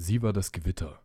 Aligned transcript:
Sie 0.00 0.22
war 0.22 0.32
das 0.32 0.52
Gewitter. 0.52 1.00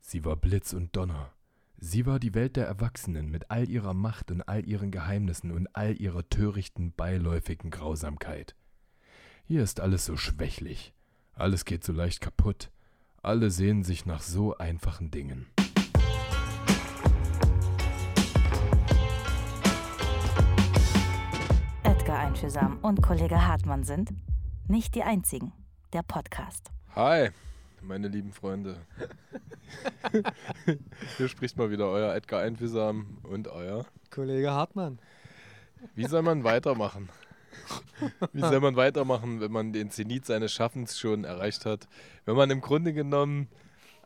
Sie 0.00 0.24
war 0.24 0.34
Blitz 0.34 0.72
und 0.72 0.96
Donner. 0.96 1.30
Sie 1.78 2.04
war 2.04 2.18
die 2.18 2.34
Welt 2.34 2.56
der 2.56 2.66
Erwachsenen 2.66 3.30
mit 3.30 3.48
all 3.52 3.70
ihrer 3.70 3.94
Macht 3.94 4.32
und 4.32 4.42
all 4.42 4.66
ihren 4.66 4.90
Geheimnissen 4.90 5.52
und 5.52 5.68
all 5.76 6.00
ihrer 6.00 6.28
törichten, 6.28 6.92
beiläufigen 6.96 7.70
Grausamkeit. 7.70 8.56
Hier 9.44 9.62
ist 9.62 9.78
alles 9.78 10.04
so 10.04 10.16
schwächlich. 10.16 10.94
Alles 11.34 11.64
geht 11.64 11.84
so 11.84 11.92
leicht 11.92 12.20
kaputt. 12.20 12.72
Alle 13.22 13.52
sehnen 13.52 13.84
sich 13.84 14.04
nach 14.04 14.20
so 14.20 14.56
einfachen 14.56 15.12
Dingen. 15.12 15.46
Edgar 21.84 22.18
Einfühlsam 22.18 22.78
und 22.82 23.00
Kollege 23.00 23.46
Hartmann 23.46 23.84
sind 23.84 24.12
nicht 24.66 24.96
die 24.96 25.04
einzigen. 25.04 25.52
Der 25.92 26.02
Podcast. 26.02 26.72
Hi, 26.96 27.30
meine 27.86 28.08
lieben 28.08 28.32
Freunde. 28.32 28.76
Hier 31.16 31.28
spricht 31.28 31.56
mal 31.56 31.70
wieder 31.70 31.88
euer 31.88 32.14
Edgar 32.14 32.40
Einfühlsam 32.40 33.18
und 33.22 33.48
euer 33.48 33.86
Kollege 34.10 34.50
Hartmann. 34.50 34.98
Wie 35.94 36.06
soll 36.06 36.22
man 36.22 36.44
weitermachen? 36.44 37.08
Wie 38.32 38.40
soll 38.40 38.60
man 38.60 38.76
weitermachen, 38.76 39.40
wenn 39.40 39.52
man 39.52 39.72
den 39.72 39.90
Zenit 39.90 40.26
seines 40.26 40.52
Schaffens 40.52 40.98
schon 40.98 41.24
erreicht 41.24 41.66
hat? 41.66 41.88
Wenn 42.24 42.36
man 42.36 42.50
im 42.50 42.60
Grunde 42.60 42.92
genommen 42.92 43.48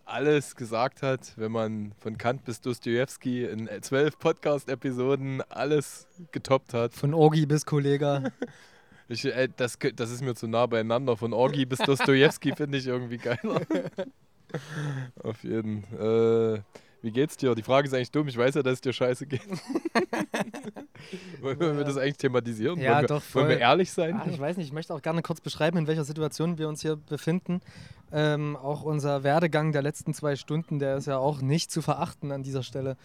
alles 0.04 0.56
gesagt 0.56 1.02
hat, 1.02 1.34
wenn 1.36 1.52
man 1.52 1.92
von 1.98 2.18
Kant 2.18 2.44
bis 2.44 2.60
Dostoevsky 2.60 3.44
in 3.44 3.68
zwölf 3.82 4.18
Podcast-Episoden 4.18 5.42
alles 5.50 6.08
getoppt 6.32 6.74
hat. 6.74 6.94
Von 6.94 7.14
Orgi 7.14 7.46
bis 7.46 7.66
Kollega. 7.66 8.24
Ich, 9.08 9.24
äh, 9.24 9.48
das, 9.56 9.78
das 9.96 10.10
ist 10.10 10.22
mir 10.22 10.34
zu 10.34 10.46
nah 10.46 10.66
beieinander. 10.66 11.16
Von 11.16 11.32
Orgi 11.32 11.64
bis 11.64 11.78
Dostoevsky 11.78 12.52
finde 12.56 12.78
ich 12.78 12.86
irgendwie 12.86 13.16
geiler. 13.16 13.62
Auf 15.22 15.42
jeden. 15.42 15.84
Äh, 15.94 16.60
wie 17.02 17.10
geht's 17.10 17.36
dir? 17.36 17.54
Die 17.54 17.62
Frage 17.62 17.86
ist 17.86 17.94
eigentlich 17.94 18.10
dumm. 18.10 18.28
Ich 18.28 18.36
weiß 18.36 18.56
ja, 18.56 18.62
dass 18.62 18.74
es 18.74 18.80
dir 18.80 18.92
scheiße 18.92 19.26
geht. 19.26 19.42
wollen 21.40 21.76
wir 21.76 21.84
das 21.84 21.96
eigentlich 21.96 22.16
thematisieren? 22.16 22.80
Ja, 22.80 22.92
wollen 22.92 23.02
wir, 23.02 23.08
doch. 23.08 23.22
Voll. 23.22 23.42
Wollen 23.42 23.50
wir 23.50 23.58
ehrlich 23.60 23.92
sein? 23.92 24.14
Ah, 24.16 24.26
ich 24.28 24.38
weiß 24.38 24.56
nicht, 24.56 24.66
ich 24.66 24.72
möchte 24.72 24.94
auch 24.94 25.02
gerne 25.02 25.22
kurz 25.22 25.40
beschreiben, 25.40 25.78
in 25.78 25.86
welcher 25.86 26.04
Situation 26.04 26.58
wir 26.58 26.68
uns 26.68 26.82
hier 26.82 26.96
befinden. 26.96 27.60
Ähm, 28.10 28.56
auch 28.56 28.82
unser 28.82 29.22
Werdegang 29.22 29.72
der 29.72 29.82
letzten 29.82 30.12
zwei 30.14 30.34
Stunden, 30.34 30.78
der 30.78 30.96
ist 30.96 31.06
ja 31.06 31.18
auch 31.18 31.40
nicht 31.40 31.70
zu 31.70 31.82
verachten 31.82 32.32
an 32.32 32.42
dieser 32.42 32.62
Stelle. 32.62 32.96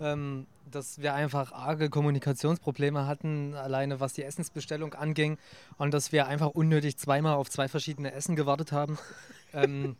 Ähm, 0.00 0.46
dass 0.70 1.00
wir 1.00 1.12
einfach 1.12 1.52
arge 1.52 1.90
Kommunikationsprobleme 1.90 3.06
hatten, 3.06 3.54
alleine 3.54 4.00
was 4.00 4.14
die 4.14 4.22
Essensbestellung 4.22 4.94
anging 4.94 5.36
und 5.76 5.92
dass 5.92 6.12
wir 6.12 6.26
einfach 6.26 6.48
unnötig 6.48 6.96
zweimal 6.96 7.34
auf 7.34 7.50
zwei 7.50 7.68
verschiedene 7.68 8.12
Essen 8.12 8.34
gewartet 8.36 8.72
haben. 8.72 8.98
ähm, 9.52 9.96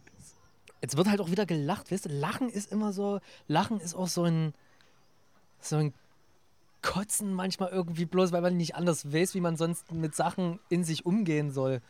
jetzt 0.82 0.96
wird 0.96 1.08
halt 1.08 1.20
auch 1.20 1.30
wieder 1.30 1.46
gelacht, 1.46 1.90
weißt 1.90 2.06
du? 2.06 2.08
Lachen 2.10 2.50
ist 2.50 2.70
immer 2.70 2.92
so, 2.92 3.20
Lachen 3.46 3.80
ist 3.80 3.94
auch 3.94 4.08
so 4.08 4.24
ein, 4.24 4.52
so 5.60 5.76
ein 5.76 5.94
Kotzen 6.82 7.32
manchmal 7.32 7.70
irgendwie 7.70 8.04
bloß, 8.04 8.32
weil 8.32 8.42
man 8.42 8.56
nicht 8.56 8.74
anders 8.74 9.12
weiß, 9.12 9.34
wie 9.34 9.40
man 9.40 9.56
sonst 9.56 9.92
mit 9.92 10.16
Sachen 10.16 10.58
in 10.68 10.82
sich 10.82 11.06
umgehen 11.06 11.52
soll. 11.52 11.80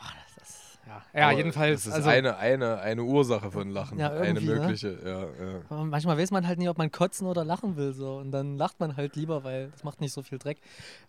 Oh, 0.00 0.08
das 0.36 0.48
ist, 0.48 0.78
ja, 0.86 1.02
ja 1.20 1.30
jedenfalls. 1.32 1.84
Das 1.84 1.88
ist 1.88 1.94
also, 1.96 2.08
eine, 2.08 2.38
eine, 2.38 2.78
eine 2.78 3.02
Ursache 3.02 3.50
von 3.50 3.68
Lachen. 3.68 3.98
Ja, 3.98 4.10
eine 4.10 4.40
ne? 4.40 4.54
mögliche, 4.54 4.98
ja, 5.04 5.20
ja. 5.20 5.60
aber 5.68 5.84
manchmal 5.84 6.16
weiß 6.16 6.30
man 6.30 6.48
halt 6.48 6.58
nicht, 6.58 6.70
ob 6.70 6.78
man 6.78 6.90
kotzen 6.90 7.26
oder 7.26 7.44
lachen 7.44 7.76
will. 7.76 7.92
So. 7.92 8.16
Und 8.16 8.32
dann 8.32 8.56
lacht 8.56 8.80
man 8.80 8.96
halt 8.96 9.16
lieber, 9.16 9.44
weil 9.44 9.68
das 9.68 9.84
macht 9.84 10.00
nicht 10.00 10.14
so 10.14 10.22
viel 10.22 10.38
Dreck. 10.38 10.56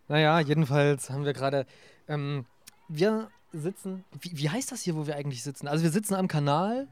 Naja, 0.10 0.42
jedenfalls 0.42 1.10
haben 1.10 1.24
wir 1.24 1.34
gerade. 1.34 1.66
Ähm, 2.10 2.46
wir 2.90 3.30
sitzen. 3.60 4.04
Wie, 4.20 4.38
wie 4.38 4.50
heißt 4.50 4.72
das 4.72 4.82
hier, 4.82 4.96
wo 4.96 5.08
wir 5.08 5.16
eigentlich 5.16 5.44
sitzen? 5.44 5.68
Also, 5.68 5.84
wir 5.84 5.92
sitzen 5.92 6.14
am 6.16 6.28
Kanal 6.28 6.88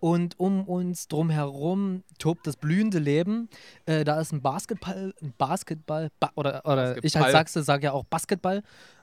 und 0.00 0.38
um 0.38 0.64
uns 0.64 1.08
drumherum 1.08 2.04
tobt 2.18 2.46
das 2.46 2.56
blühende 2.56 2.98
Leben. 2.98 3.48
Äh, 3.86 4.04
da 4.04 4.20
ist 4.20 4.32
ein 4.32 4.42
Basketball, 4.42 5.14
ein 5.20 5.34
Basketball, 5.36 6.10
ba 6.20 6.30
oder, 6.34 6.64
oder 6.64 6.96
ich 6.96 6.96
als 6.96 7.02
Basketball. 7.12 7.32
Sachse 7.32 7.62
sage 7.62 7.84
ja 7.84 7.92
auch 7.92 8.04
Basketball. 8.04 8.62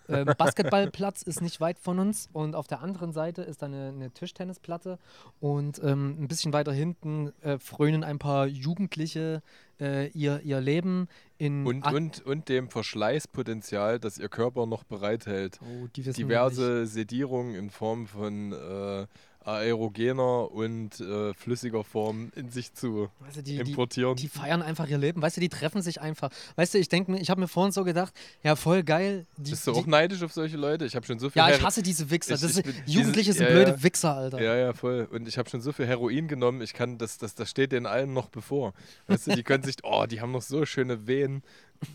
Ähm, 0.10 0.30
Basketballplatz 0.38 1.22
ist 1.22 1.42
nicht 1.42 1.60
weit 1.60 1.80
von 1.80 2.00
uns 2.00 2.30
und 2.34 2.56
auf 2.56 2.68
der 2.68 2.82
anderen 2.82 3.12
Seite 3.12 3.42
ist 3.42 3.62
dann 3.62 3.74
eine, 3.74 3.90
eine 3.90 4.12
Tischtennisplatte 4.12 5.00
und 5.40 5.82
ähm, 5.84 6.18
ein 6.20 6.28
bisschen 6.28 6.54
weiter 6.54 6.74
hinten 6.74 7.32
äh, 7.42 7.58
frönen 7.58 8.04
ein 8.04 8.20
paar 8.20 8.48
Jugendliche 8.48 9.42
äh, 9.80 10.08
ihr, 10.10 10.42
ihr 10.42 10.62
Leben 10.62 11.08
in 11.38 11.66
Und, 11.66 11.86
und, 11.92 12.26
und 12.26 12.50
dem 12.50 12.70
Verschleißpotenzial, 12.70 14.00
das 14.00 14.18
ihr 14.18 14.30
Körper 14.30 14.66
noch 14.66 14.84
bereithält. 14.84 15.60
oh, 15.62 15.88
die 15.96 16.06
wissen. 16.06 16.18
Diverse 16.18 16.86
Sedierungen 16.86 17.56
in 17.56 17.70
Form 17.70 18.08
von 18.08 18.54
äh, 18.54 19.08
aerogener 19.46 20.52
und 20.52 21.00
äh, 21.00 21.34
flüssiger 21.34 21.84
Form 21.84 22.32
in 22.36 22.50
sich 22.50 22.74
zu 22.74 23.10
Also 23.26 23.42
die, 23.42 23.58
die, 23.64 23.70
importieren. 23.72 24.16
die 24.16 24.28
feiern 24.28 24.62
einfach 24.62 24.88
ihr 24.88 24.98
Leben. 24.98 25.22
Weißt 25.22 25.38
du, 25.38 25.42
die 25.42 25.50
treffen 25.50 25.82
sich 25.82 26.02
einfach. 26.02 26.30
Weißt 26.56 26.74
du, 26.74 26.78
ich 26.80 26.90
denke 26.90 27.12
mir, 27.12 27.20
ich 27.22 27.30
habe 27.30 27.40
mir 27.42 27.48
vorhin 27.48 27.72
so 27.72 27.84
gedacht, 27.84 28.14
ja, 28.44 28.56
voll 28.56 28.84
geil. 28.84 29.26
Die, 29.38 29.52
Bist 29.52 29.68
du 29.68 29.72
die, 29.74 29.80
auch 29.80 29.86
neidisch 29.86 30.24
auf 30.24 30.34
solche 30.34 30.58
Leute? 30.58 30.86
Ich 30.86 30.96
habe 30.96 31.06
schon 31.06 31.20
so 31.20 31.30
viel 31.30 31.40
Ja, 31.40 31.50
ich 31.50 31.62
hasse 31.64 31.84
diese 31.84 32.10
Wichser. 32.10 32.36
Ich- 32.36 32.42
Das 32.42 32.58
ich 32.58 32.64
bin- 32.64 32.74
Jugendliche 32.86 33.32
diese- 33.32 33.38
sind 33.40 33.48
ja, 33.48 33.54
blöde 33.54 33.72
ja. 33.72 33.84
Wichser, 33.84 34.16
Alter. 34.16 34.42
Ja, 34.42 34.56
ja, 34.56 34.74
voll. 34.74 35.08
Und 35.12 35.28
ich 35.28 35.38
habe 35.38 35.50
schon 35.50 35.62
so 35.62 35.72
viel 35.72 35.86
Heroin 35.88 36.28
genommen, 36.28 36.62
ich 36.62 36.74
kann, 36.74 36.98
das, 36.98 37.18
das, 37.18 37.36
das 37.36 37.50
steht 37.50 37.72
den 37.72 37.86
allen 37.86 38.14
noch 38.14 38.30
bevor. 38.30 38.74
Weißt 39.08 39.28
du, 39.28 39.36
die 39.36 39.44
können 39.44 39.64
sich, 39.64 39.76
oh, 39.84 40.06
die 40.10 40.22
haben 40.22 40.32
noch 40.32 40.42
so 40.42 40.66
schöne 40.66 41.08
Wehen. 41.08 41.44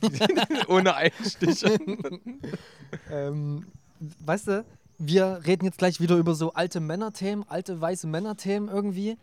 Ohne 0.69 0.95
Einstiche. 0.95 1.77
Ähm, 3.11 3.67
weißt 4.25 4.49
du, 4.49 4.65
wir 5.01 5.41
reden 5.47 5.65
jetzt 5.65 5.79
gleich 5.79 5.99
wieder 6.01 6.17
über 6.17 6.35
so 6.35 6.53
alte 6.53 6.79
Männerthemen, 6.79 7.45
alte 7.49 7.81
weiße 7.81 8.07
Männerthemen 8.07 8.69
irgendwie. 8.69 9.17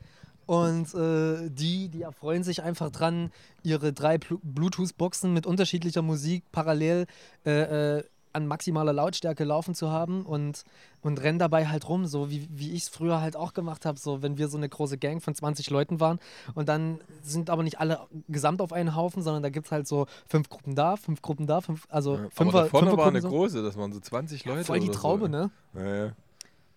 Und 0.48 0.94
äh, 0.96 1.50
die, 1.50 1.90
die 1.90 2.02
erfreuen 2.02 2.44
sich 2.44 2.64
einfach 2.64 2.90
dran, 2.90 3.32
ihre 3.64 3.94
drei 3.94 4.16
Blu- 4.16 4.40
Bluetooth-Boxen 4.42 5.34
mit 5.34 5.46
unterschiedlicher 5.46 6.02
Musik 6.02 6.44
parallel 6.52 7.06
äh, 7.46 7.98
äh, 7.98 8.04
an 8.34 8.48
maximaler 8.48 8.94
Lautstärke 8.94 9.44
laufen 9.44 9.76
zu 9.76 9.92
haben 9.92 10.26
und, 10.26 10.64
und 11.02 11.22
rennen 11.22 11.40
dabei 11.40 11.68
halt 11.68 11.88
rum, 11.90 12.06
so 12.06 12.30
wie, 12.30 12.48
wie 12.52 12.72
ich 12.72 12.84
es 12.84 12.90
früher 12.90 13.22
halt 13.22 13.36
auch 13.36 13.54
gemacht 13.54 13.86
habe, 13.86 14.00
so 14.00 14.22
wenn 14.22 14.38
wir 14.38 14.48
so 14.48 14.58
eine 14.58 14.70
große 14.70 14.98
Gang 14.98 15.22
von 15.22 15.34
20 15.34 15.70
Leuten 15.70 16.00
waren 16.00 16.20
und 16.56 16.70
dann 16.70 17.00
sind 17.24 17.50
aber 17.50 17.64
nicht 17.64 17.80
alle 17.80 18.00
gesamt 18.28 18.62
auf 18.62 18.74
einen 18.74 18.96
Haufen, 18.96 19.22
sondern 19.22 19.44
da 19.44 19.50
gibt 19.50 19.68
es 19.68 19.72
halt 19.72 19.88
so 19.88 20.06
fünf 20.28 20.50
Gruppen 20.50 20.76
da, 20.76 20.96
fünf 20.96 21.22
Gruppen 21.22 21.48
da, 21.48 21.62
fünf, 21.62 21.88
also 21.90 22.14
Aber 22.14 22.30
Fünfer, 22.32 22.64
da 22.64 22.70
vorne 22.70 22.88
war 22.88 23.06
Fünfergruppen 23.06 23.10
eine 23.10 23.22
so. 23.22 23.30
große, 23.30 23.64
das 23.64 23.78
waren 23.78 23.94
so 23.94 24.00
20 24.00 24.46
Leute. 24.46 24.64
Voll 24.66 24.80
die 24.80 24.90
Traube, 24.90 25.26
so. 25.26 25.32
ne? 25.32 25.52
Ja, 25.74 26.06
ja. 26.06 26.12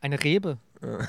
Eine 0.00 0.22
Rebe. 0.22 0.58
Ja. 0.82 0.98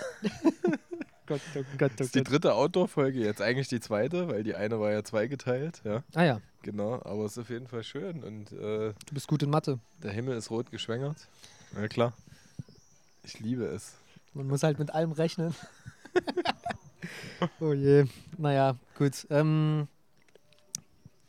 Gott, 1.28 1.42
oh 1.56 1.64
Gott, 1.78 1.92
Das 1.98 2.08
ist 2.08 2.16
die 2.16 2.24
dritte 2.24 2.54
Outdoor-Folge, 2.56 3.20
jetzt 3.20 3.42
eigentlich 3.42 3.68
die 3.68 3.80
zweite, 3.80 4.28
weil 4.28 4.44
die 4.44 4.56
eine 4.56 4.80
war 4.80 4.92
ja 4.92 5.04
zweigeteilt, 5.04 5.82
ja. 5.84 6.04
Ah 6.14 6.24
ja, 6.24 6.42
Genau, 6.64 6.96
aber 7.04 7.26
es 7.26 7.34
ist 7.34 7.38
auf 7.40 7.50
jeden 7.50 7.68
Fall 7.68 7.84
schön 7.84 8.24
und 8.24 8.52
äh, 8.52 8.94
du 8.94 9.14
bist 9.14 9.28
gut 9.28 9.42
in 9.42 9.50
Mathe. 9.50 9.80
der 10.04 10.12
Himmel 10.12 10.38
ist 10.38 10.52
rot 10.52 10.70
geschwängert. 10.70 11.28
Ja, 11.76 11.88
klar. 11.88 12.14
Ich 13.24 13.40
liebe 13.40 13.66
es. 13.66 13.96
Man 14.34 14.48
muss 14.48 14.62
halt 14.62 14.78
mit 14.78 14.94
allem 14.94 15.12
rechnen. 15.12 15.56
oh 17.60 17.74
je. 17.74 18.06
Naja, 18.38 18.76
gut. 18.98 19.26
Ähm, 19.30 19.88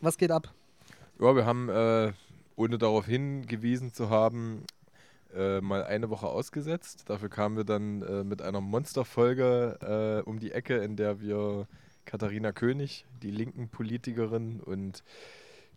was 0.00 0.18
geht 0.18 0.30
ab? 0.30 0.52
Ja, 1.18 1.34
wir 1.34 1.46
haben, 1.46 1.68
äh, 1.70 2.12
ohne 2.56 2.76
darauf 2.76 3.06
hingewiesen 3.06 3.94
zu 3.94 4.10
haben, 4.10 4.64
äh, 5.34 5.60
mal 5.60 5.84
eine 5.84 6.10
Woche 6.10 6.26
ausgesetzt. 6.26 7.04
Dafür 7.08 7.28
kamen 7.28 7.56
wir 7.56 7.64
dann 7.64 8.02
äh, 8.02 8.24
mit 8.24 8.42
einer 8.42 8.60
Monsterfolge 8.60 10.22
äh, 10.24 10.28
um 10.28 10.38
die 10.38 10.52
Ecke, 10.52 10.78
in 10.78 10.96
der 10.96 11.20
wir 11.20 11.66
Katharina 12.04 12.52
König, 12.52 13.06
die 13.22 13.30
linken 13.30 13.68
Politikerin 13.68 14.60
und 14.60 15.04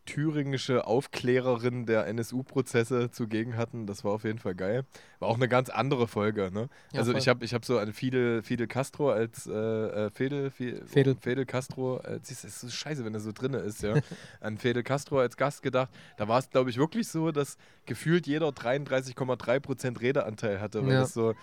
thüringische 0.06 0.86
Aufklärerin 0.88 1.86
der 1.86 2.06
NSU-Prozesse 2.08 3.10
zugegen 3.12 3.58
hatten. 3.58 3.88
Das 3.88 4.04
war 4.04 4.12
auf 4.12 4.24
jeden 4.24 4.40
Fall 4.40 4.54
geil. 4.56 4.84
War 5.20 5.30
auch 5.30 5.36
eine 5.36 5.48
ganz 5.48 5.70
andere 5.70 6.08
Folge. 6.08 6.52
Ne? 6.54 6.70
Ja, 6.94 7.00
also 7.00 7.12
voll. 7.12 7.20
ich 7.20 7.28
habe 7.28 7.44
ich 7.44 7.54
hab 7.54 7.66
so 7.66 7.80
an 7.80 7.92
Fidel, 7.94 8.44
Fidel 8.44 8.68
Castro 8.68 9.10
als 9.12 9.48
äh, 9.48 9.52
äh, 9.54 10.10
Fidel, 10.12 10.52
Fi- 10.52 10.82
Fidel. 10.86 11.16
Fidel 11.20 11.46
Castro, 11.46 12.00
du, 12.04 12.20
es 12.22 12.44
ist 12.44 12.62
so 12.62 12.70
scheiße, 12.70 13.04
wenn 13.04 13.14
er 13.14 13.20
so 13.20 13.32
drin 13.32 13.54
ist, 13.56 13.82
ja. 13.84 13.96
an 14.42 14.58
Fidel 14.58 14.84
Castro 14.84 15.20
als 15.20 15.38
Gast 15.38 15.62
gedacht. 15.64 15.90
Da 16.18 16.28
war 16.28 16.40
es, 16.40 16.50
glaube 16.50 16.70
ich, 16.70 16.78
wirklich 16.78 17.08
so, 17.08 17.32
dass 17.32 17.58
gefühlt 17.86 18.28
jeder 18.28 18.50
33,3% 18.50 20.00
Redeanteil 20.02 20.60
hatte, 20.62 20.86
weil 20.86 20.94
Ja. 20.94 21.00
das 21.02 21.14
so 21.14 21.34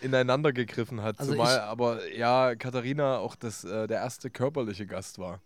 ineinander 0.00 0.52
gegriffen 0.52 1.02
hat. 1.02 1.18
Also 1.18 1.32
Zumal 1.32 1.56
ich- 1.56 1.62
aber 1.62 2.08
ja 2.14 2.54
Katharina 2.54 3.18
auch 3.18 3.34
das, 3.34 3.64
äh, 3.64 3.86
der 3.86 3.98
erste 3.98 4.30
körperliche 4.30 4.86
Gast 4.86 5.18
war. 5.18 5.40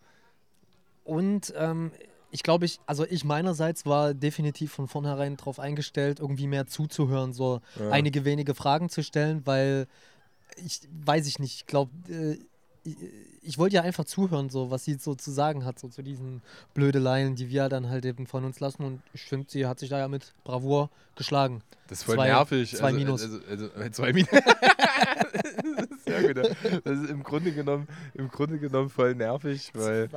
Und 1.04 1.52
ähm, 1.56 1.92
ich 2.30 2.42
glaube, 2.42 2.64
ich, 2.64 2.78
also 2.86 3.04
ich 3.04 3.24
meinerseits 3.24 3.86
war 3.86 4.14
definitiv 4.14 4.72
von 4.72 4.86
vornherein 4.88 5.36
darauf 5.36 5.58
eingestellt, 5.58 6.20
irgendwie 6.20 6.46
mehr 6.46 6.66
zuzuhören, 6.66 7.32
so 7.32 7.60
Ja. 7.78 7.90
einige 7.90 8.24
wenige 8.24 8.54
Fragen 8.54 8.88
zu 8.88 9.02
stellen, 9.02 9.42
weil 9.46 9.86
ich 10.64 10.80
weiß 11.04 11.26
ich 11.26 11.38
nicht, 11.38 11.54
ich 11.54 11.66
glaube, 11.66 11.90
äh, 12.08 12.38
ich, 12.82 12.96
ich 13.42 13.58
wollte 13.58 13.76
ja 13.76 13.82
einfach 13.82 14.04
zuhören, 14.04 14.48
so 14.50 14.70
was 14.70 14.84
sie 14.84 14.94
so 14.94 15.14
zu 15.14 15.30
sagen 15.30 15.64
hat, 15.64 15.78
so 15.78 15.88
zu 15.88 16.02
diesen 16.02 16.42
Blödeleien, 16.74 17.34
die 17.36 17.48
wir 17.50 17.68
dann 17.68 17.88
halt 17.90 18.04
eben 18.04 18.26
von 18.26 18.44
uns 18.44 18.58
lassen. 18.60 18.84
Und 18.84 19.02
ich 19.12 19.22
finde, 19.22 19.46
sie 19.50 19.66
hat 19.66 19.78
sich 19.78 19.90
da 19.90 19.98
ja 19.98 20.08
mit 20.08 20.32
Bravour 20.44 20.88
geschlagen. 21.14 21.62
Das 21.88 21.98
ist 21.98 22.04
voll 22.04 22.16
Zwei- 22.16 22.28
nervig. 22.28 22.74
zwei 22.74 22.86
also, 22.86 22.98
Minus. 22.98 23.22
Also, 23.22 23.38
also, 23.48 23.66
äh, 23.74 23.90
zwei 23.90 24.12
Minus. 24.12 24.30
ist 26.20 26.62
gut. 26.62 26.82
Das 26.84 26.98
ist 26.98 27.10
im 27.10 27.22
Grunde 27.22 27.52
genommen, 27.52 27.88
im 28.14 28.28
Grunde 28.28 28.58
genommen 28.58 28.88
voll 28.88 29.14
nervig, 29.14 29.70
weil 29.74 30.08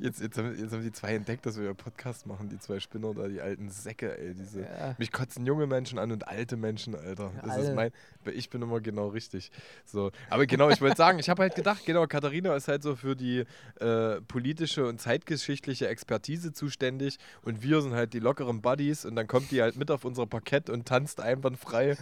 jetzt, 0.00 0.20
jetzt, 0.20 0.38
haben, 0.38 0.56
jetzt 0.58 0.72
haben 0.72 0.82
die 0.82 0.92
zwei 0.92 1.14
entdeckt, 1.14 1.46
dass 1.46 1.58
wir 1.58 1.64
ja 1.64 1.74
Podcast 1.74 2.26
machen, 2.26 2.48
die 2.48 2.58
zwei 2.58 2.80
Spinner 2.80 3.14
da, 3.14 3.28
die 3.28 3.40
alten 3.40 3.68
Säcke, 3.70 4.18
ey. 4.18 4.34
Diese, 4.34 4.60
Ja. 4.60 4.94
Mich 4.98 5.12
kotzen 5.12 5.46
junge 5.46 5.66
Menschen 5.66 5.98
an 5.98 6.12
und 6.12 6.28
alte 6.28 6.56
Menschen, 6.56 6.94
Alter. 6.94 7.32
Das 7.44 7.56
ist 7.56 7.66
alle. 7.66 7.74
mein, 7.74 7.90
ich 8.32 8.50
bin 8.50 8.62
immer 8.62 8.80
genau 8.80 9.08
richtig. 9.08 9.50
So. 9.84 10.10
Aber 10.30 10.46
genau, 10.46 10.70
ich 10.70 10.80
wollte 10.80 10.96
sagen, 10.96 11.18
ich 11.18 11.28
habe 11.28 11.42
halt 11.42 11.54
gedacht, 11.54 11.84
genau, 11.84 12.06
Katharina 12.06 12.54
ist 12.56 12.68
halt 12.68 12.82
so 12.82 12.96
für 12.96 13.16
die 13.16 13.44
äh, 13.80 14.20
politische 14.22 14.86
und 14.86 15.00
zeitgeschichtliche 15.00 15.88
Expertise 15.88 16.52
zuständig 16.52 17.18
und 17.42 17.62
wir 17.62 17.82
sind 17.82 17.94
halt 17.94 18.14
die 18.14 18.20
lockeren 18.20 18.62
Buddies 18.62 19.04
und 19.04 19.16
dann 19.16 19.26
kommt 19.26 19.50
die 19.50 19.62
halt 19.62 19.76
mit 19.76 19.90
auf 19.90 20.04
unser 20.04 20.26
Parkett 20.26 20.70
und 20.70 20.86
tanzt 20.86 21.20
einwandfrei 21.20 21.96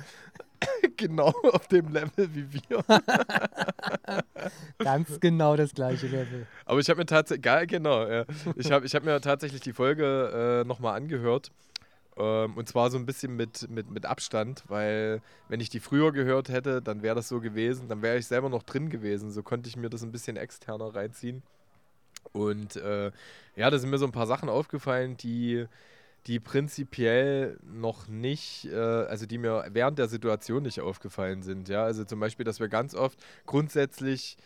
genau 0.97 1.33
auf 1.53 1.69
dem 1.69 1.89
Level 1.89 2.29
wie 2.35 2.47
wir. 2.53 2.85
Ganz 4.79 5.21
genau 5.21 5.57
das 5.57 5.75
gleiche 5.75 6.07
Level. 6.07 6.47
Aber 6.65 6.81
ich 6.81 6.89
habe 6.89 6.99
mir 6.99 7.07
tatsächlich, 7.07 7.43
geil, 7.43 7.67
genau, 7.67 8.07
ja. 8.07 8.25
ich 8.57 8.71
habe 8.71 8.87
ich 8.87 8.95
hab 8.95 9.05
mir 9.05 9.21
tatsächlich 9.21 9.61
die 9.61 9.73
Folge 9.73 10.63
äh, 10.63 10.69
nochmal 10.69 10.97
angehört. 10.97 11.51
Ähm, 12.17 12.57
und 12.57 12.69
zwar 12.69 12.91
so 12.91 12.99
ein 12.99 13.07
bisschen 13.07 13.37
mit, 13.37 13.71
mit, 13.71 13.91
mit 13.91 14.07
Abstand, 14.07 14.65
weil 14.69 15.23
wenn 15.49 15.61
ich 15.61 15.71
die 15.71 15.81
früher 15.81 16.13
gehört 16.13 16.49
hätte, 16.49 16.83
dann 16.83 17.03
wäre 17.03 17.15
das 17.15 17.29
so 17.29 17.41
gewesen, 17.41 17.89
dann 17.89 18.03
wäre 18.03 18.19
ich 18.19 18.27
selber 18.27 18.49
noch 18.49 18.63
drin 18.63 18.91
gewesen. 18.91 19.31
So 19.31 19.43
konnte 19.43 19.69
ich 19.69 19.77
mir 19.77 19.91
das 19.91 20.03
ein 20.03 20.13
bisschen 20.13 20.37
externer 20.37 20.95
reinziehen. 20.95 21.43
Und 22.33 22.77
äh, 22.77 23.11
ja, 23.57 23.71
da 23.71 23.79
sind 23.79 23.91
mir 23.91 23.99
so 23.99 24.07
ein 24.07 24.13
paar 24.13 24.27
Sachen 24.27 24.49
aufgefallen, 24.49 25.17
die, 25.17 25.67
die 26.27 26.41
prinzipiell 26.41 27.59
noch 27.63 28.09
nicht, 28.09 28.67
äh, 28.67 28.77
also 28.77 29.27
die 29.27 29.39
mir 29.39 29.67
während 29.71 29.99
der 29.99 30.09
Situation 30.09 30.63
nicht 30.63 30.81
aufgefallen 30.81 31.43
sind. 31.43 31.69
Ja, 31.69 31.85
also 31.85 32.05
zum 32.05 32.21
Beispiel, 32.21 32.45
dass 32.45 32.61
wir 32.61 32.69
ganz 32.69 32.95
oft 32.95 33.19
grundsätzlich 33.47 34.37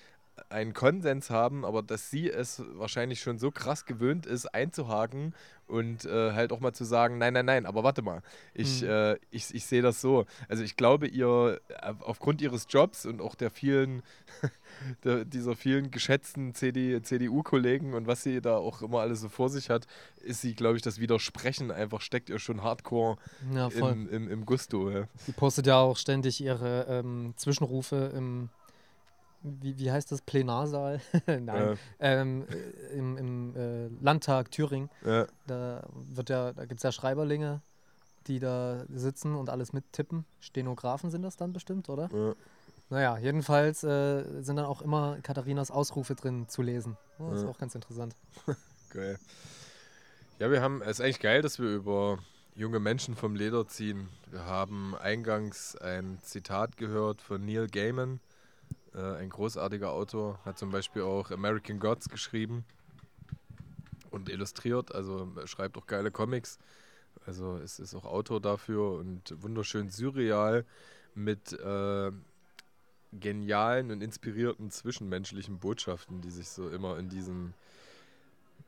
einen 0.48 0.72
Konsens 0.74 1.30
haben, 1.30 1.64
aber 1.64 1.82
dass 1.82 2.10
sie 2.10 2.30
es 2.30 2.62
wahrscheinlich 2.74 3.20
schon 3.20 3.38
so 3.38 3.50
krass 3.50 3.86
gewöhnt 3.86 4.26
ist, 4.26 4.46
einzuhaken 4.54 5.34
und 5.66 6.04
äh, 6.04 6.32
halt 6.32 6.52
auch 6.52 6.60
mal 6.60 6.72
zu 6.74 6.84
sagen, 6.84 7.18
nein, 7.18 7.32
nein, 7.32 7.46
nein, 7.46 7.66
aber 7.66 7.82
warte 7.84 8.02
mal, 8.02 8.20
ich, 8.52 8.82
Mhm. 8.82 8.88
äh, 8.88 9.14
ich, 9.30 9.54
ich 9.54 9.64
sehe 9.64 9.80
das 9.80 10.00
so. 10.00 10.26
Also 10.48 10.62
ich 10.62 10.76
glaube, 10.76 11.06
ihr 11.06 11.60
äh, 11.68 11.92
aufgrund 12.00 12.42
ihres 12.42 12.66
Jobs 12.68 13.06
und 13.06 13.20
auch 13.22 13.34
der 13.34 13.50
vielen, 13.50 14.02
der, 15.04 15.24
dieser 15.24 15.56
vielen 15.56 15.90
geschätzten 15.90 16.54
CD, 16.54 17.00
CDU-Kollegen 17.00 17.94
und 17.94 18.06
was 18.06 18.22
sie 18.22 18.40
da 18.40 18.56
auch 18.56 18.82
immer 18.82 19.00
alles 19.00 19.20
so 19.20 19.28
vor 19.28 19.48
sich 19.48 19.70
hat, 19.70 19.86
ist 20.22 20.40
sie, 20.42 20.54
glaube 20.54 20.76
ich, 20.76 20.82
das 20.82 20.98
Widersprechen 21.00 21.70
einfach 21.70 22.00
steckt 22.00 22.28
ihr 22.28 22.38
schon 22.38 22.62
hardcore 22.62 23.16
Ja, 23.54 23.68
im, 23.68 24.08
im, 24.10 24.28
im 24.28 24.44
Gusto. 24.46 24.90
Ja. 24.90 25.04
Die 25.26 25.32
postet 25.32 25.66
ja 25.66 25.78
auch 25.78 25.96
ständig 25.96 26.42
ihre 26.42 26.86
ähm, 26.88 27.32
Zwischenrufe 27.36 28.12
im, 28.14 28.50
wie, 29.44 29.78
wie 29.78 29.92
heißt 29.92 30.10
das, 30.10 30.22
Plenarsaal? 30.22 31.00
Nein, 31.26 31.78
ähm, 32.00 32.46
äh, 32.48 32.96
im, 32.96 33.16
im 33.16 33.56
äh, 33.56 33.88
Landtag 34.02 34.50
Thüringen. 34.50 34.90
Ja. 35.04 35.26
Da, 35.46 35.86
wird 35.92 36.30
ja, 36.30 36.52
da 36.52 36.64
gibt 36.64 36.80
es 36.80 36.82
ja 36.82 36.92
Schreiberlinge, 36.92 37.60
die 38.26 38.40
da 38.40 38.84
sitzen 38.88 39.34
und 39.34 39.50
alles 39.50 39.72
mittippen. 39.72 40.24
Stenografen 40.40 41.10
sind 41.10 41.22
das 41.22 41.36
dann 41.36 41.52
bestimmt, 41.52 41.88
oder? 41.88 42.08
Ja. 42.12 42.34
Naja, 42.90 43.18
jedenfalls 43.18 43.82
äh, 43.84 44.42
sind 44.42 44.56
dann 44.56 44.66
auch 44.66 44.82
immer 44.82 45.18
Katharinas 45.22 45.70
Ausrufe 45.70 46.14
drin 46.14 46.48
zu 46.48 46.62
lesen. 46.62 46.96
Ja, 47.18 47.30
das 47.30 47.40
ist 47.40 47.46
auch 47.46 47.58
ganz 47.58 47.74
interessant. 47.74 48.14
Geil. 48.90 49.18
Ja, 50.38 50.50
wir 50.50 50.60
haben, 50.62 50.82
es 50.82 50.98
ist 50.98 51.00
eigentlich 51.00 51.20
geil, 51.20 51.42
dass 51.42 51.58
wir 51.58 51.68
über 51.68 52.18
junge 52.54 52.80
Menschen 52.80 53.14
vom 53.14 53.34
Leder 53.34 53.66
ziehen. 53.66 54.08
Wir 54.30 54.44
haben 54.46 54.94
eingangs 54.96 55.76
ein 55.76 56.18
Zitat 56.22 56.76
gehört 56.76 57.22
von 57.22 57.44
Neil 57.44 57.68
Gaiman, 57.68 58.20
äh, 58.94 59.16
ein 59.16 59.28
großartiger 59.28 59.90
Autor, 59.90 60.38
hat 60.44 60.58
zum 60.58 60.70
Beispiel 60.70 61.02
auch 61.02 61.30
American 61.30 61.78
Gods 61.78 62.08
geschrieben 62.08 62.64
und 64.10 64.28
illustriert, 64.28 64.94
also 64.94 65.28
schreibt 65.46 65.76
auch 65.76 65.86
geile 65.86 66.10
Comics. 66.10 66.58
Also 67.26 67.56
es 67.56 67.78
ist 67.78 67.94
auch 67.94 68.04
Autor 68.04 68.40
dafür 68.40 68.92
und 68.92 69.34
wunderschön 69.42 69.88
surreal 69.88 70.64
mit 71.14 71.52
äh, 71.52 72.12
genialen 73.12 73.90
und 73.90 74.02
inspirierten 74.02 74.70
zwischenmenschlichen 74.70 75.58
Botschaften, 75.58 76.20
die 76.20 76.30
sich 76.30 76.48
so 76.48 76.68
immer 76.68 76.98
in 76.98 77.08
diesen 77.08 77.54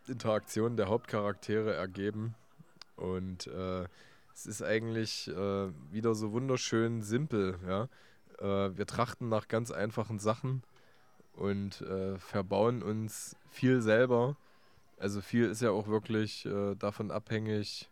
Interaktionen 0.06 0.76
der 0.76 0.88
Hauptcharaktere 0.88 1.74
ergeben. 1.74 2.34
Und 2.96 3.46
äh, 3.48 3.86
es 4.34 4.46
ist 4.46 4.62
eigentlich 4.62 5.28
äh, 5.28 5.68
wieder 5.92 6.14
so 6.14 6.32
wunderschön 6.32 7.02
simpel. 7.02 7.58
Ja? 7.66 7.88
Äh, 8.38 8.76
wir 8.76 8.86
trachten 8.86 9.28
nach 9.28 9.48
ganz 9.48 9.70
einfachen 9.70 10.18
Sachen 10.18 10.62
und 11.34 11.80
äh, 11.82 12.18
verbauen 12.18 12.82
uns 12.82 13.36
viel 13.50 13.82
selber. 13.82 14.36
Also 14.98 15.20
viel 15.20 15.46
ist 15.46 15.60
ja 15.60 15.70
auch 15.70 15.86
wirklich 15.88 16.46
äh, 16.46 16.74
davon 16.74 17.10
abhängig, 17.10 17.90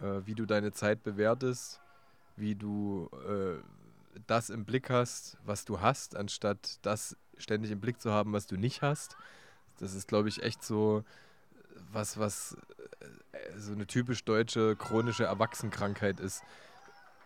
äh, 0.00 0.20
wie 0.26 0.34
du 0.34 0.46
deine 0.46 0.72
Zeit 0.72 1.02
bewertest, 1.02 1.80
wie 2.36 2.54
du 2.54 3.08
äh, 3.26 3.62
das 4.26 4.50
im 4.50 4.64
Blick 4.64 4.90
hast, 4.90 5.38
was 5.44 5.64
du 5.64 5.80
hast, 5.80 6.16
anstatt 6.16 6.78
das 6.82 7.16
ständig 7.38 7.70
im 7.70 7.80
Blick 7.80 8.00
zu 8.00 8.12
haben, 8.12 8.32
was 8.32 8.46
du 8.46 8.56
nicht 8.56 8.82
hast. 8.82 9.16
Das 9.78 9.94
ist, 9.94 10.08
glaube 10.08 10.28
ich, 10.28 10.42
echt 10.42 10.62
so 10.62 11.04
was, 11.92 12.18
was 12.18 12.56
äh, 13.32 13.58
so 13.58 13.72
eine 13.72 13.86
typisch 13.86 14.24
deutsche 14.24 14.76
chronische 14.76 15.24
Erwachsenenkrankheit 15.24 16.20
ist. 16.20 16.42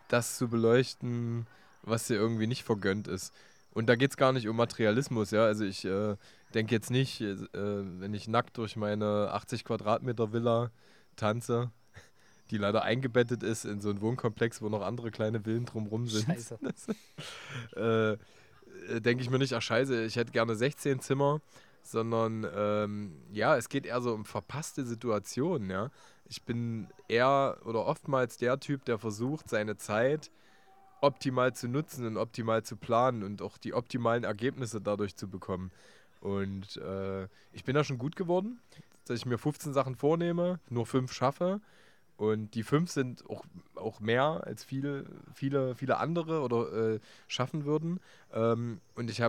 Das 0.09 0.37
zu 0.37 0.49
beleuchten, 0.49 1.47
was 1.83 2.07
dir 2.07 2.15
irgendwie 2.15 2.47
nicht 2.47 2.65
vergönnt 2.65 3.09
ist. 3.09 3.33
Und 3.71 3.89
da 3.89 3.97
geht 3.97 4.11
es 4.11 4.17
gar 4.17 4.33
nicht 4.33 4.49
um 4.49 4.57
Materialismus, 4.57 5.31
ja. 5.31 5.45
Also 5.45 5.65
ich 5.65 5.85
äh, 5.85 6.17
denke 6.55 6.75
jetzt 6.75 6.91
nicht, 6.91 7.21
äh, 7.21 7.37
wenn 7.55 8.13
ich 8.15 8.29
nackt 8.29 8.59
durch 8.59 8.77
meine 8.77 9.31
80 9.33 9.65
Quadratmeter 9.65 10.33
Villa 10.33 10.71
tanze, 11.17 11.71
die 12.51 12.59
leider 12.59 12.83
eingebettet 12.83 13.43
ist 13.43 13.65
in 13.65 13.81
so 13.81 13.91
einen 13.91 14.01
Wohnkomplex, 14.01 14.61
wo 14.61 14.69
noch 14.69 14.83
andere 14.83 15.11
kleine 15.11 15.41
Villen 15.41 15.65
drumrum 15.65 16.07
sind. 16.07 16.27
Scheiße. 16.27 16.59
äh, 17.77 18.13
äh, 18.13 19.01
denke 19.01 19.23
ich 19.23 19.31
mir 19.31 19.39
nicht, 19.39 19.55
ach 19.55 19.63
scheiße, 19.63 20.05
ich 20.05 20.17
hätte 20.17 20.33
gerne 20.33 20.55
16 20.55 21.01
Zimmer, 21.01 21.41
sondern 21.83 22.47
ähm, 22.55 23.13
ja, 23.33 23.57
es 23.57 23.69
geht 23.69 23.87
eher 23.87 24.01
so 24.03 24.13
um 24.13 24.25
verpasste 24.25 24.85
Situationen, 24.85 25.71
ja. 25.71 25.91
Ich 26.27 26.45
bin 26.45 26.89
eher 27.09 27.59
oder 27.65 27.85
oftmals 27.85 28.37
der 28.37 28.59
Typ, 28.61 28.85
der 28.85 28.99
versucht, 28.99 29.49
seine 29.49 29.77
Zeit 29.77 30.31
optimal 31.03 31.53
zu 31.53 31.69
nutzen 31.69 32.07
und 32.07 32.17
optimal 32.17 32.63
zu 32.63 32.77
planen 32.77 33.23
und 33.23 33.43
auch 33.43 33.59
die 33.59 33.75
optimalen 33.75 34.25
Ergebnisse 34.25 34.81
dadurch 34.81 35.17
zu 35.17 35.29
bekommen. 35.29 35.71
Und 36.21 36.77
äh, 36.77 37.25
ich 37.53 37.65
bin 37.65 37.75
da 37.75 37.85
schon 37.85 37.99
gut 37.99 38.17
geworden, 38.17 38.61
dass 39.07 39.19
ich 39.19 39.27
mir 39.27 39.37
15 39.37 39.73
Sachen 39.73 39.97
vornehme, 39.97 40.61
nur 40.71 40.87
fünf 40.87 41.13
schaffe. 41.13 41.61
Und 42.17 42.55
die 42.55 42.63
fünf 42.63 42.91
sind 42.91 43.29
auch, 43.29 43.45
auch 43.75 43.99
mehr 43.99 44.43
als 44.45 44.63
viele, 44.63 45.07
viele, 45.35 45.75
viele 45.75 45.97
andere 45.97 46.43
oder 46.43 46.95
äh, 46.95 47.01
schaffen 47.27 47.65
würden. 47.65 47.99
Ähm, 48.33 48.81
und 48.95 49.11
ich 49.11 49.21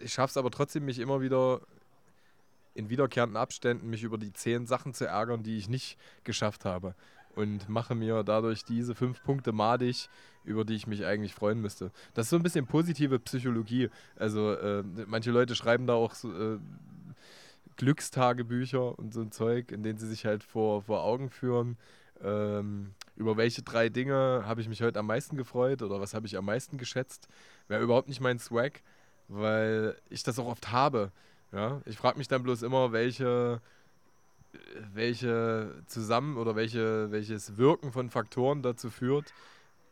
ich 0.00 0.12
schaffe 0.12 0.32
es 0.32 0.36
aber 0.36 0.50
trotzdem, 0.50 0.84
mich 0.84 0.98
immer 0.98 1.22
wieder 1.22 1.62
in 2.74 2.90
wiederkehrenden 2.90 3.36
Abständen 3.36 3.88
mich 3.88 4.02
über 4.02 4.18
die 4.18 4.32
zehn 4.32 4.66
Sachen 4.66 4.94
zu 4.94 5.06
ärgern, 5.06 5.42
die 5.42 5.56
ich 5.56 5.68
nicht 5.68 5.98
geschafft 6.24 6.64
habe. 6.64 6.94
Und 7.34 7.68
mache 7.68 7.94
mir 7.94 8.22
dadurch 8.24 8.64
diese 8.64 8.94
fünf 8.94 9.22
Punkte 9.22 9.52
madig, 9.52 10.08
über 10.44 10.64
die 10.64 10.74
ich 10.74 10.86
mich 10.86 11.06
eigentlich 11.06 11.34
freuen 11.34 11.60
müsste. 11.60 11.90
Das 12.14 12.26
ist 12.26 12.30
so 12.30 12.36
ein 12.36 12.42
bisschen 12.42 12.66
positive 12.66 13.18
Psychologie. 13.20 13.88
Also 14.16 14.52
äh, 14.52 14.84
manche 15.06 15.30
Leute 15.30 15.54
schreiben 15.54 15.86
da 15.86 15.94
auch 15.94 16.14
so, 16.14 16.30
äh, 16.30 16.58
Glückstagebücher 17.76 18.98
und 18.98 19.14
so 19.14 19.20
ein 19.20 19.32
Zeug, 19.32 19.72
in 19.72 19.82
denen 19.82 19.98
sie 19.98 20.08
sich 20.08 20.26
halt 20.26 20.44
vor, 20.44 20.82
vor 20.82 21.02
Augen 21.02 21.30
führen, 21.30 21.76
ähm, 22.22 22.94
über 23.16 23.36
welche 23.36 23.62
drei 23.62 23.88
Dinge 23.88 24.42
habe 24.46 24.60
ich 24.60 24.68
mich 24.68 24.82
heute 24.82 24.98
am 24.98 25.06
meisten 25.06 25.36
gefreut 25.36 25.82
oder 25.82 26.00
was 26.00 26.14
habe 26.14 26.26
ich 26.26 26.36
am 26.36 26.44
meisten 26.44 26.78
geschätzt. 26.78 27.28
Wäre 27.68 27.82
überhaupt 27.82 28.08
nicht 28.08 28.20
mein 28.20 28.38
Swag, 28.38 28.82
weil 29.28 29.96
ich 30.08 30.22
das 30.22 30.38
auch 30.38 30.46
oft 30.46 30.70
habe. 30.70 31.12
Ja? 31.52 31.80
Ich 31.84 31.96
frage 31.96 32.18
mich 32.18 32.28
dann 32.28 32.42
bloß 32.42 32.62
immer, 32.62 32.92
welche, 32.92 33.60
welche 34.92 35.82
zusammen 35.86 36.36
oder 36.36 36.56
welche, 36.56 37.10
welches 37.10 37.56
Wirken 37.56 37.92
von 37.92 38.10
Faktoren 38.10 38.62
dazu 38.62 38.90
führt, 38.90 39.32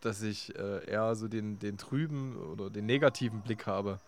dass 0.01 0.23
ich 0.23 0.57
äh, 0.57 0.85
eher 0.87 1.15
so 1.15 1.29
den, 1.29 1.59
den 1.59 1.79
trüben 1.79 2.37
oder 2.37 2.71
den 2.71 2.87
negativen 2.87 3.43
Blick 3.43 3.67
habe. 3.67 3.99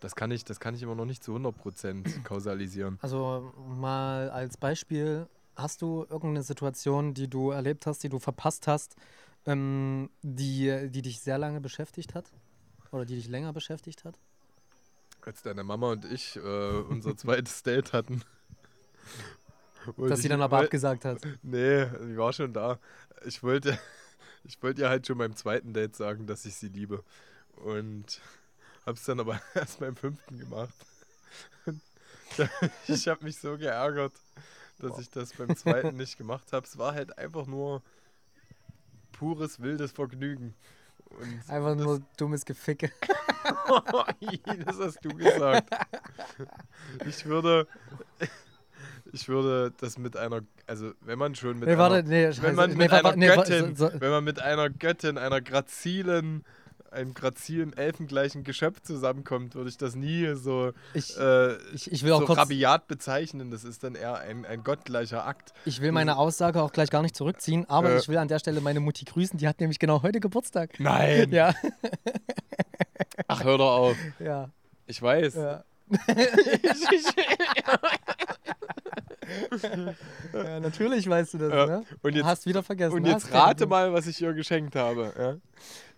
Das 0.00 0.14
kann 0.14 0.30
ich, 0.30 0.44
das 0.44 0.60
kann 0.60 0.74
ich 0.74 0.82
immer 0.82 0.94
noch 0.94 1.04
nicht 1.04 1.22
zu 1.22 1.34
100% 1.34 2.22
kausalisieren. 2.24 2.98
Also 3.02 3.52
mal 3.66 4.30
als 4.30 4.56
Beispiel, 4.56 5.26
hast 5.56 5.82
du 5.82 6.02
irgendeine 6.08 6.42
Situation, 6.42 7.14
die 7.14 7.28
du 7.28 7.50
erlebt 7.50 7.86
hast, 7.86 8.02
die 8.02 8.08
du 8.08 8.18
verpasst 8.18 8.66
hast, 8.66 8.96
ähm, 9.46 10.10
die, 10.22 10.88
die 10.90 11.02
dich 11.02 11.20
sehr 11.20 11.38
lange 11.38 11.60
beschäftigt 11.60 12.14
hat? 12.14 12.30
Oder 12.90 13.04
die 13.04 13.16
dich 13.16 13.28
länger 13.28 13.52
beschäftigt 13.52 14.04
hat? 14.04 14.18
Als 15.22 15.42
deine 15.42 15.64
Mama 15.64 15.92
und 15.92 16.04
ich 16.04 16.36
äh, 16.36 16.40
unser 16.40 17.16
zweites 17.16 17.62
Date 17.62 17.92
hatten. 17.92 18.22
Wollte 19.96 20.10
Dass 20.10 20.22
sie 20.22 20.28
dann 20.28 20.42
aber 20.42 20.58
abgesagt 20.58 21.04
hat. 21.04 21.20
Nee, 21.42 21.82
ich 21.82 22.16
war 22.16 22.32
schon 22.32 22.52
da. 22.52 22.78
Ich 23.24 23.42
wollte, 23.42 23.78
ich 24.44 24.62
wollte 24.62 24.82
ihr 24.82 24.88
halt 24.88 25.06
schon 25.06 25.18
beim 25.18 25.36
zweiten 25.36 25.72
Date 25.72 25.96
sagen, 25.96 26.26
dass 26.26 26.44
ich 26.44 26.54
sie 26.54 26.68
liebe. 26.68 27.02
Und 27.56 28.20
hab's 28.86 29.04
dann 29.04 29.20
aber 29.20 29.40
erst 29.54 29.80
beim 29.80 29.96
fünften 29.96 30.38
gemacht. 30.38 30.74
ich 32.86 33.08
habe 33.08 33.24
mich 33.24 33.38
so 33.38 33.56
geärgert, 33.56 34.12
dass 34.78 34.98
ich 34.98 35.10
das 35.10 35.32
beim 35.32 35.56
zweiten 35.56 35.96
nicht 35.96 36.18
gemacht 36.18 36.52
habe. 36.52 36.66
Es 36.66 36.78
war 36.78 36.94
halt 36.94 37.18
einfach 37.18 37.46
nur 37.46 37.82
pures 39.12 39.60
wildes 39.60 39.92
Vergnügen. 39.92 40.54
Und 41.06 41.42
Einfach 41.48 41.74
nur 41.74 42.00
dummes 42.16 42.44
Geficke. 42.44 42.92
das 44.64 44.78
hast 44.78 45.04
du 45.04 45.08
gesagt. 45.10 45.74
Ich 47.06 47.24
würde, 47.24 47.66
ich 49.12 49.28
würde 49.28 49.72
das 49.80 49.98
mit 49.98 50.16
einer, 50.16 50.40
also 50.66 50.92
wenn 51.00 51.18
man 51.18 51.34
schon 51.34 51.58
mit 51.58 51.68
Nee, 51.68 51.78
warte, 51.78 51.96
einer, 51.96 52.08
nee, 52.08 52.24
wenn 52.26 52.32
scheiße. 52.34 52.52
man 52.52 52.70
Nee, 52.70 52.76
mit 52.76 52.90
warte, 52.90 53.06
einer 53.08 53.16
nee, 53.16 53.28
wa- 53.28 53.34
Göttin, 53.36 53.76
so- 53.76 53.88
so- 53.90 54.00
wenn 54.00 54.10
man 54.10 54.24
mit 54.24 54.40
einer 54.40 54.70
Göttin, 54.70 55.18
einer 55.18 55.40
grazilen, 55.40 56.44
einem 56.90 57.12
grazilen, 57.12 57.76
elfengleichen 57.76 58.44
Geschöpf 58.44 58.80
zusammenkommt, 58.80 59.54
würde 59.54 59.68
ich 59.68 59.76
das 59.76 59.94
nie 59.94 60.34
so, 60.36 60.72
Ich, 60.94 61.14
äh, 61.18 61.54
ich, 61.74 61.92
ich 61.92 62.02
will 62.02 62.12
auch 62.12 62.20
so 62.20 62.26
kurz, 62.26 62.38
rabiat 62.38 62.86
bezeichnen. 62.88 63.50
Das 63.50 63.62
ist 63.64 63.84
dann 63.84 63.94
eher 63.94 64.16
ein, 64.20 64.46
ein 64.46 64.64
gottgleicher 64.64 65.26
Akt. 65.26 65.52
ich 65.66 65.82
will 65.82 65.92
meine 65.92 66.16
Aussage 66.16 66.62
auch 66.62 66.72
gleich 66.72 66.88
gar 66.90 67.02
nicht 67.02 67.14
zurückziehen, 67.14 67.68
aber 67.68 67.90
Äh. 67.90 67.98
ich 67.98 68.08
will 68.08 68.16
an 68.16 68.28
der 68.28 68.38
Stelle 68.38 68.62
meine 68.62 68.80
Mutti 68.80 69.04
grüßen, 69.04 69.38
die 69.38 69.46
hat 69.46 69.60
nämlich 69.60 69.78
genau 69.78 70.02
heute 70.02 70.18
Geburtstag. 70.20 70.80
Nein! 70.80 71.30
Ja, 71.30 71.52
Ach, 73.26 73.44
hör 73.44 73.58
doch 73.58 73.76
auf. 73.76 73.96
ja, 74.18 74.48
Ich 74.86 75.00
weiß. 75.02 75.34
ja. 75.34 75.64
Ja, 80.32 80.60
natürlich 80.60 81.08
weißt 81.08 81.34
du 81.34 81.38
das, 81.38 81.52
Ja. 81.52 81.66
ne? 81.66 81.84
Und 82.02 82.14
jetzt- 82.14 82.24
Hast 82.24 82.46
wieder 82.46 82.62
vergessen. 82.62 82.94
Und 82.94 83.02
ne? 83.02 83.10
jetzt 83.10 83.32
rate 83.32 83.66
mal, 83.66 83.92
was 83.92 84.06
ich 84.06 84.20
ihr 84.22 84.32
geschenkt 84.32 84.74
habe. 84.76 85.12
Ja? 85.18 85.36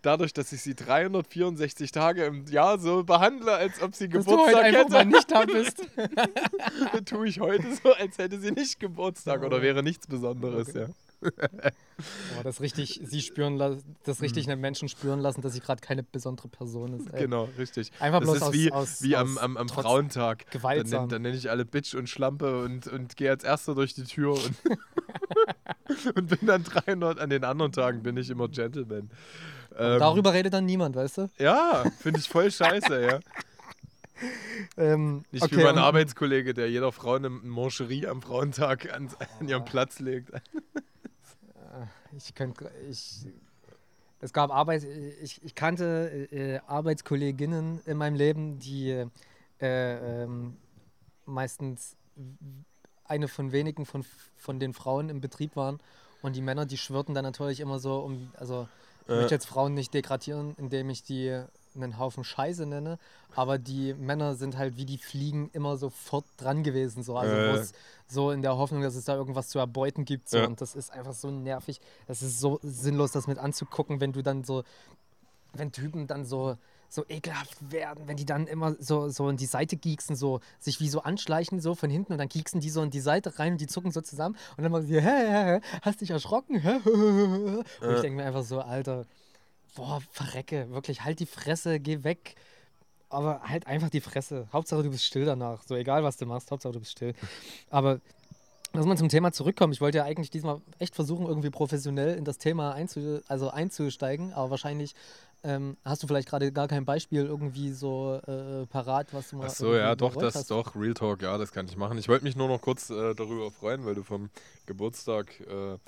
Dadurch, 0.02 0.32
dass 0.32 0.50
ich 0.52 0.62
sie 0.62 0.74
364 0.74 1.92
Tage 1.92 2.24
im 2.24 2.46
Jahr 2.46 2.78
so 2.78 3.04
behandle, 3.04 3.52
als 3.52 3.82
ob 3.82 3.94
sie 3.94 4.08
Dass 4.08 4.24
du 4.24 4.32
heute 4.38 4.52
Geburtstag 4.52 4.64
einfach 4.64 4.88
mal 4.88 4.98
hätte, 5.00 5.08
nicht 5.10 5.30
da 5.30 5.44
bist. 5.44 7.06
tue 7.10 7.28
ich 7.28 7.40
heute 7.40 7.66
so, 7.82 7.92
als 7.92 8.16
hätte 8.18 8.40
sie 8.40 8.50
nicht 8.50 8.80
Geburtstag 8.80 9.42
oder 9.42 9.60
wäre 9.60 9.82
nichts 9.82 10.06
Besonderes. 10.06 10.72
Ja. 10.72 10.86
Aber 12.34 12.42
das 12.44 12.60
richtig, 12.60 13.00
sie 13.04 13.20
spüren 13.20 13.58
das 14.04 14.22
richtig 14.22 14.48
einen 14.48 14.60
Menschen 14.60 14.88
spüren 14.88 15.20
lassen, 15.20 15.42
dass 15.42 15.52
sie 15.52 15.60
gerade 15.60 15.80
keine 15.80 16.02
besondere 16.02 16.48
Person 16.48 16.94
ist. 16.98 17.08
Ey. 17.12 17.20
Mhm. 17.20 17.24
Genau, 17.24 17.48
richtig. 17.58 17.90
Einfach 18.00 18.20
das 18.20 18.26
bloß 18.28 18.36
ist 18.36 18.42
aus- 18.42 18.52
wie, 18.54 18.72
aus- 18.72 19.02
wie 19.02 19.16
am, 19.16 19.36
aus 19.36 19.42
am, 19.44 19.56
am 19.58 19.66
Trotz 19.66 19.84
Frauentag. 19.84 20.44
Dann 20.46 20.52
gewaltsam. 20.52 20.90
nenne 21.00 21.08
dann 21.08 21.22
nenn 21.22 21.34
ich 21.34 21.50
alle 21.50 21.64
Bitch 21.64 21.94
und 21.94 22.08
Schlampe 22.08 22.62
und, 22.62 22.86
und 22.86 23.16
gehe 23.16 23.30
als 23.30 23.44
Erster 23.44 23.74
durch 23.74 23.94
die 23.94 24.04
Tür 24.04 24.32
und, 24.32 26.16
und 26.16 26.26
bin 26.28 26.46
dann 26.46 26.64
300. 26.64 27.18
An 27.20 27.30
den 27.30 27.44
anderen 27.44 27.72
Tagen 27.72 28.02
bin 28.02 28.16
ich 28.16 28.30
immer 28.30 28.48
Gentleman. 28.48 29.10
Ähm, 29.78 29.98
Darüber 29.98 30.32
redet 30.32 30.52
dann 30.54 30.64
niemand, 30.66 30.96
weißt 30.96 31.18
du? 31.18 31.30
Ja, 31.38 31.84
finde 32.00 32.18
ich 32.20 32.28
voll 32.28 32.50
scheiße, 32.50 33.02
ja. 33.06 33.20
Ähm, 34.76 35.24
Nicht 35.32 35.42
okay, 35.44 35.56
wie 35.56 35.62
mein 35.64 35.78
Arbeitskollege, 35.78 36.52
der 36.52 36.68
jeder 36.70 36.92
Frau 36.92 37.14
eine 37.14 37.30
Mancherie 37.30 38.06
am 38.06 38.20
Frauentag 38.20 38.92
an, 38.92 39.08
an 39.40 39.48
ihren 39.48 39.64
Platz 39.64 39.98
legt. 39.98 40.30
Ich 42.16 42.34
könnte, 42.34 42.70
ich, 42.88 43.26
es 44.20 44.32
gab 44.32 44.50
Arbeit, 44.50 44.84
ich, 45.22 45.42
ich 45.42 45.54
kannte 45.54 46.28
äh, 46.32 46.60
Arbeitskolleginnen 46.66 47.80
in 47.86 47.96
meinem 47.96 48.16
Leben, 48.16 48.58
die 48.58 48.90
äh, 49.60 50.22
ähm, 50.22 50.56
meistens 51.24 51.96
eine 53.04 53.28
von 53.28 53.52
wenigen 53.52 53.86
von, 53.86 54.04
von 54.36 54.58
den 54.58 54.72
Frauen 54.74 55.08
im 55.08 55.20
Betrieb 55.20 55.56
waren 55.56 55.78
und 56.22 56.36
die 56.36 56.42
Männer, 56.42 56.66
die 56.66 56.78
schwirrten 56.78 57.14
dann 57.14 57.24
natürlich 57.24 57.60
immer 57.60 57.78
so 57.78 57.98
um, 58.00 58.32
also 58.36 58.68
ich 59.06 59.10
Äh. 59.10 59.16
möchte 59.16 59.34
jetzt 59.34 59.46
Frauen 59.46 59.74
nicht 59.74 59.92
degradieren, 59.94 60.54
indem 60.58 60.90
ich 60.90 61.02
die 61.02 61.42
einen 61.74 61.98
Haufen 61.98 62.24
Scheiße 62.24 62.66
nenne, 62.66 62.98
aber 63.36 63.58
die 63.58 63.94
Männer 63.94 64.34
sind 64.34 64.56
halt 64.58 64.76
wie 64.76 64.84
die 64.84 64.98
Fliegen 64.98 65.50
immer 65.52 65.76
sofort 65.76 66.24
dran 66.36 66.62
gewesen, 66.62 67.02
so, 67.02 67.16
also 67.16 67.34
Äh. 67.34 67.52
es 67.58 67.72
so 68.08 68.30
in 68.32 68.42
der 68.42 68.56
Hoffnung, 68.56 68.82
dass 68.82 68.96
es 68.96 69.04
da 69.04 69.14
irgendwas 69.14 69.48
zu 69.48 69.58
erbeuten 69.58 70.04
gibt, 70.04 70.28
so, 70.28 70.38
Ja. 70.38 70.46
und 70.46 70.60
das 70.60 70.74
ist 70.74 70.92
einfach 70.92 71.14
so 71.14 71.30
nervig, 71.30 71.80
das 72.08 72.22
ist 72.22 72.40
so 72.40 72.58
sinnlos, 72.62 73.12
das 73.12 73.26
mit 73.26 73.38
anzugucken, 73.38 74.00
wenn 74.00 74.12
du 74.12 74.22
dann 74.22 74.42
so, 74.44 74.64
wenn 75.52 75.72
Typen 75.72 76.06
dann 76.06 76.24
so 76.24 76.56
so 76.92 77.04
ekelhaft 77.08 77.70
werden, 77.70 78.08
wenn 78.08 78.16
die 78.16 78.24
dann 78.24 78.48
immer 78.48 78.74
so, 78.80 79.10
so 79.10 79.28
in 79.28 79.36
die 79.36 79.46
Seite 79.46 79.76
gieksen, 79.76 80.16
so 80.16 80.40
sich 80.58 80.80
wie 80.80 80.88
so 80.88 81.02
anschleichen, 81.02 81.60
so 81.60 81.76
von 81.76 81.88
hinten 81.88 82.10
und 82.14 82.18
dann 82.18 82.28
gieksen 82.28 82.58
die 82.60 82.68
so 82.68 82.82
in 82.82 82.90
die 82.90 82.98
Seite 82.98 83.38
rein 83.38 83.52
und 83.52 83.60
die 83.60 83.68
zucken 83.68 83.92
so 83.92 84.00
zusammen 84.00 84.36
und 84.56 84.64
dann 84.64 84.72
machen 84.72 84.86
sie, 84.88 85.00
hä, 85.00 85.00
hä, 85.00 85.44
hä, 85.44 85.60
hast 85.82 86.00
dich 86.00 86.10
erschrocken? 86.10 86.58
Hä? 86.58 86.80
Und 86.84 87.94
ich 87.94 88.00
denke 88.00 88.16
mir 88.16 88.24
einfach 88.24 88.42
so, 88.42 88.60
Alter, 88.60 89.06
boah, 89.74 90.00
verrecke, 90.10 90.70
wirklich, 90.70 91.04
halt 91.04 91.20
die 91.20 91.26
Fresse, 91.26 91.80
geh 91.80 92.04
weg. 92.04 92.36
Aber 93.08 93.42
halt 93.42 93.66
einfach 93.66 93.90
die 93.90 94.00
Fresse. 94.00 94.46
Hauptsache, 94.52 94.84
du 94.84 94.90
bist 94.90 95.04
still 95.04 95.24
danach. 95.24 95.62
So 95.62 95.74
egal, 95.74 96.04
was 96.04 96.16
du 96.16 96.26
machst, 96.26 96.50
Hauptsache, 96.50 96.72
du 96.72 96.78
bist 96.78 96.92
still. 96.92 97.12
Aber 97.68 98.00
lass 98.72 98.86
mal 98.86 98.96
zum 98.96 99.08
Thema 99.08 99.32
zurückkommen. 99.32 99.72
Ich 99.72 99.80
wollte 99.80 99.98
ja 99.98 100.04
eigentlich 100.04 100.30
diesmal 100.30 100.60
echt 100.78 100.94
versuchen, 100.94 101.26
irgendwie 101.26 101.50
professionell 101.50 102.16
in 102.16 102.24
das 102.24 102.38
Thema 102.38 102.72
einzu 102.72 103.20
also 103.26 103.50
einzusteigen, 103.50 104.32
aber 104.32 104.50
wahrscheinlich 104.50 104.94
ähm, 105.42 105.76
hast 105.84 106.02
du 106.02 106.06
vielleicht 106.06 106.28
gerade 106.28 106.52
gar 106.52 106.68
kein 106.68 106.84
Beispiel 106.84 107.24
irgendwie 107.24 107.72
so 107.72 108.20
äh, 108.26 108.66
parat, 108.66 109.12
was 109.12 109.30
du 109.30 109.36
mal. 109.36 109.46
Ach 109.46 109.50
so, 109.50 109.74
ja, 109.74 109.96
doch, 109.96 110.14
das 110.14 110.34
hast. 110.34 110.50
doch, 110.50 110.76
Real 110.76 110.94
Talk, 110.94 111.22
ja, 111.22 111.38
das 111.38 111.52
kann 111.52 111.66
ich 111.66 111.76
machen. 111.76 111.96
Ich 111.98 112.08
wollte 112.08 112.24
mich 112.24 112.36
nur 112.36 112.48
noch 112.48 112.60
kurz 112.60 112.90
äh, 112.90 113.14
darüber 113.14 113.50
freuen, 113.50 113.86
weil 113.86 113.94
du 113.94 114.02
vom 114.02 114.28
Geburtstag 114.66 115.40
äh, 115.40 115.78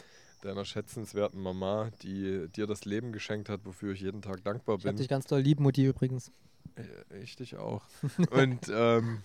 deiner 0.43 0.65
schätzenswerten 0.65 1.41
Mama, 1.41 1.91
die 2.03 2.49
dir 2.49 2.67
das 2.67 2.85
Leben 2.85 3.13
geschenkt 3.13 3.49
hat, 3.49 3.65
wofür 3.65 3.95
ich 3.95 4.01
jeden 4.01 4.23
Tag 4.23 4.45
dankbar 4.45 4.77
Ich 4.77 4.85
hab 4.85 4.91
bin. 4.91 4.97
dich 4.97 5.09
ganz 5.09 5.27
doll 5.27 5.41
lieb, 5.41 5.61
Mutti 5.61 5.87
übrigens. 5.87 6.31
Ich 7.23 7.37
dich 7.37 7.57
auch. 7.57 7.83
Und 8.31 8.71
ähm, 8.73 9.23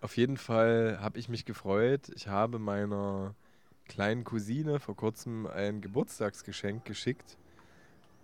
auf 0.00 0.16
jeden 0.16 0.36
Fall 0.36 0.98
habe 1.00 1.18
ich 1.18 1.28
mich 1.28 1.44
gefreut. 1.44 2.10
Ich 2.14 2.28
habe 2.28 2.58
meiner 2.58 3.34
kleinen 3.86 4.24
Cousine 4.24 4.80
vor 4.80 4.96
kurzem 4.96 5.46
ein 5.46 5.80
Geburtstagsgeschenk 5.80 6.84
geschickt. 6.84 7.36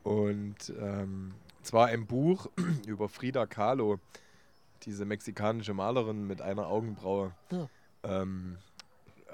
Und 0.02 0.72
ähm, 0.80 1.34
zwar 1.62 1.86
ein 1.86 2.06
Buch 2.06 2.48
über 2.86 3.08
Frida 3.08 3.46
Kahlo, 3.46 3.98
diese 4.82 5.04
mexikanische 5.04 5.74
Malerin 5.74 6.26
mit 6.26 6.40
einer 6.40 6.66
Augenbraue. 6.66 7.32
Ja. 7.50 7.68
Ähm, 8.02 8.56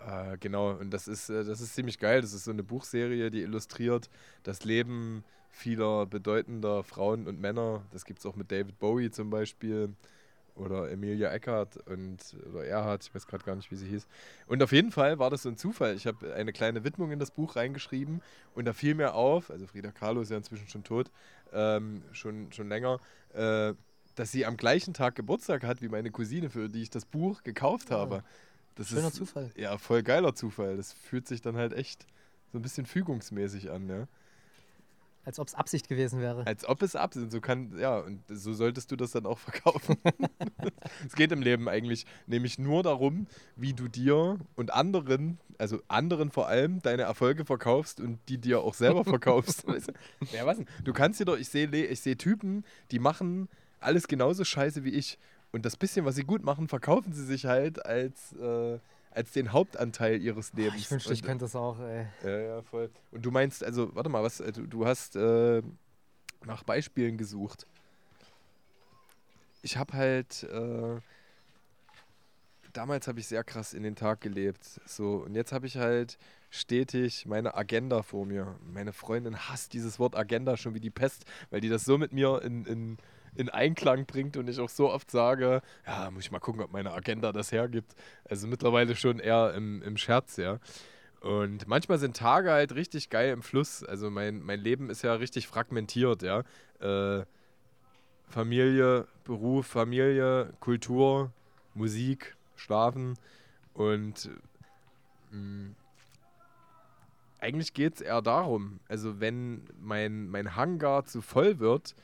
äh, 0.07 0.37
genau, 0.39 0.73
und 0.73 0.91
das 0.91 1.09
ist, 1.09 1.29
äh, 1.31 1.45
das 1.45 1.61
ist 1.61 1.75
ziemlich 1.75 1.99
geil. 1.99 2.21
Das 2.21 2.33
ist 2.33 2.45
so 2.45 2.51
eine 2.51 2.63
Buchserie, 2.63 3.31
die 3.31 3.43
illustriert 3.43 4.09
das 4.43 4.65
Leben 4.65 5.25
vieler 5.51 6.07
bedeutender 6.07 6.83
Frauen 6.83 7.27
und 7.27 7.41
Männer. 7.41 7.83
Das 7.93 8.05
gibt 8.05 8.21
es 8.21 8.27
auch 8.27 8.37
mit 8.37 8.51
David 8.51 8.79
Bowie 8.79 9.11
zum 9.11 9.31
Beispiel 9.31 9.95
oder 10.55 10.91
Emilia 10.91 11.31
Eckert 11.33 11.77
und 11.89 12.19
oder 12.51 12.65
Erhard, 12.65 13.05
ich 13.05 13.15
weiß 13.15 13.27
gerade 13.27 13.45
gar 13.45 13.57
nicht, 13.57 13.71
wie 13.71 13.77
sie 13.77 13.87
hieß. 13.87 14.07
Und 14.47 14.63
auf 14.63 14.73
jeden 14.73 14.93
Fall 14.93 15.19
war 15.19 15.31
das 15.31 15.43
so 15.43 15.49
ein 15.49 15.57
Zufall. 15.57 15.95
Ich 15.95 16.07
habe 16.07 16.35
eine 16.35 16.53
kleine 16.53 16.85
Widmung 16.85 17.11
in 17.11 17.19
das 17.19 17.31
Buch 17.31 17.57
reingeschrieben 17.57 18.23
und 18.55 18.67
da 18.67 18.73
fiel 18.73 18.95
mir 18.95 19.15
auf, 19.15 19.51
also 19.51 19.67
Frida 19.67 19.93
Kahlo 19.93 20.21
ist 20.21 20.31
ja 20.31 20.37
inzwischen 20.37 20.69
schon 20.69 20.85
tot, 20.85 21.11
ähm, 21.53 22.03
schon, 22.13 22.53
schon 22.53 22.69
länger, 22.69 23.01
äh, 23.33 23.73
dass 24.15 24.31
sie 24.31 24.45
am 24.45 24.57
gleichen 24.57 24.93
Tag 24.93 25.15
Geburtstag 25.15 25.65
hat 25.65 25.81
wie 25.81 25.89
meine 25.89 26.11
Cousine, 26.11 26.51
für 26.51 26.69
die 26.69 26.83
ich 26.83 26.91
das 26.91 27.07
Buch 27.07 27.43
gekauft 27.43 27.91
habe. 27.91 28.23
Das 28.75 28.89
Schöner 28.89 29.09
ist, 29.09 29.17
Zufall. 29.17 29.51
Ja, 29.57 29.79
voll 29.79 30.03
geiler 30.03 30.35
Zufall. 30.35 30.77
Das 30.77 30.93
fühlt 30.93 31.29
sich 31.29 31.41
dann 31.43 31.57
halt 31.57 31.73
echt 31.73 32.07
so 32.53 32.59
ein 32.59 32.63
bisschen 32.63 32.87
fügungsmäßig 32.87 33.71
an, 33.71 33.89
ja. 33.89 34.09
Als 35.25 35.39
ob 35.39 35.47
es 35.47 35.55
Absicht 35.55 35.89
gewesen 35.89 36.21
wäre. 36.21 36.45
Als 36.47 36.69
ob 36.69 36.83
es 36.83 36.97
ab 36.97 37.15
sind. 37.15 37.31
So 37.31 37.41
kann, 37.41 37.79
ja, 37.79 38.01
und 38.01 38.25
so 38.29 38.53
solltest 38.55 38.91
du 38.91 38.97
das 38.97 39.13
dann 39.13 39.25
auch 39.25 39.39
verkaufen. 39.39 39.97
es 41.07 41.15
geht 41.15 41.31
im 41.31 41.43
Leben 41.43 41.69
eigentlich 41.69 42.07
nämlich 42.27 42.59
nur 42.59 42.83
darum, 42.83 43.29
wie 43.55 43.73
du 43.73 43.87
dir 43.87 44.39
und 44.57 44.73
anderen, 44.73 45.39
also 45.59 45.81
anderen 45.87 46.33
vor 46.33 46.49
allem, 46.49 46.83
deine 46.83 47.03
Erfolge 47.03 47.45
verkaufst 47.45 48.01
und 48.01 48.19
die 48.29 48.39
dir 48.39 48.61
auch 48.63 48.75
selber 48.75 49.05
verkaufst. 49.05 49.65
Ja, 50.33 50.47
was 50.47 50.59
denn? 50.59 50.67
Du 50.85 50.93
kannst 50.93 51.21
dir 51.21 51.25
doch, 51.25 51.37
ich 51.37 51.49
sehe 51.49 51.69
ich 51.69 52.01
seh 52.01 52.17
Typen, 52.17 52.65
die 52.91 52.99
machen 52.99 53.49
alles 53.81 54.09
genauso 54.09 54.45
scheiße 54.45 54.85
wie 54.85 54.91
ich. 54.91 55.19
Und 55.53 55.67
das 55.67 55.77
bisschen, 55.77 56.05
was 56.07 56.15
sie 56.15 56.25
gut 56.25 56.43
machen, 56.43 56.67
verkaufen 56.67 57.13
sie 57.13 57.25
sich 57.25 57.45
halt 57.45 57.85
als, 57.85 58.33
äh, 58.33 58.79
als 59.11 59.33
den 59.33 59.53
Hauptanteil 59.53 60.21
ihres 60.21 60.55
Lebens. 60.55 60.81
Ich 60.81 60.91
wünschte, 60.91 61.13
ich 61.13 61.23
könnte 61.23 61.45
das 61.45 61.55
auch, 61.55 61.79
ey. 61.79 62.07
ja, 62.25 62.39
ja, 62.39 62.63
voll. 62.63 62.91
Und 63.11 63.25
du 63.25 63.31
meinst, 63.31 63.63
also, 63.63 63.95
warte 63.95 64.09
mal, 64.09 64.23
was, 64.23 64.41
äh, 64.41 64.51
du, 64.51 64.67
du 64.67 64.87
hast 64.87 65.15
äh, 65.15 65.63
nach 66.47 66.63
Beispielen 66.63 67.19
gesucht. 67.19 67.67
Ich 69.61 69.77
habe 69.77 69.93
halt, 69.93 70.45
äh, 70.45 71.01
damals 72.73 73.07
habe 73.07 73.21
ich 73.21 73.27
sehr 73.27 73.45
krass 73.45 73.75
in 73.75 73.83
den 73.83 73.95
Tag 73.95 74.23
gelebt. 74.23 74.81
So, 74.87 75.17
und 75.17 75.35
jetzt 75.35 75.53
habe 75.53 75.67
ich 75.67 75.77
halt 75.77 76.19
stetig 76.51 77.27
meine 77.27 77.55
Agenda 77.55 78.03
vor 78.03 78.27
mir. 78.27 78.57
Meine 78.73 78.93
Freundin 78.93 79.37
hasst 79.49 79.75
dieses 79.75 79.99
Wort 79.99 80.17
Agenda 80.17 80.57
schon 80.57 80.75
wie 80.75 80.81
die 80.81 80.91
Pest, 80.91 81.25
weil 81.51 81.61
die 81.61 81.69
das 81.69 81.85
so 81.85 81.99
mit 81.99 82.13
mir 82.13 82.43
in, 82.43 82.65
in, 82.65 82.99
in 83.35 83.49
Einklang 83.49 84.07
bringt 84.07 84.37
und 84.37 84.49
ich 84.49 84.61
auch 84.61 84.69
so 84.69 84.91
oft 84.91 85.11
sage, 85.11 85.63
ja, 85.87 86.11
muss 86.11 86.25
ich 86.25 86.31
mal 86.31 86.39
gucken, 86.39 86.63
ob 86.63 86.73
meine 86.73 86.93
Agenda 86.93 87.33
das 87.33 87.53
hergibt. 87.53 87.95
Also 88.25 88.47
mittlerweile 88.47 88.95
schon 88.95 89.19
eher 89.19 89.55
im, 89.55 89.83
im 89.83 89.97
Scherz, 89.97 90.37
ja. 90.37 90.59
Und 91.21 91.69
manchmal 91.69 91.99
sind 91.99 92.17
Tage 92.17 92.51
halt 92.51 92.75
richtig 92.75 93.09
geil 93.09 93.33
im 93.33 93.43
Fluss. 93.43 93.85
Also 93.85 94.11
mein, 94.11 94.43
mein 94.43 94.61
Leben 94.61 94.91
ist 94.91 95.03
ja 95.03 95.15
richtig 95.15 95.47
fragmentiert, 95.47 96.23
ja. 96.23 96.43
Äh, 96.81 97.25
Familie, 98.29 99.07
Beruf, 99.25 99.67
Familie, 99.67 100.53
Kultur, 100.61 101.31
Musik, 101.75 102.37
Schlafen 102.57 103.19
und 103.75 104.31
mh, 105.31 105.39
mm, 105.39 105.77
eigentlich 107.41 107.75
geht 107.75 107.97
es 107.97 108.01
eher 108.01 108.23
darum, 108.23 108.79
also 108.89 109.21
wenn 109.21 109.65
mein, 109.81 110.29
mein 110.29 110.55
Hangar 110.55 111.05
zu 111.05 111.21
voll 111.21 111.59
wird 111.59 111.97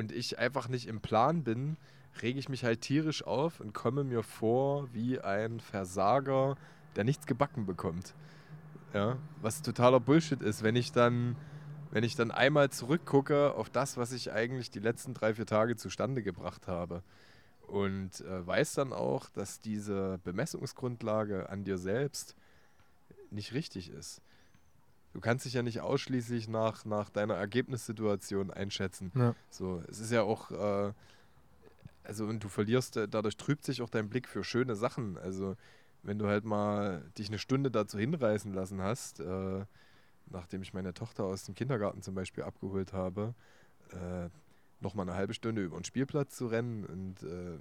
und 0.00 0.12
ich 0.12 0.38
einfach 0.38 0.68
nicht 0.68 0.88
im 0.88 1.00
Plan 1.00 1.44
bin, 1.44 1.76
rege 2.22 2.38
ich 2.38 2.48
mich 2.48 2.64
halt 2.64 2.80
tierisch 2.80 3.22
auf 3.22 3.60
und 3.60 3.74
komme 3.74 4.02
mir 4.02 4.22
vor 4.22 4.88
wie 4.94 5.20
ein 5.20 5.60
Versager, 5.60 6.56
der 6.96 7.04
nichts 7.04 7.26
gebacken 7.26 7.66
bekommt. 7.66 8.14
Ja, 8.94 9.18
was 9.42 9.60
totaler 9.60 10.00
Bullshit 10.00 10.42
ist, 10.42 10.62
wenn 10.62 10.74
ich 10.74 10.90
dann, 10.90 11.36
wenn 11.90 12.02
ich 12.02 12.16
dann 12.16 12.30
einmal 12.30 12.70
zurückgucke 12.70 13.52
auf 13.54 13.68
das, 13.68 13.98
was 13.98 14.12
ich 14.12 14.32
eigentlich 14.32 14.70
die 14.70 14.80
letzten 14.80 15.12
drei, 15.12 15.34
vier 15.34 15.46
Tage 15.46 15.76
zustande 15.76 16.22
gebracht 16.22 16.66
habe. 16.66 17.02
Und 17.66 18.22
äh, 18.22 18.44
weiß 18.44 18.72
dann 18.72 18.94
auch, 18.94 19.28
dass 19.28 19.60
diese 19.60 20.18
Bemessungsgrundlage 20.24 21.50
an 21.50 21.62
dir 21.62 21.76
selbst 21.76 22.34
nicht 23.30 23.52
richtig 23.52 23.90
ist. 23.90 24.22
Du 25.12 25.20
kannst 25.20 25.44
dich 25.44 25.54
ja 25.54 25.62
nicht 25.62 25.80
ausschließlich 25.80 26.48
nach, 26.48 26.84
nach 26.84 27.10
deiner 27.10 27.34
Ergebnissituation 27.34 28.50
einschätzen. 28.50 29.10
Ja. 29.14 29.34
So, 29.50 29.82
es 29.88 29.98
ist 29.98 30.12
ja 30.12 30.22
auch, 30.22 30.50
äh, 30.52 30.92
also 32.04 32.26
und 32.26 32.42
du 32.42 32.48
verlierst, 32.48 32.96
äh, 32.96 33.08
dadurch 33.08 33.36
trübt 33.36 33.64
sich 33.64 33.82
auch 33.82 33.90
dein 33.90 34.08
Blick 34.08 34.28
für 34.28 34.44
schöne 34.44 34.76
Sachen. 34.76 35.18
Also 35.18 35.56
wenn 36.02 36.18
du 36.18 36.26
halt 36.28 36.44
mal 36.44 37.04
dich 37.18 37.28
eine 37.28 37.38
Stunde 37.38 37.70
dazu 37.70 37.98
hinreißen 37.98 38.52
lassen 38.52 38.80
hast, 38.80 39.20
äh, 39.20 39.64
nachdem 40.26 40.62
ich 40.62 40.72
meine 40.72 40.94
Tochter 40.94 41.24
aus 41.24 41.44
dem 41.44 41.54
Kindergarten 41.54 42.02
zum 42.02 42.14
Beispiel 42.14 42.44
abgeholt 42.44 42.92
habe, 42.92 43.34
äh, 43.90 44.28
nochmal 44.80 45.08
eine 45.08 45.16
halbe 45.16 45.34
Stunde 45.34 45.62
über 45.62 45.76
den 45.76 45.84
Spielplatz 45.84 46.36
zu 46.36 46.46
rennen 46.46 46.84
und 46.84 47.22
äh, 47.22 47.58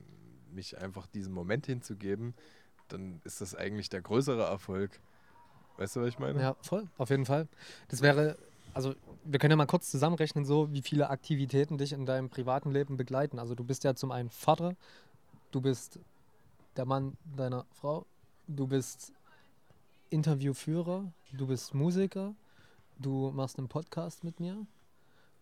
mich 0.53 0.77
einfach 0.77 1.07
diesem 1.07 1.33
Moment 1.33 1.65
hinzugeben, 1.65 2.33
dann 2.87 3.21
ist 3.23 3.41
das 3.41 3.55
eigentlich 3.55 3.89
der 3.89 4.01
größere 4.01 4.43
Erfolg. 4.43 4.99
Weißt 5.79 5.95
du, 5.95 6.01
was 6.01 6.09
ich 6.09 6.19
meine? 6.19 6.41
Ja, 6.41 6.55
voll, 6.61 6.87
auf 6.97 7.09
jeden 7.09 7.25
Fall. 7.25 7.47
Das 7.87 8.01
wäre, 8.01 8.37
also 8.73 8.93
wir 9.23 9.39
können 9.39 9.51
ja 9.51 9.55
mal 9.55 9.65
kurz 9.65 9.89
zusammenrechnen, 9.89 10.43
so 10.43 10.73
wie 10.73 10.81
viele 10.81 11.09
Aktivitäten 11.09 11.77
dich 11.77 11.93
in 11.93 12.05
deinem 12.05 12.29
privaten 12.29 12.71
Leben 12.71 12.97
begleiten. 12.97 13.39
Also 13.39 13.55
du 13.55 13.63
bist 13.63 13.85
ja 13.85 13.95
zum 13.95 14.11
einen 14.11 14.29
Vater, 14.29 14.75
du 15.51 15.61
bist 15.61 15.99
der 16.75 16.85
Mann 16.85 17.15
deiner 17.37 17.65
Frau, 17.71 18.05
du 18.47 18.67
bist 18.67 19.13
Interviewführer, 20.09 21.13
du 21.31 21.47
bist 21.47 21.73
Musiker, 21.73 22.35
du 22.97 23.31
machst 23.31 23.57
einen 23.57 23.69
Podcast 23.69 24.25
mit 24.25 24.41
mir, 24.41 24.65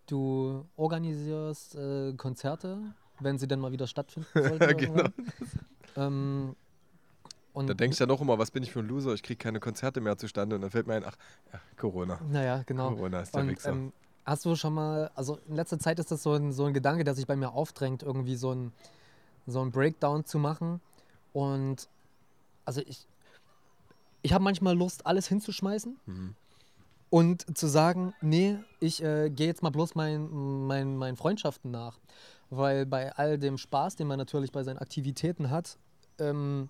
du 0.05 0.65
organisierst 0.75 1.75
äh, 1.75 2.13
Konzerte, 2.13 2.93
wenn 3.19 3.39
sie 3.39 3.47
denn 3.47 3.59
mal 3.59 3.71
wieder 3.71 3.87
stattfinden 3.87 4.27
sollten. 4.35 4.77
genau. 4.77 5.09
Ähm, 5.95 6.55
da 7.65 7.73
denkst 7.73 7.97
du 7.97 8.03
ja 8.03 8.07
noch 8.07 8.21
immer, 8.21 8.37
was 8.37 8.51
bin 8.51 8.61
ich 8.61 8.71
für 8.71 8.79
ein 8.79 8.87
Loser, 8.87 9.13
ich 9.13 9.23
kriege 9.23 9.37
keine 9.37 9.59
Konzerte 9.59 9.99
mehr 10.01 10.17
zustande 10.17 10.55
und 10.55 10.61
dann 10.61 10.69
fällt 10.69 10.85
mir 10.85 10.93
ein, 10.93 11.03
ach, 11.03 11.15
ja, 11.51 11.59
Corona. 11.77 12.19
Naja, 12.29 12.61
genau. 12.65 12.89
Corona 12.89 13.21
ist 13.21 13.33
der 13.33 13.41
und, 13.41 13.49
Wichser. 13.49 13.71
Ähm, 13.71 13.93
hast 14.25 14.45
du 14.45 14.55
schon 14.55 14.73
mal, 14.73 15.09
also 15.15 15.39
in 15.47 15.55
letzter 15.55 15.79
Zeit 15.79 15.97
ist 15.97 16.11
das 16.11 16.21
so 16.21 16.33
ein, 16.33 16.51
so 16.51 16.65
ein 16.65 16.73
Gedanke, 16.73 17.03
der 17.03 17.15
sich 17.15 17.25
bei 17.25 17.35
mir 17.35 17.53
aufdrängt, 17.53 18.03
irgendwie 18.03 18.35
so 18.35 18.53
ein, 18.53 18.73
so 19.47 19.61
ein 19.61 19.71
Breakdown 19.71 20.25
zu 20.25 20.37
machen 20.37 20.81
und 21.33 21.87
also 22.65 22.81
ich, 22.85 23.07
ich 24.21 24.33
habe 24.33 24.43
manchmal 24.43 24.75
Lust, 24.75 25.05
alles 25.05 25.27
hinzuschmeißen 25.27 25.97
mhm. 26.05 26.35
und 27.09 27.57
zu 27.57 27.67
sagen, 27.67 28.13
nee, 28.21 28.57
ich 28.81 29.01
äh, 29.01 29.29
gehe 29.29 29.47
jetzt 29.47 29.63
mal 29.63 29.69
bloß 29.69 29.95
meinen 29.95 30.67
mein, 30.67 30.97
mein 30.97 31.15
Freundschaften 31.15 31.71
nach. 31.71 31.97
Weil 32.49 32.85
bei 32.85 33.13
all 33.13 33.37
dem 33.37 33.57
Spaß, 33.57 33.95
den 33.95 34.07
man 34.07 34.17
natürlich 34.17 34.51
bei 34.51 34.63
seinen 34.63 34.79
Aktivitäten 34.79 35.49
hat, 35.49 35.77
ähm, 36.19 36.69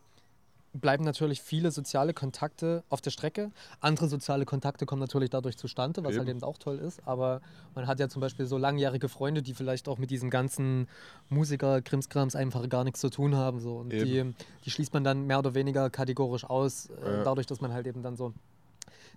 bleiben 0.73 1.03
natürlich 1.03 1.41
viele 1.41 1.71
soziale 1.71 2.13
Kontakte 2.13 2.83
auf 2.89 3.01
der 3.01 3.11
Strecke. 3.11 3.51
Andere 3.79 4.07
soziale 4.07 4.45
Kontakte 4.45 4.85
kommen 4.85 4.99
natürlich 4.99 5.29
dadurch 5.29 5.57
zustande, 5.57 6.01
was 6.01 6.09
halt 6.09 6.15
eben. 6.15 6.27
halt 6.27 6.37
eben 6.37 6.43
auch 6.43 6.57
toll 6.57 6.77
ist. 6.79 7.01
Aber 7.05 7.41
man 7.75 7.87
hat 7.87 7.99
ja 7.99 8.09
zum 8.09 8.21
Beispiel 8.21 8.45
so 8.45 8.57
langjährige 8.57 9.09
Freunde, 9.09 9.41
die 9.41 9.53
vielleicht 9.53 9.87
auch 9.87 9.97
mit 9.97 10.11
diesem 10.11 10.29
ganzen 10.29 10.87
Musiker-Krimskrams 11.29 12.35
einfach 12.35 12.67
gar 12.69 12.83
nichts 12.83 12.99
zu 12.99 13.09
tun 13.09 13.35
haben. 13.35 13.59
So. 13.59 13.77
Und 13.77 13.91
die, 13.91 14.33
die, 14.65 14.71
schließt 14.71 14.93
man 14.93 15.03
dann 15.03 15.25
mehr 15.25 15.39
oder 15.39 15.55
weniger 15.55 15.89
kategorisch 15.89 16.43
aus, 16.43 16.89
äh, 16.89 17.17
ja. 17.17 17.23
dadurch, 17.23 17.47
dass 17.47 17.61
man 17.61 17.73
halt 17.73 17.87
eben 17.87 18.03
dann 18.03 18.15
so 18.15 18.33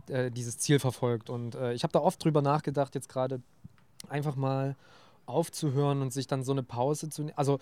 äh, 0.09 0.31
dieses 0.31 0.59
Ziel 0.59 0.79
verfolgt. 0.79 1.31
Und 1.31 1.55
äh, 1.55 1.73
ich 1.73 1.83
habe 1.83 1.93
da 1.93 2.01
oft 2.01 2.23
drüber 2.25 2.43
nachgedacht, 2.43 2.95
jetzt 2.95 3.09
gerade 3.09 3.41
einfach 4.09 4.37
mal 4.37 4.77
aufzuhören 5.27 6.03
und 6.03 6.13
sich 6.13 6.27
dann 6.27 6.43
so 6.43 6.53
eine 6.53 6.63
Pause 6.63 7.09
zu 7.09 7.23
nehmen. 7.23 7.37
Also 7.37 7.59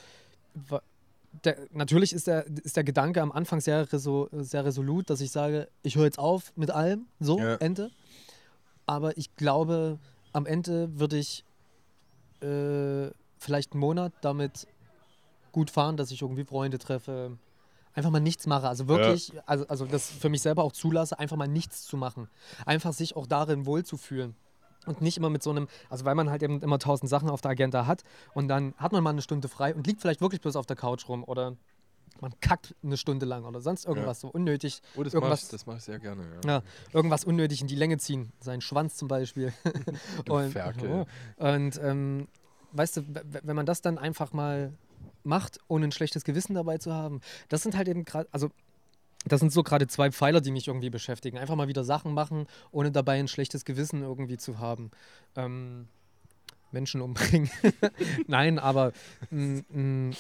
der, 1.45 1.57
natürlich 1.73 2.13
ist 2.13 2.27
der, 2.27 2.47
ist 2.47 2.77
der 2.77 2.85
Gedanke 2.85 3.23
am 3.23 3.33
Anfang 3.33 3.61
sehr, 3.61 3.91
reso, 3.93 4.29
sehr 4.33 4.65
resolut, 4.65 5.11
dass 5.11 5.21
ich 5.21 5.31
sage, 5.31 5.69
ich 5.83 5.97
höre 5.97 6.05
jetzt 6.05 6.19
auf 6.19 6.53
mit 6.57 6.71
allem, 6.71 7.07
so, 7.21 7.39
ja. 7.39 7.57
Ende. 7.57 7.91
Aber 8.87 9.17
ich 9.19 9.37
glaube, 9.37 9.99
am 10.33 10.47
Ende 10.47 10.99
würde 10.99 11.19
ich 11.19 11.45
äh, 12.41 13.11
vielleicht 13.39 13.73
einen 13.73 13.81
Monat 13.81 14.13
damit 14.23 14.67
gut 15.53 15.71
fahren, 15.71 15.97
dass 15.97 16.11
ich 16.11 16.23
irgendwie 16.23 16.45
Freunde 16.45 16.79
treffe, 16.79 17.39
einfach 17.95 18.11
mal 18.11 18.21
nichts 18.21 18.47
mache. 18.47 18.69
Also 18.69 18.89
wirklich, 18.89 19.29
ja. 19.29 19.43
also, 19.47 19.67
also 19.69 19.85
das 19.87 20.11
für 20.11 20.29
mich 20.29 20.43
selber 20.43 20.63
auch 20.65 20.73
zulasse, 20.73 21.19
einfach 21.19 21.37
mal 21.37 21.49
nichts 21.49 21.85
zu 21.85 21.97
machen. 21.97 22.29
Einfach 22.65 22.93
sich 22.93 23.17
auch 23.17 23.27
darin 23.27 23.67
wohlzufühlen 23.67 24.35
und 24.89 25.01
nicht 25.01 25.17
immer 25.17 25.31
mit 25.31 25.43
so 25.43 25.51
einem, 25.51 25.69
also 25.89 26.05
weil 26.05 26.15
man 26.15 26.31
halt 26.31 26.43
eben 26.43 26.61
immer 26.63 26.79
tausend 26.79 27.09
Sachen 27.09 27.31
auf 27.31 27.41
der 27.41 27.53
Agenda 27.53 27.87
hat 27.87 28.03
und 28.35 28.49
dann 28.49 28.75
hat 28.77 28.93
man 28.93 29.03
mal 29.03 29.11
eine 29.11 29.23
Stunde 29.23 29.49
frei 29.49 29.75
und 29.75 29.87
liegt 29.87 30.01
vielleicht 30.01 30.21
wirklich 30.21 30.41
bloß 30.41 30.57
auf 30.57 30.67
der 30.67 30.77
Couch 30.77 31.09
rum 31.09 31.25
oder 31.25 31.57
man 32.21 32.33
kackt 32.41 32.75
eine 32.83 32.97
Stunde 32.97 33.27
lang 33.27 33.45
oder 33.45 33.61
sonst 33.61 33.87
irgendwas 33.87 34.23
ja. 34.23 34.29
so 34.29 34.35
unnötig. 34.35 34.83
Oh, 34.97 35.05
das 35.05 35.15
mache 35.15 35.79
ich, 35.79 35.85
sehr 35.85 35.99
gerne. 35.99 36.23
Ja. 36.45 36.51
ja. 36.51 36.63
irgendwas 36.93 37.25
unnötig 37.25 37.61
in 37.61 37.69
die 37.69 37.77
Länge 37.77 37.99
ziehen, 37.99 38.33
seinen 38.41 38.61
Schwanz 38.61 38.97
zum 38.97 39.09
Beispiel. 39.09 39.53
und, 40.29 40.51
Ferkel. 40.51 41.07
und 41.37 41.81
ähm, 41.83 42.29
weißt 42.73 42.97
du, 42.97 43.03
wenn 43.43 43.57
man 43.57 43.67
das 43.67 43.83
dann 43.83 43.99
einfach 43.99 44.33
mal 44.33 44.73
macht, 45.23 45.59
ohne 45.69 45.87
ein 45.87 45.93
schlechtes 45.93 46.25
Gewissen 46.25 46.55
dabei 46.55 46.79
zu 46.79 46.93
haben, 46.93 47.21
das 47.49 47.63
sind 47.63 47.77
halt 47.77 47.89
eben 47.89 48.05
gerade, 48.05 48.29
also 48.33 48.51
das 49.25 49.41
sind 49.41 49.53
so 49.53 49.63
gerade 49.63 49.87
zwei 49.87 50.11
Pfeiler, 50.11 50.41
die 50.41 50.51
mich 50.51 50.69
irgendwie 50.69 50.91
beschäftigen. 50.91 51.39
Einfach 51.39 51.57
mal 51.57 51.69
wieder 51.69 51.85
Sachen 51.85 52.15
machen, 52.15 52.47
ohne 52.71 52.91
dabei 52.91 53.19
ein 53.19 53.29
schlechtes 53.29 53.65
Gewissen 53.65 54.03
irgendwie 54.03 54.39
zu 54.39 54.59
haben. 54.59 54.91
Ähm, 55.37 55.89
Menschen 56.71 57.01
umbringen. 57.01 57.51
Nein, 58.27 58.59
aber 58.59 58.93
mh, 59.31 59.63
mh, 59.71 60.17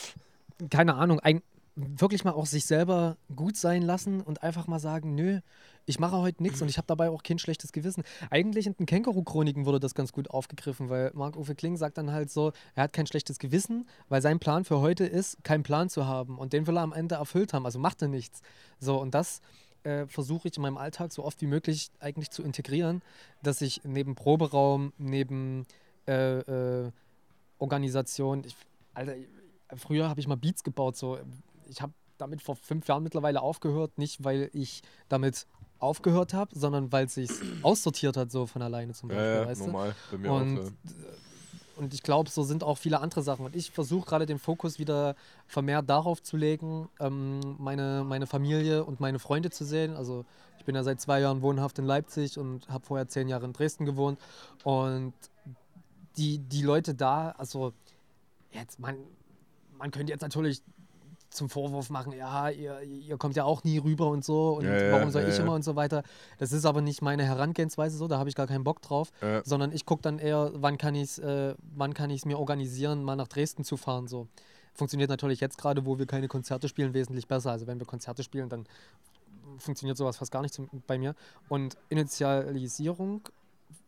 keine 0.71 0.95
Ahnung, 0.95 1.21
ein, 1.21 1.43
wirklich 1.79 2.25
mal 2.25 2.33
auch 2.33 2.47
sich 2.47 2.67
selber 2.67 3.17
gut 3.35 3.57
sein 3.57 3.83
lassen 3.83 4.21
und 4.21 4.43
einfach 4.43 4.67
mal 4.67 4.81
sagen, 4.81 5.15
nö, 5.15 5.41
ich 5.87 5.99
mache 5.99 6.19
heute 6.19 6.43
nichts 6.43 6.61
und 6.61 6.69
ich 6.69 6.77
habe 6.77 6.87
dabei 6.87 7.09
auch 7.09 7.23
kein 7.23 7.39
schlechtes 7.39 7.73
Gewissen. 7.73 8.03
Eigentlich 8.31 8.67
in 8.67 8.75
den 8.75 8.87
Känguru-Chroniken 8.87 9.65
wurde 9.65 9.81
das 9.81 9.95
ganz 9.95 10.13
gut 10.13 10.29
aufgegriffen, 10.31 10.91
weil 10.91 11.13
Marc-Uwe 11.15 11.55
Kling 11.55 11.77
sagt 11.77 11.97
dann 11.97 12.11
halt 12.11 12.31
so, 12.31 12.53
er 12.75 12.85
hat 12.85 12.93
kein 12.93 13.07
schlechtes 13.07 13.39
Gewissen, 13.39 13.89
weil 14.09 14.21
sein 14.21 14.39
Plan 14.41 14.65
für 14.65 14.81
heute 14.81 15.07
ist, 15.07 15.43
keinen 15.45 15.63
Plan 15.63 15.89
zu 15.89 16.07
haben 16.07 16.39
und 16.39 16.53
den 16.53 16.67
will 16.67 16.77
er 16.77 16.83
am 16.83 16.93
Ende 16.93 17.15
erfüllt 17.15 17.53
haben, 17.53 17.65
also 17.65 17.79
macht 17.79 18.03
er 18.03 18.09
nichts. 18.09 18.43
So, 18.81 19.01
und 19.01 19.15
das 19.15 19.41
äh, 19.85 20.07
versuche 20.07 20.49
ich 20.49 20.57
in 20.57 20.63
meinem 20.63 20.79
Alltag 20.79 21.13
so 21.13 21.25
oft 21.25 21.41
wie 21.41 21.47
möglich 21.47 21.91
eigentlich 22.01 22.31
zu 22.31 22.43
integrieren, 22.43 23.03
dass 23.43 23.63
ich 23.63 23.83
neben 23.85 24.17
Proberaum, 24.17 24.93
neben 24.99 25.65
äh, 26.09 26.41
äh, 26.41 26.91
Organisation, 27.59 28.43
ich, 28.45 28.57
Alter, 28.95 29.15
früher 29.77 30.09
habe 30.09 30.21
ich 30.21 30.27
mal 30.27 30.37
Beats 30.37 30.65
gebaut, 30.65 30.97
so 30.97 31.19
ich 31.69 31.81
habe 31.83 31.93
damit 32.19 32.43
vor 32.43 32.57
fünf 32.57 32.89
Jahren 32.89 33.03
mittlerweile 33.03 33.41
aufgehört, 33.41 33.97
nicht 33.97 34.25
weil 34.25 34.51
ich 34.53 34.83
damit 35.09 35.47
aufgehört 35.79 36.35
habe, 36.35 36.59
sondern 36.59 36.91
weil 36.93 37.07
es 37.07 37.15
sich 37.15 37.31
aussortiert 37.63 38.17
hat, 38.17 38.31
so 38.33 38.47
von 38.47 38.63
alleine 38.63 38.93
zum 38.93 39.09
Beispiel. 39.09 39.25
Ja, 39.25 39.51
ja 39.51 39.59
normal, 39.59 39.95
bei 40.11 40.19
mir 40.19 40.33
und, 40.33 40.59
auch. 40.59 40.65
Ja. 40.65 40.71
Und 41.77 41.95
ich 41.95 42.03
glaube, 42.03 42.29
so 42.29 42.43
sind 42.43 42.65
auch 42.65 42.77
viele 42.77 43.01
andere 43.01 43.23
Sachen. 43.23 43.47
Und 43.47 43.55
ich 43.55 43.71
versuche 43.71 44.05
gerade 44.05 44.27
den 44.27 44.41
Fokus 44.41 44.81
wieder 44.81 45.15
vermehrt 45.47 45.89
darauf 45.89 46.21
zu 46.21 46.37
legen, 46.37 46.89
ähm, 46.99 47.39
meine, 47.59 48.05
meine 48.05 48.27
Familie 48.27 48.85
und 48.85 48.99
meine 48.99 49.21
Freunde 49.21 49.51
zu 49.51 49.65
sehen. 49.65 49.95
Also 49.95 50.25
ich 50.59 50.65
bin 50.65 50.75
ja 50.75 50.83
seit 50.83 51.01
zwei 51.01 51.21
Jahren 51.21 51.41
wohnhaft 51.41 51.79
in 51.79 51.85
Leipzig 51.85 52.37
und 52.37 52.69
habe 52.69 52.85
vorher 52.85 53.07
zehn 53.07 53.29
Jahre 53.29 53.45
in 53.45 53.53
Dresden 53.53 53.87
gewohnt. 53.87 54.19
Und 54.65 55.15
die, 56.17 56.41
die 56.41 56.63
Leute 56.63 56.95
da, 56.95 57.31
also 57.39 57.73
jetzt, 58.51 58.81
man, 58.81 58.97
man 59.79 59.93
könnte 59.93 60.13
jetzt 60.13 60.23
natürlich 60.23 60.63
zum 61.31 61.49
Vorwurf 61.49 61.91
machen, 61.91 62.13
ja, 62.13 62.49
ihr, 62.49 62.81
ihr 62.83 63.17
kommt 63.19 63.37
ja 63.37 63.45
auch 63.45 63.65
nie 63.65 63.79
rüber 63.79 64.09
und 64.09 64.25
so 64.25 64.57
und 64.57 64.65
ja, 64.65 64.93
warum 64.93 65.11
soll 65.11 65.23
ja, 65.23 65.29
ich 65.29 65.37
ja. 65.37 65.43
immer 65.43 65.55
und 65.55 65.63
so 65.63 65.77
weiter. 65.77 66.03
Das 66.39 66.53
ist 66.53 66.65
aber 66.65 66.81
nicht 66.81 67.03
meine 67.03 67.25
Herangehensweise 67.25 67.97
so, 67.97 68.09
da 68.09 68.19
habe 68.19 68.29
ich 68.29 68.35
gar 68.35 68.47
keinen 68.47 68.65
Bock 68.65 68.81
drauf, 68.83 69.11
sondern 69.45 69.73
ich 69.73 69.85
gucke 69.87 70.03
dann 70.03 70.19
eher, 70.19 70.51
wann 70.55 70.79
kann 70.79 70.95
ich 70.95 71.19
es 71.19 71.19
äh, 71.19 71.55
mir 72.27 72.39
organisieren, 72.39 73.03
mal 73.03 73.17
nach 73.17 73.29
Dresden 73.29 73.65
zu 73.65 73.77
fahren. 73.77 74.09
So. 74.09 74.27
Funktioniert 74.75 75.11
natürlich 75.11 75.41
jetzt 75.41 75.59
gerade, 75.59 75.85
wo 75.85 75.99
wir 75.99 76.07
keine 76.07 76.29
Konzerte 76.29 76.69
spielen, 76.69 76.95
wesentlich 76.95 77.27
besser. 77.27 77.51
Also 77.51 77.67
wenn 77.67 77.79
wir 77.79 77.87
Konzerte 77.87 78.23
spielen, 78.23 78.49
dann 78.49 78.67
funktioniert 79.59 79.97
sowas 79.97 80.17
fast 80.17 80.31
gar 80.31 80.43
nicht 80.43 80.55
zum, 80.55 80.69
bei 80.87 80.99
mir. 80.99 81.15
Und 81.49 81.77
Initialisierung 81.89 83.23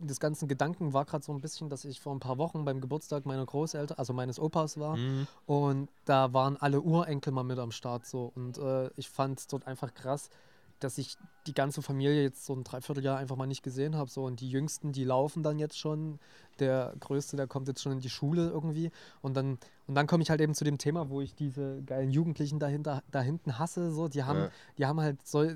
des 0.01 0.21
ganzen 0.21 0.49
Gedanken 0.49 0.93
war 0.93 1.05
gerade 1.05 1.25
so 1.25 1.33
ein 1.33 1.41
bisschen, 1.41 1.69
dass 1.69 1.85
ich 1.85 2.01
vor 2.01 2.15
ein 2.15 2.21
paar 2.21 2.39
Wochen 2.39 2.65
beim 2.65 2.81
Geburtstag 2.81 3.27
meiner 3.27 3.47
Großeltern, 3.47 3.99
also 3.99 4.13
meines 4.13 4.39
Opas 4.41 4.79
war. 4.79 4.97
Mhm. 4.97 5.27
Und 5.47 5.89
da 6.05 6.33
waren 6.33 6.57
alle 6.57 6.81
Urenkel 6.81 7.33
mal 7.33 7.45
mit 7.45 7.59
am 7.59 7.71
Start 7.71 8.07
so. 8.07 8.33
Und 8.35 8.59
äh, 8.59 8.91
ich 8.97 9.09
fand 9.11 9.39
es 9.39 9.47
dort 9.47 9.67
einfach 9.67 9.95
krass, 9.95 10.31
dass 10.79 10.97
ich 10.97 11.19
die 11.47 11.53
ganze 11.53 11.83
Familie 11.83 12.23
jetzt 12.23 12.47
so 12.47 12.55
ein 12.55 12.65
Dreivierteljahr 12.65 13.19
einfach 13.19 13.37
mal 13.37 13.47
nicht 13.47 13.63
gesehen 13.63 13.97
habe. 13.97 14.11
So. 14.11 14.25
Und 14.25 14.41
die 14.41 14.51
Jüngsten, 14.51 14.93
die 14.93 15.05
laufen 15.05 15.43
dann 15.43 15.59
jetzt 15.59 15.79
schon. 15.79 16.19
Der 16.59 16.95
Größte, 17.01 17.37
der 17.37 17.47
kommt 17.47 17.69
jetzt 17.69 17.83
schon 17.83 17.93
in 17.93 18.01
die 18.01 18.11
Schule 18.11 18.49
irgendwie. 18.49 18.91
Und 19.21 19.35
dann, 19.37 19.59
und 19.87 19.95
dann 19.95 20.07
komme 20.07 20.23
ich 20.23 20.31
halt 20.31 20.41
eben 20.41 20.55
zu 20.55 20.65
dem 20.65 20.79
Thema, 20.79 21.11
wo 21.11 21.21
ich 21.21 21.35
diese 21.35 21.83
geilen 21.83 22.11
Jugendlichen 22.11 22.59
dahinter, 22.59 23.03
da 23.11 23.21
hinten 23.21 23.59
hasse. 23.59 23.93
So. 23.93 24.09
Die, 24.09 24.25
haben, 24.25 24.39
Ja. 24.39 24.51
die 24.79 24.87
haben 24.87 25.01
halt 25.01 25.27
so, 25.27 25.47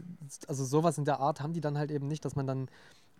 also 0.46 0.64
sowas 0.64 0.98
in 0.98 1.06
der 1.06 1.20
Art 1.20 1.40
haben 1.40 1.54
die 1.54 1.60
dann 1.62 1.78
halt 1.78 1.90
eben 1.90 2.06
nicht, 2.06 2.24
dass 2.24 2.36
man 2.36 2.46
dann 2.46 2.68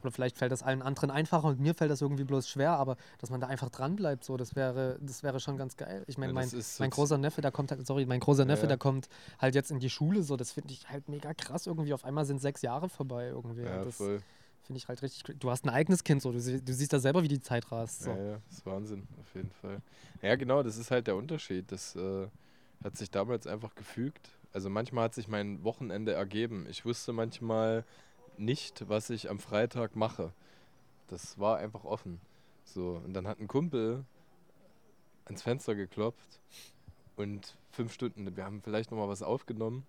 oder 0.05 0.12
vielleicht 0.12 0.37
fällt 0.37 0.53
das 0.53 0.62
allen 0.62 0.83
anderen 0.83 1.11
einfacher 1.11 1.49
und 1.49 1.59
mir 1.61 1.75
fällt 1.75 1.90
das 1.90 2.01
irgendwie 2.03 2.25
bloß 2.25 2.49
schwer, 2.49 2.73
aber 2.73 2.97
dass 3.19 3.31
man 3.31 3.40
da 3.40 3.47
einfach 3.49 3.71
dran 3.71 3.97
bleibt, 3.97 4.23
so, 4.25 4.37
das 4.37 4.55
wäre, 4.55 4.99
das 5.01 5.23
wäre 5.23 5.40
schon 5.40 5.57
ganz 5.57 5.77
geil. 5.77 6.05
Ich 6.07 6.19
meine, 6.19 6.31
Ja, 6.33 6.35
mein, 6.35 6.51
mein 6.79 6.90
großer 6.90 7.19
Neffe, 7.19 7.40
der 7.40 7.51
kommt 7.51 7.71
halt, 7.71 7.87
sorry, 7.87 8.07
mein 8.07 8.21
großer 8.21 8.45
Neffe, 8.45 8.62
ja. 8.62 8.69
der 8.69 8.79
kommt 8.79 9.09
halt 9.38 9.55
jetzt 9.55 9.71
in 9.71 9.81
die 9.81 9.90
Schule, 9.90 10.23
so, 10.23 10.37
das 10.37 10.53
finde 10.53 10.73
ich 10.73 10.88
halt 10.88 11.09
mega 11.09 11.33
krass 11.35 11.67
irgendwie. 11.67 11.93
Auf 11.95 12.05
einmal 12.05 12.25
sind 12.25 12.40
sechs 12.40 12.62
Jahre 12.62 12.88
vorbei 12.88 13.29
irgendwie. 13.29 13.62
Ja, 13.62 13.83
das 13.85 13.97
voll. 13.97 14.21
finde 14.62 14.79
ich 14.79 14.88
halt 14.88 15.03
richtig. 15.03 15.38
Du 15.40 15.51
hast 15.51 15.64
ein 15.64 15.71
eigenes 15.71 16.05
Kind, 16.05 16.23
so, 16.23 16.31
du, 16.33 16.38
sie- 16.40 16.62
du 16.62 16.73
siehst 16.73 16.93
da 16.93 16.99
selber, 16.99 17.23
wie 17.23 17.29
die 17.29 17.40
Zeit 17.40 17.73
rast. 17.73 18.03
So. 18.03 18.11
Ja, 18.11 18.17
ja, 18.17 18.38
das 18.49 18.59
ist 18.59 18.67
Wahnsinn, 18.67 19.07
auf 19.21 19.35
jeden 19.35 19.51
Fall. 19.51 19.79
Ja, 20.23 20.37
genau, 20.37 20.62
das 20.62 20.77
ist 20.77 20.90
halt 20.90 21.07
der 21.07 21.17
Unterschied. 21.17 21.73
Das 21.73 21.97
äh, 21.97 22.29
hat 22.83 22.97
sich 22.97 23.11
damals 23.11 23.47
einfach 23.47 23.75
gefügt. 23.75 24.31
Also 24.53 24.71
manchmal 24.71 25.05
hat 25.07 25.14
sich 25.14 25.27
mein 25.27 25.64
Wochenende 25.64 26.12
ergeben. 26.12 26.67
Ich 26.71 26.85
wusste 26.85 27.12
manchmal 27.12 27.85
nicht, 28.38 28.88
was 28.88 29.11
ich 29.11 29.31
am 29.31 29.38
Freitag 29.38 29.97
mache. 29.97 30.33
Das 31.09 31.38
war 31.38 31.59
einfach 31.59 31.85
offen. 31.85 32.20
So, 32.64 33.01
und 33.05 33.14
dann 33.14 33.27
hat 33.27 33.40
ein 33.40 33.49
Kumpel 33.49 34.05
ans 35.27 35.42
Fenster 35.42 35.75
geklopft 35.75 36.40
und 37.16 37.57
fünf 37.70 37.92
Stunden, 37.92 38.37
wir 38.37 38.44
haben 38.44 38.62
vielleicht 38.62 38.90
nochmal 38.90 39.09
was 39.09 39.23
aufgenommen, 39.23 39.87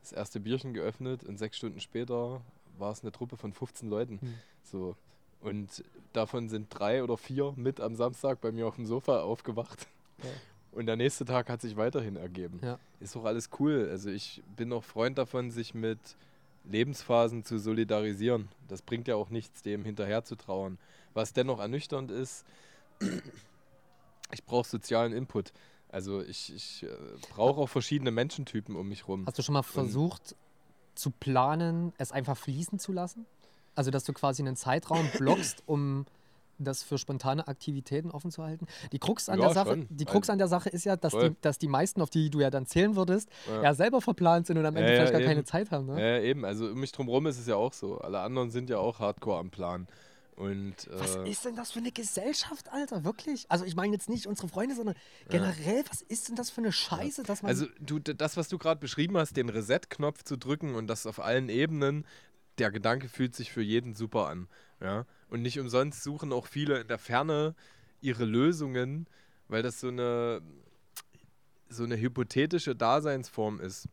das 0.00 0.12
erste 0.12 0.40
Bierchen 0.40 0.74
geöffnet 0.74 1.24
und 1.24 1.38
sechs 1.38 1.56
Stunden 1.56 1.80
später 1.80 2.42
war 2.78 2.92
es 2.92 3.02
eine 3.02 3.12
Truppe 3.12 3.36
von 3.36 3.52
15 3.52 3.88
Leuten. 3.88 4.20
Hm. 4.20 4.34
So. 4.62 4.96
Und 5.40 5.84
davon 6.12 6.48
sind 6.48 6.68
drei 6.70 7.02
oder 7.02 7.16
vier 7.16 7.52
mit 7.56 7.80
am 7.80 7.94
Samstag 7.94 8.40
bei 8.40 8.50
mir 8.50 8.66
auf 8.66 8.76
dem 8.76 8.86
Sofa 8.86 9.20
aufgewacht. 9.20 9.86
Ja. 10.22 10.30
Und 10.72 10.86
der 10.86 10.96
nächste 10.96 11.24
Tag 11.24 11.48
hat 11.48 11.60
sich 11.60 11.76
weiterhin 11.76 12.16
ergeben. 12.16 12.60
Ja. 12.62 12.78
Ist 12.98 13.14
doch 13.14 13.24
alles 13.24 13.50
cool. 13.60 13.88
Also 13.90 14.10
ich 14.10 14.42
bin 14.56 14.72
auch 14.72 14.82
Freund 14.82 15.18
davon, 15.18 15.50
sich 15.50 15.74
mit 15.74 15.98
Lebensphasen 16.64 17.44
zu 17.44 17.58
solidarisieren. 17.58 18.48
Das 18.68 18.82
bringt 18.82 19.08
ja 19.08 19.16
auch 19.16 19.30
nichts, 19.30 19.62
dem 19.62 19.84
hinterher 19.84 20.24
zu 20.24 20.36
trauern. 20.36 20.78
Was 21.12 21.32
dennoch 21.32 21.60
ernüchternd 21.60 22.10
ist, 22.10 22.44
ich 24.32 24.44
brauche 24.44 24.68
sozialen 24.68 25.12
Input. 25.12 25.52
Also 25.88 26.22
ich, 26.22 26.52
ich 26.54 26.82
äh, 26.82 26.88
brauche 27.30 27.60
auch 27.60 27.68
verschiedene 27.68 28.10
Menschentypen 28.10 28.74
um 28.74 28.88
mich 28.88 29.06
rum. 29.06 29.26
Hast 29.26 29.38
du 29.38 29.42
schon 29.42 29.52
mal 29.52 29.62
versucht 29.62 30.34
zu 30.94 31.10
planen, 31.10 31.92
es 31.98 32.12
einfach 32.12 32.36
fließen 32.36 32.78
zu 32.78 32.92
lassen? 32.92 33.26
Also, 33.76 33.90
dass 33.90 34.04
du 34.04 34.12
quasi 34.12 34.42
einen 34.42 34.56
Zeitraum 34.56 35.08
blockst, 35.18 35.62
um 35.66 36.06
das 36.58 36.82
für 36.82 36.98
spontane 36.98 37.46
Aktivitäten 37.48 38.10
offen 38.10 38.30
zu 38.30 38.42
halten. 38.42 38.66
Die 38.92 38.98
Krux 38.98 39.28
an, 39.28 39.38
Ja, 39.38 39.46
der, 39.46 39.54
Sache, 39.54 39.70
schon. 39.70 39.86
die 39.90 40.04
Krux 40.04 40.30
an 40.30 40.38
der 40.38 40.48
Sache 40.48 40.68
ist 40.68 40.84
ja, 40.84 40.96
dass 40.96 41.12
die, 41.12 41.34
dass 41.40 41.58
die 41.58 41.68
meisten, 41.68 42.00
auf 42.02 42.10
die 42.10 42.30
du 42.30 42.40
ja 42.40 42.50
dann 42.50 42.66
zählen 42.66 42.96
würdest, 42.96 43.28
Ja. 43.48 43.62
ja, 43.62 43.74
selber 43.74 44.00
verplant 44.00 44.46
sind 44.46 44.58
und 44.58 44.66
am 44.66 44.76
Ende 44.76 44.88
Ja, 44.88 44.94
ja, 44.94 45.00
vielleicht 45.00 45.12
gar 45.12 45.20
keine 45.22 45.40
eben. 45.40 45.46
Zeit 45.46 45.70
haben. 45.70 45.86
Ne? 45.86 46.00
Ja, 46.00 46.20
eben. 46.22 46.44
Also 46.44 46.66
um 46.66 46.80
mich 46.80 46.92
drum 46.92 47.08
rum 47.08 47.26
ist 47.26 47.38
es 47.38 47.46
ja 47.46 47.56
auch 47.56 47.72
so. 47.72 47.98
Alle 47.98 48.20
anderen 48.20 48.50
sind 48.50 48.70
ja 48.70 48.78
auch 48.78 48.98
hardcore 49.00 49.38
am 49.38 49.50
Plan. 49.50 49.86
Und 50.36 50.74
Was 50.90 51.14
äh, 51.14 51.30
ist 51.30 51.44
denn 51.44 51.54
das 51.54 51.70
für 51.70 51.78
eine 51.78 51.92
Gesellschaft, 51.92 52.68
Alter? 52.72 53.04
Wirklich? 53.04 53.46
Also 53.48 53.64
ich 53.64 53.76
meine 53.76 53.92
jetzt 53.92 54.08
nicht 54.08 54.26
unsere 54.26 54.48
Freunde, 54.48 54.74
sondern 54.74 54.96
generell, 55.28 55.84
was 55.88 56.02
ist 56.02 56.28
denn 56.28 56.34
das 56.34 56.50
für 56.50 56.60
eine 56.60 56.72
Scheiße, 56.72 57.22
dass 57.22 57.42
man... 57.42 57.50
Also 57.50 57.66
du, 57.80 58.00
das, 58.00 58.36
was 58.36 58.48
du 58.48 58.58
gerade 58.58 58.80
beschrieben 58.80 59.16
hast, 59.16 59.36
den 59.36 59.48
Reset-Knopf 59.48 60.24
zu 60.24 60.36
drücken 60.36 60.74
und 60.74 60.88
das 60.88 61.06
auf 61.06 61.20
allen 61.20 61.48
Ebenen, 61.48 62.04
der 62.58 62.70
Gedanke 62.70 63.08
fühlt 63.08 63.34
sich 63.34 63.52
für 63.52 63.62
jeden 63.62 63.94
super 63.94 64.28
an. 64.28 64.48
Ja? 64.80 65.06
Und 65.28 65.42
nicht 65.42 65.58
umsonst 65.58 66.02
suchen 66.02 66.32
auch 66.32 66.46
viele 66.46 66.80
in 66.80 66.88
der 66.88 66.98
Ferne 66.98 67.54
ihre 68.00 68.24
Lösungen, 68.24 69.06
weil 69.48 69.62
das 69.62 69.80
so 69.80 69.88
eine, 69.88 70.42
so 71.68 71.84
eine 71.84 71.98
hypothetische 71.98 72.76
Daseinsform 72.76 73.60
ist, 73.60 73.88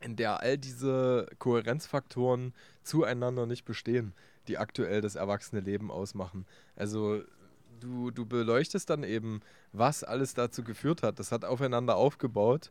in 0.00 0.16
der 0.16 0.40
all 0.40 0.58
diese 0.58 1.26
Kohärenzfaktoren 1.38 2.54
zueinander 2.84 3.46
nicht 3.46 3.64
bestehen, 3.64 4.14
die 4.46 4.58
aktuell 4.58 5.00
das 5.00 5.16
erwachsene 5.16 5.60
Leben 5.60 5.90
ausmachen. 5.90 6.46
Also 6.76 7.22
du, 7.80 8.10
du 8.10 8.24
beleuchtest 8.24 8.88
dann 8.90 9.02
eben, 9.02 9.40
was 9.72 10.04
alles 10.04 10.34
dazu 10.34 10.62
geführt 10.62 11.02
hat. 11.02 11.18
Das 11.18 11.32
hat 11.32 11.44
aufeinander 11.44 11.96
aufgebaut 11.96 12.70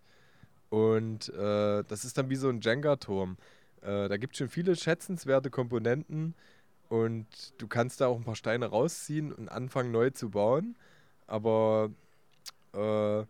und 0.70 1.30
äh, 1.30 1.84
das 1.84 2.06
ist 2.06 2.18
dann 2.18 2.30
wie 2.30 2.36
so 2.36 2.50
ein 2.50 2.62
Jenga-Turm. 2.62 3.38
Äh, 3.82 4.10
da 4.10 4.18
gibt 4.18 4.34
es 4.34 4.40
schon 4.40 4.50
viele 4.50 4.76
schätzenswerte 4.76 5.50
Komponenten 5.50 6.36
und 6.90 7.28
du 7.58 7.68
kannst 7.68 8.02
da 8.02 8.08
auch 8.08 8.18
ein 8.18 8.24
paar 8.24 8.36
Steine 8.36 8.68
rausziehen 8.68 9.32
und 9.34 9.50
anfangen 9.50 9.92
neu 9.92 10.10
zu 10.10 10.30
bauen. 10.30 10.78
Aber 11.28 11.92
äh, 12.74 13.26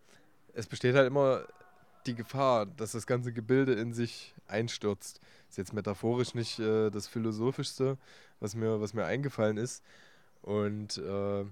es 0.54 0.68
besteht 0.68 0.96
halt 0.96 1.08
immer 1.08 1.44
die 2.06 2.16
Gefahr, 2.16 2.66
dass 2.66 2.94
das 2.94 3.08
ganze 3.08 3.34
Gebilde 3.34 3.74
in 3.74 3.94
sich 3.94 4.34
einstürzt. 4.48 5.20
Ist 5.50 5.58
jetzt 5.58 5.74
metaphorisch 5.74 6.36
nicht 6.36 6.60
äh, 6.60 6.90
das 6.90 7.08
Philosophischste, 7.08 7.98
was 8.40 8.56
mir, 8.56 8.80
was 8.80 8.94
mir 8.94 9.06
eingefallen 9.06 9.58
ist. 9.58 9.84
Und 10.42 10.98
äh, 10.98 11.46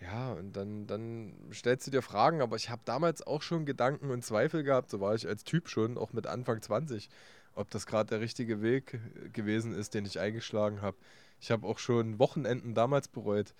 ja, 0.00 0.32
und 0.32 0.56
dann, 0.56 0.86
dann 0.86 1.34
stellst 1.52 1.86
du 1.86 1.90
dir 1.90 2.02
Fragen, 2.02 2.42
aber 2.42 2.56
ich 2.56 2.70
habe 2.70 2.82
damals 2.84 3.26
auch 3.26 3.42
schon 3.42 3.64
Gedanken 3.64 4.10
und 4.10 4.24
Zweifel 4.24 4.62
gehabt, 4.62 4.90
so 4.90 5.00
war 5.00 5.14
ich 5.14 5.26
als 5.26 5.44
Typ 5.44 5.68
schon, 5.68 5.96
auch 5.96 6.12
mit 6.12 6.26
Anfang 6.26 6.60
20, 6.60 7.08
ob 7.56 7.70
das 7.70 7.86
gerade 7.86 8.10
der 8.10 8.20
richtige 8.20 8.62
Weg 8.62 9.00
gewesen 9.32 9.74
ist, 9.74 9.94
den 9.94 10.04
ich 10.04 10.20
eingeschlagen 10.20 10.82
habe. 10.82 10.96
Ich 11.40 11.50
habe 11.50 11.66
auch 11.66 11.78
schon 11.78 12.18
Wochenenden 12.18 12.74
damals 12.74 13.08
bereut. 13.08 13.54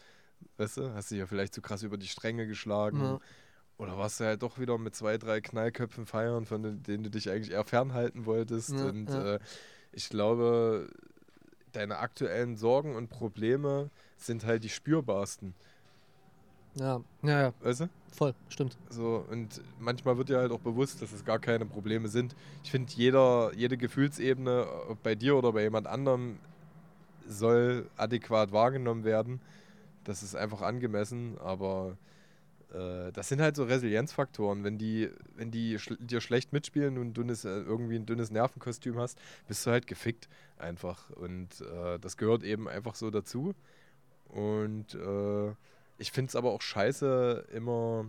Weißt 0.59 0.77
du, 0.77 0.95
hast 0.95 1.11
dich 1.11 1.19
ja 1.19 1.27
vielleicht 1.27 1.55
zu 1.55 1.63
krass 1.63 1.83
über 1.83 1.97
die 1.97 2.07
Stränge 2.07 2.47
geschlagen. 2.47 3.01
Ja. 3.01 3.19
Oder 3.79 3.99
warst 3.99 4.21
du 4.21 4.25
halt 4.25 4.43
doch 4.43 4.59
wieder 4.59 4.79
mit 4.79 4.95
zwei, 4.95 5.19
drei 5.19 5.41
Knallköpfen 5.41 6.07
feiern, 6.07 6.47
von 6.47 6.63
den- 6.63 6.83
denen 6.83 7.05
du 7.05 7.11
dich 7.11 7.29
eigentlich 7.31 7.51
eher 7.51 7.65
fernhalten 7.65 8.25
wolltest. 8.25 8.71
Ja, 8.71 8.87
und 8.87 9.11
ja. 9.11 9.35
Äh, 9.35 9.39
ich 9.93 10.09
glaube, 10.09 10.89
deine 11.73 11.99
aktuellen 11.99 12.57
Sorgen 12.57 12.95
und 12.97 13.09
Probleme 13.09 13.91
sind 14.17 14.45
halt 14.45 14.65
die 14.65 14.69
spürbarsten. 14.71 15.55
Ja, 16.77 17.01
ja, 17.23 17.43
ja, 17.43 17.53
Weißt 17.61 17.81
du? 17.81 17.89
voll, 18.13 18.35
stimmt. 18.49 18.77
So, 18.91 19.25
und 19.31 19.61
manchmal 19.79 20.17
wird 20.19 20.29
dir 20.29 20.39
halt 20.39 20.53
auch 20.53 20.61
bewusst, 20.61 21.03
dass 21.03 21.13
es 21.13 21.25
gar 21.25 21.39
keine 21.39 21.67
Probleme 21.67 22.09
sind. 22.09 22.35
Ich 22.65 22.71
finde, 22.71 22.93
jeder, 22.95 23.53
jede 23.55 23.77
Gefühlsebene, 23.77 24.67
ob 24.89 25.03
bei 25.03 25.15
dir 25.15 25.37
oder 25.37 25.53
bei 25.53 25.63
jemand 25.63 25.87
anderem, 25.87 26.39
soll 27.29 27.89
adäquat 27.97 28.53
wahrgenommen 28.53 29.05
werden. 29.05 29.41
Das 30.05 30.23
ist 30.23 30.37
einfach 30.37 30.63
angemessen, 30.63 31.37
aber 31.39 31.97
äh, 32.73 33.13
das 33.13 33.29
sind 33.29 33.41
halt 33.41 33.57
so 33.57 33.65
Resilienzfaktoren. 33.65 34.65
Wenn 34.65 34.79
die, 34.79 35.11
wenn 35.37 35.51
die 35.51 35.79
schl 35.79 35.97
dir 35.99 36.21
schlecht 36.21 36.53
mitspielen 36.53 36.99
und 36.99 37.15
du 37.15 37.23
dünnes, 37.23 37.45
äh, 37.45 37.49
irgendwie 37.49 37.97
ein 37.97 38.07
dünnes 38.07 38.31
Nervenkostüm 38.31 38.99
hast, 38.99 39.19
bist 39.49 39.67
du 39.67 39.71
halt 39.71 39.87
gefickt 39.87 40.29
einfach. 40.59 41.11
Und 41.11 41.61
äh, 41.61 41.99
das 41.99 42.17
gehört 42.17 42.43
eben 42.45 42.69
einfach 42.69 42.95
so 42.95 43.11
dazu. 43.11 43.55
Und 44.29 44.95
äh, 44.95 45.53
ich 45.99 46.13
finde 46.13 46.31
es 46.31 46.37
aber 46.37 46.53
auch 46.53 46.63
scheiße, 46.63 47.47
immer 47.53 48.07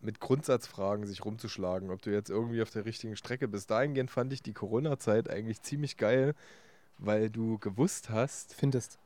mit 0.00 0.20
Grundsatzfragen 0.20 1.06
sich 1.06 1.24
rumzuschlagen, 1.24 1.90
ob 1.90 2.02
du 2.02 2.10
jetzt 2.10 2.30
irgendwie 2.30 2.62
auf 2.62 2.70
der 2.70 2.84
richtigen 2.84 3.16
Strecke 3.16 3.48
bist. 3.48 3.70
Dahingehend 3.70 4.10
fand 4.10 4.32
ich 4.32 4.42
die 4.42 4.52
Corona-Zeit 4.52 5.28
eigentlich 5.28 5.62
ziemlich 5.62 5.96
geil, 5.96 6.34
weil 6.98 7.30
du 7.30 7.58
gewusst 7.58 8.10
hast, 8.10 8.54
Findest. 8.54 8.98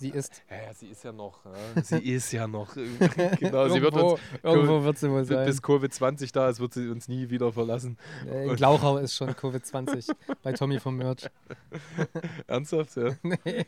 Sie 0.00 0.08
ist. 0.08 0.42
ja, 0.50 0.56
ja, 0.56 0.74
sie 0.74 0.86
ist 0.88 1.04
ja 1.04 1.12
noch, 1.12 1.40
ja, 1.44 1.82
sie 1.82 1.98
ist 1.98 2.32
ja 2.32 2.46
noch, 2.46 2.74
genau, 3.38 3.68
sie 3.68 3.82
wird 3.82 3.94
irgendwo, 3.94 4.12
uns, 4.12 4.20
irgendwo 4.42 4.82
wird 4.84 4.98
sie 4.98 5.10
wohl 5.10 5.20
bis- 5.20 5.28
sein. 5.28 5.46
bis 5.46 5.62
Covid-20 5.62 6.32
da 6.32 6.48
ist, 6.48 6.58
wird 6.58 6.72
sie 6.74 6.88
uns 6.88 7.06
nie 7.08 7.28
wieder 7.30 7.52
verlassen. 7.52 7.98
Äh, 8.26 8.48
In 8.48 8.56
Glauchau 8.56 8.96
ist 8.96 9.14
schon 9.14 9.30
Covid-20 9.30 10.10
bei 10.42 10.52
Tommy 10.52 10.80
vom 10.80 10.96
Merch. 10.96 11.28
Ernsthaft, 12.46 12.96
ja? 12.96 13.10
nee. 13.22 13.66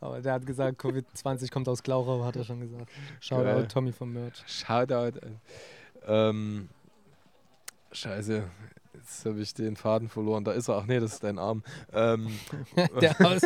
Aber 0.00 0.20
der 0.20 0.32
hat 0.34 0.44
gesagt, 0.44 0.80
Covid-20 0.80 1.50
kommt 1.52 1.68
aus 1.68 1.82
Glauchau, 1.82 2.24
hat 2.24 2.34
er 2.36 2.44
schon 2.44 2.60
gesagt. 2.60 2.90
Shoutout 3.20 3.44
Geil. 3.44 3.68
Tommy 3.68 3.92
vom 3.92 4.12
Merch. 4.12 4.42
Shoutout. 4.46 5.20
Ähm, 6.06 6.68
scheiße, 7.92 8.44
jetzt 8.94 9.24
habe 9.24 9.40
ich 9.40 9.54
den 9.54 9.76
Faden 9.76 10.08
verloren. 10.08 10.44
Da 10.44 10.52
ist 10.52 10.68
er. 10.68 10.76
Ach 10.78 10.86
nee, 10.86 11.00
das 11.00 11.14
ist 11.14 11.24
dein 11.24 11.38
Arm. 11.38 11.62
Ähm, 11.92 12.28
Der 13.00 13.14
aus. 13.20 13.42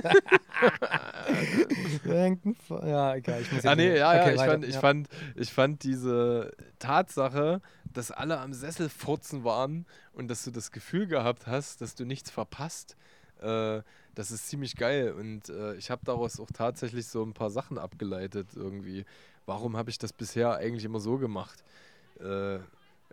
Irgendein 2.04 2.54
Fa- 2.54 2.86
ja, 2.86 3.14
egal. 3.14 3.40
Ich 3.42 3.52
muss 3.52 3.64
Ah 3.64 3.70
jetzt 3.70 3.78
nee, 3.78 3.96
ja, 3.96 4.14
ja, 4.14 4.22
Okay, 4.22 4.32
ich, 4.34 4.38
weiter, 4.38 4.52
fand, 4.52 4.64
ich, 4.64 4.74
ja. 4.74 4.80
fand, 4.80 5.08
ich 5.36 5.52
fand 5.52 5.82
diese 5.84 6.52
Tatsache, 6.78 7.60
dass 7.92 8.10
alle 8.10 8.38
am 8.38 8.52
Sessel 8.52 8.88
furzen 8.88 9.44
waren 9.44 9.86
und 10.12 10.28
dass 10.28 10.44
du 10.44 10.50
das 10.50 10.70
Gefühl 10.70 11.06
gehabt 11.06 11.46
hast, 11.46 11.80
dass 11.80 11.94
du 11.94 12.04
nichts 12.04 12.30
verpasst, 12.30 12.96
äh, 13.40 13.82
das 14.14 14.30
ist 14.30 14.48
ziemlich 14.48 14.76
geil 14.76 15.12
und 15.12 15.48
äh, 15.48 15.74
ich 15.74 15.90
habe 15.90 16.02
daraus 16.04 16.38
auch 16.38 16.50
tatsächlich 16.52 17.06
so 17.06 17.22
ein 17.24 17.32
paar 17.34 17.50
Sachen 17.50 17.78
abgeleitet 17.78 18.50
irgendwie. 18.54 19.04
Warum 19.46 19.76
habe 19.76 19.90
ich 19.90 19.98
das 19.98 20.12
bisher 20.12 20.54
eigentlich 20.56 20.84
immer 20.84 21.00
so 21.00 21.18
gemacht? 21.18 21.64
Äh, 22.20 22.58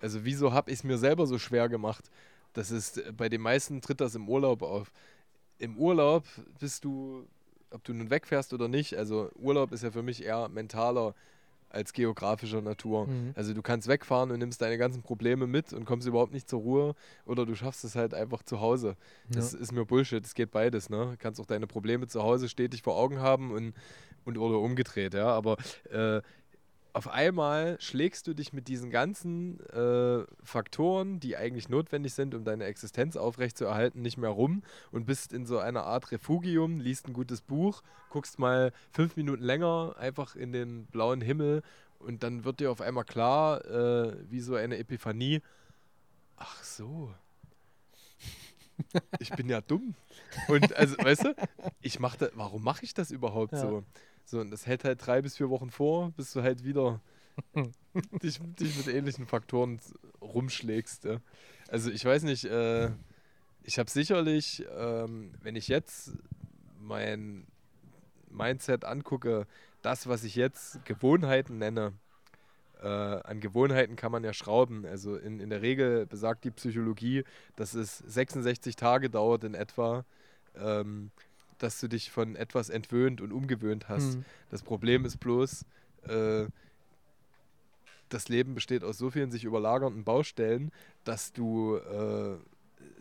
also 0.02 0.26
wieso 0.26 0.54
habe 0.54 0.72
ich 0.72 0.80
es 0.80 0.84
mir 0.84 0.98
selber 0.98 1.28
so 1.28 1.38
schwer 1.38 1.70
gemacht? 1.70 2.10
Das 2.54 2.72
ist, 2.72 3.02
bei 3.16 3.30
den 3.30 3.42
meisten 3.42 3.82
tritt 3.82 4.02
das 4.02 4.16
im 4.16 4.28
Urlaub 4.28 4.62
auf. 4.62 4.92
Im 5.58 5.78
Urlaub 5.78 6.26
bist 6.60 6.84
du, 6.84 7.26
ob 7.70 7.84
du 7.84 7.94
nun 7.94 8.10
wegfährst 8.10 8.54
oder 8.54 8.68
nicht, 8.68 8.98
also 8.98 9.30
Urlaub 9.36 9.72
ist 9.72 9.84
ja 9.84 9.92
für 9.92 10.04
mich 10.04 10.24
eher 10.24 10.50
mentaler 10.50 11.14
als 11.70 11.94
geografischer 11.94 12.62
Natur. 12.62 13.08
Mhm. 13.08 13.32
Also 13.36 13.54
du 13.54 13.62
kannst 13.62 13.88
wegfahren 13.88 14.30
und 14.32 14.40
nimmst 14.40 14.62
deine 14.62 14.78
ganzen 14.78 15.02
Probleme 15.04 15.48
mit 15.48 15.72
und 15.72 15.86
kommst 15.86 16.06
überhaupt 16.06 16.34
nicht 16.34 16.50
zur 16.50 16.60
Ruhe 16.60 16.96
oder 17.26 17.46
du 17.46 17.56
schaffst 17.56 17.86
es 17.86 17.96
halt 17.96 18.14
einfach 18.14 18.44
zu 18.44 18.60
Hause. 18.60 18.98
Das 19.30 19.54
Ja. 19.54 19.60
ist 19.60 19.72
mir 19.72 19.86
Bullshit, 19.86 20.26
es 20.26 20.34
geht 20.34 20.52
beides, 20.52 20.90
ne? 20.90 21.12
Du 21.12 21.18
kannst 21.18 21.40
auch 21.40 21.46
deine 21.46 21.68
Probleme 21.68 22.08
zu 22.08 22.24
Hause 22.24 22.50
stetig 22.50 22.82
vor 22.82 22.98
Augen 22.98 23.20
haben 23.20 23.52
und, 23.52 23.74
und 24.26 24.38
oder 24.38 24.60
umgedreht, 24.60 25.14
ja. 25.14 25.28
Aber 25.28 25.56
äh, 25.90 26.22
auf 26.94 27.08
einmal 27.08 27.78
schlägst 27.80 28.28
du 28.28 28.34
dich 28.34 28.54
mit 28.54 28.68
diesen 28.68 28.90
ganzen 28.92 29.60
äh, 29.70 30.24
Faktoren, 30.44 31.20
die 31.20 31.38
eigentlich 31.38 31.70
notwendig 31.70 32.14
sind, 32.14 32.36
um 32.36 32.44
deine 32.44 32.66
Existenz 32.66 33.16
aufrechtzuerhalten, 33.16 34.02
nicht 34.02 34.18
mehr 34.18 34.30
rum 34.30 34.64
und 34.92 35.06
bist 35.06 35.34
in 35.34 35.46
so 35.46 35.58
einer 35.60 35.84
Art 35.84 36.12
Refugium, 36.12 36.80
liest 36.80 37.08
ein 37.08 37.14
gutes 37.14 37.42
Buch, 37.42 37.82
guckst 38.10 38.40
mal 38.40 38.74
fünf 38.92 39.16
Minuten 39.16 39.44
länger 39.44 39.96
einfach 39.98 40.36
in 40.36 40.52
den 40.52 40.86
blauen 40.88 41.22
Himmel 41.22 41.64
und 42.00 42.24
dann 42.24 42.44
wird 42.44 42.60
dir 42.60 42.72
auf 42.72 42.82
einmal 42.82 43.06
klar, 43.06 43.64
äh, 43.66 44.16
wie 44.30 44.42
so 44.42 44.56
eine 44.56 44.78
Epiphanie, 44.78 45.42
ach 46.38 46.64
so, 46.64 47.14
ich 49.20 49.30
bin 49.32 49.48
ja 49.50 49.62
dumm. 49.62 49.94
Und 50.48 50.76
also, 50.76 50.98
weißt 50.98 51.26
du, 51.26 51.36
ich 51.82 52.00
mach 52.00 52.16
da, 52.16 52.30
warum 52.34 52.64
mache 52.64 52.84
ich 52.84 52.94
das 52.94 53.12
überhaupt 53.12 53.54
Ja. 53.54 53.60
so? 53.60 53.84
So, 54.26 54.40
und 54.40 54.52
das 54.52 54.66
hält 54.66 54.84
halt 54.84 55.06
drei 55.06 55.22
bis 55.22 55.38
vier 55.38 55.50
Wochen 55.50 55.70
vor, 55.70 56.12
bis 56.12 56.32
du 56.34 56.42
halt 56.42 56.64
wieder 56.64 57.02
dich, 58.24 58.40
dich 58.60 58.78
mit 58.78 58.88
ähnlichen 58.88 59.28
Faktoren 59.28 59.80
rumschlägst. 60.22 61.06
Ja. 61.06 61.22
Also 61.68 61.92
ich 61.92 62.06
weiß 62.06 62.24
nicht, 62.24 62.46
äh, 62.46 62.92
ich 63.64 63.80
habe 63.80 63.90
sicherlich, 63.90 64.66
ähm, 64.78 65.34
wenn 65.42 65.56
ich 65.56 65.68
jetzt 65.68 66.14
mein 66.80 67.46
Mindset 68.30 68.86
angucke, 68.86 69.48
das, 69.82 70.08
was 70.08 70.24
ich 70.24 70.36
jetzt 70.36 70.84
Gewohnheiten 70.86 71.58
nenne, 71.58 71.94
äh, 72.82 72.88
an 72.88 73.40
Gewohnheiten 73.40 73.96
kann 73.96 74.12
man 74.12 74.24
ja 74.24 74.34
schrauben. 74.34 74.86
Also 74.86 75.16
in, 75.16 75.40
in 75.40 75.50
der 75.50 75.62
Regel 75.62 76.06
besagt 76.06 76.44
die 76.44 76.52
Psychologie, 76.52 77.24
dass 77.56 77.74
es 77.74 78.00
66 78.00 78.76
Tage 78.76 79.10
dauert 79.10 79.44
in 79.44 79.54
etwa, 79.54 80.06
ähm, 80.56 81.12
dass 81.64 81.80
du 81.80 81.88
dich 81.88 82.12
von 82.12 82.36
etwas 82.36 82.70
entwöhnt 82.70 83.22
und 83.22 83.32
umgewöhnt 83.32 83.90
hast. 83.90 84.18
Mhm. 84.18 84.26
Das 84.50 84.64
Problem 84.64 85.06
ist 85.06 85.18
bloß, 85.20 85.66
äh, 86.08 86.46
das 88.10 88.28
Leben 88.30 88.54
besteht 88.56 88.84
aus 88.84 88.98
so 88.98 89.10
vielen 89.10 89.32
sich 89.32 89.44
überlagernden 89.44 90.04
Baustellen, 90.04 90.72
dass 91.04 91.32
du 91.32 91.78
äh, 91.78 92.38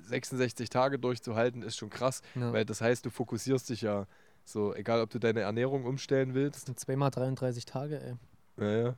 66 0.03 0.69
Tage 0.71 0.99
durchzuhalten, 0.99 1.63
ist 1.63 1.77
schon 1.77 1.91
krass, 1.91 2.23
Ja. 2.35 2.53
weil 2.53 2.65
das 2.65 2.81
heißt, 2.81 3.05
du 3.07 3.11
fokussierst 3.11 3.69
dich 3.71 3.83
ja 3.83 4.07
so, 4.45 4.75
egal 4.75 5.01
ob 5.01 5.11
du 5.11 5.19
deine 5.19 5.41
Ernährung 5.41 5.85
umstellen 5.85 6.29
Das 6.31 6.35
willst. 6.35 6.67
sind 6.67 6.79
zweimal 6.79 7.11
33 7.11 7.65
Tage, 7.65 8.01
ey. 8.03 8.15
Naja, 8.57 8.95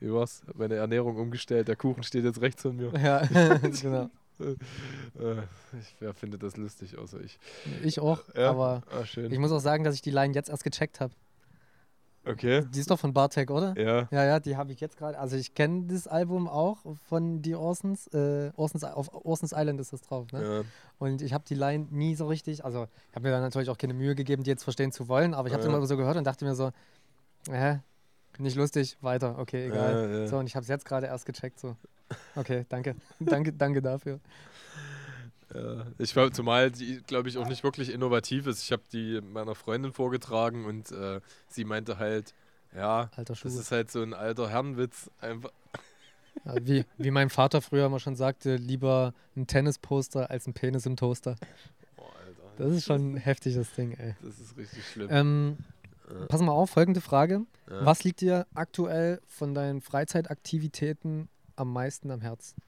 wie 0.00 0.12
war's? 0.12 0.42
Meine 0.54 0.74
Ernährung 0.76 1.16
umgestellt, 1.16 1.68
der 1.68 1.76
Kuchen 1.76 2.02
steht 2.02 2.24
jetzt 2.24 2.40
rechts 2.40 2.62
von 2.62 2.76
mir. 2.76 2.92
Ja, 2.98 3.26
genau. 3.80 4.10
Äh, 4.40 5.36
ich, 5.80 5.94
wer 6.00 6.12
findet 6.14 6.42
das 6.42 6.56
lustig, 6.56 6.98
außer 6.98 7.20
ich. 7.20 7.38
Ich 7.82 8.00
auch, 8.00 8.20
Ja? 8.34 8.50
aber 8.50 8.82
ah, 8.90 9.02
ich 9.16 9.38
muss 9.38 9.52
auch 9.52 9.60
sagen, 9.60 9.84
dass 9.84 9.94
ich 9.94 10.02
die 10.02 10.10
Line 10.10 10.34
jetzt 10.34 10.48
erst 10.48 10.64
gecheckt 10.64 11.00
habe. 11.00 11.12
okay. 12.26 12.64
Die 12.74 12.80
ist 12.80 12.90
doch 12.90 12.98
von 12.98 13.12
Bartek, 13.12 13.50
oder? 13.50 13.74
Ja. 13.78 14.08
Ja, 14.10 14.24
ja, 14.24 14.40
die 14.40 14.56
habe 14.56 14.72
ich 14.72 14.80
jetzt 14.80 14.96
gerade. 14.96 15.18
Also 15.18 15.36
ich 15.36 15.54
kenne 15.54 15.86
das 15.86 16.06
Album 16.08 16.48
auch 16.48 16.78
von 17.08 17.42
die 17.42 17.54
Orsons. 17.54 18.06
Äh, 18.08 18.50
Orsons 18.56 18.82
auf 18.84 19.12
Orsons 19.24 19.52
Island 19.54 19.78
ist 19.80 19.92
das 19.92 20.00
drauf, 20.02 20.32
ne? 20.32 20.42
ja. 20.42 20.62
Und 20.98 21.22
ich 21.22 21.32
habe 21.32 21.44
die 21.46 21.54
Line 21.54 21.86
nie 21.90 22.14
so 22.14 22.26
richtig, 22.26 22.64
also 22.64 22.88
ich 23.10 23.14
habe 23.16 23.26
mir 23.28 23.30
da 23.32 23.40
natürlich 23.40 23.68
auch 23.70 23.78
keine 23.78 23.94
Mühe 23.94 24.14
gegeben, 24.14 24.42
die 24.42 24.50
jetzt 24.50 24.64
verstehen 24.64 24.90
zu 24.90 25.08
wollen, 25.08 25.34
aber 25.34 25.48
ich 25.48 25.54
habe 25.54 25.62
Ja. 25.62 25.68
immer 25.68 25.84
so 25.86 25.96
gehört 25.96 26.16
und 26.16 26.24
dachte 26.24 26.44
mir 26.44 26.54
so, 26.54 26.70
hä, 27.50 27.80
nicht 28.38 28.56
lustig, 28.56 28.96
weiter, 29.00 29.38
okay, 29.38 29.66
egal. 29.66 30.10
Ja. 30.22 30.26
So, 30.26 30.38
und 30.38 30.46
ich 30.46 30.56
habe 30.56 30.62
es 30.62 30.68
jetzt 30.68 30.84
gerade 30.84 31.06
erst 31.06 31.26
gecheckt, 31.26 31.60
so. 31.60 31.76
Okay, 32.36 32.64
danke, 32.68 32.96
danke, 33.20 33.52
danke 33.52 33.82
dafür. 33.82 34.20
Ich 35.98 36.16
war 36.16 36.32
zumal 36.32 36.72
die, 36.72 37.00
glaube 37.06 37.28
ich, 37.28 37.38
auch 37.38 37.46
nicht 37.46 37.62
wirklich 37.62 37.92
innovativ 37.92 38.48
ist. 38.48 38.62
Ich 38.64 38.72
habe 38.72 38.82
die 38.92 39.20
meiner 39.20 39.54
Freundin 39.54 39.92
vorgetragen 39.92 40.64
und 40.64 40.90
äh, 40.90 41.20
sie 41.48 41.64
meinte 41.64 41.98
halt, 41.98 42.34
ja, 42.74 43.08
das 43.24 43.44
ist 43.44 43.70
halt 43.70 43.90
so 43.90 44.02
ein 44.02 44.14
alter 44.14 44.50
Herrenwitz. 44.50 45.10
Einfach. 45.20 45.50
Ja, 46.44 46.54
wie, 46.60 46.84
wie 46.98 47.12
mein 47.12 47.30
Vater 47.30 47.62
früher 47.62 47.86
immer 47.86 48.00
schon 48.00 48.16
sagte, 48.16 48.56
lieber 48.56 49.14
ein 49.36 49.46
Tennisposter 49.46 50.28
als 50.28 50.48
ein 50.48 50.54
Penis 50.54 50.86
im 50.86 50.96
Toaster. 50.96 51.36
Boah, 51.94 52.06
Alter. 52.26 52.42
Das 52.56 52.72
ist 52.72 52.86
schon 52.86 53.16
heftig, 53.16 53.54
das 53.54 53.72
Ding, 53.74 53.92
ey. 53.92 54.16
Das 54.22 54.40
ist 54.40 54.56
richtig 54.56 54.84
schlimm. 54.84 55.08
Ähm, 55.12 55.58
pass 56.28 56.40
mal 56.40 56.50
auf, 56.50 56.70
folgende 56.70 57.00
Frage. 57.00 57.42
Ja. 57.70 57.86
Was 57.86 58.02
liegt 58.02 58.22
dir 58.22 58.48
aktuell 58.54 59.20
von 59.28 59.54
deinen 59.54 59.80
Freizeitaktivitäten 59.80 61.28
am 61.56 61.72
meisten 61.72 62.10
am 62.10 62.20
Herzen? 62.20 62.60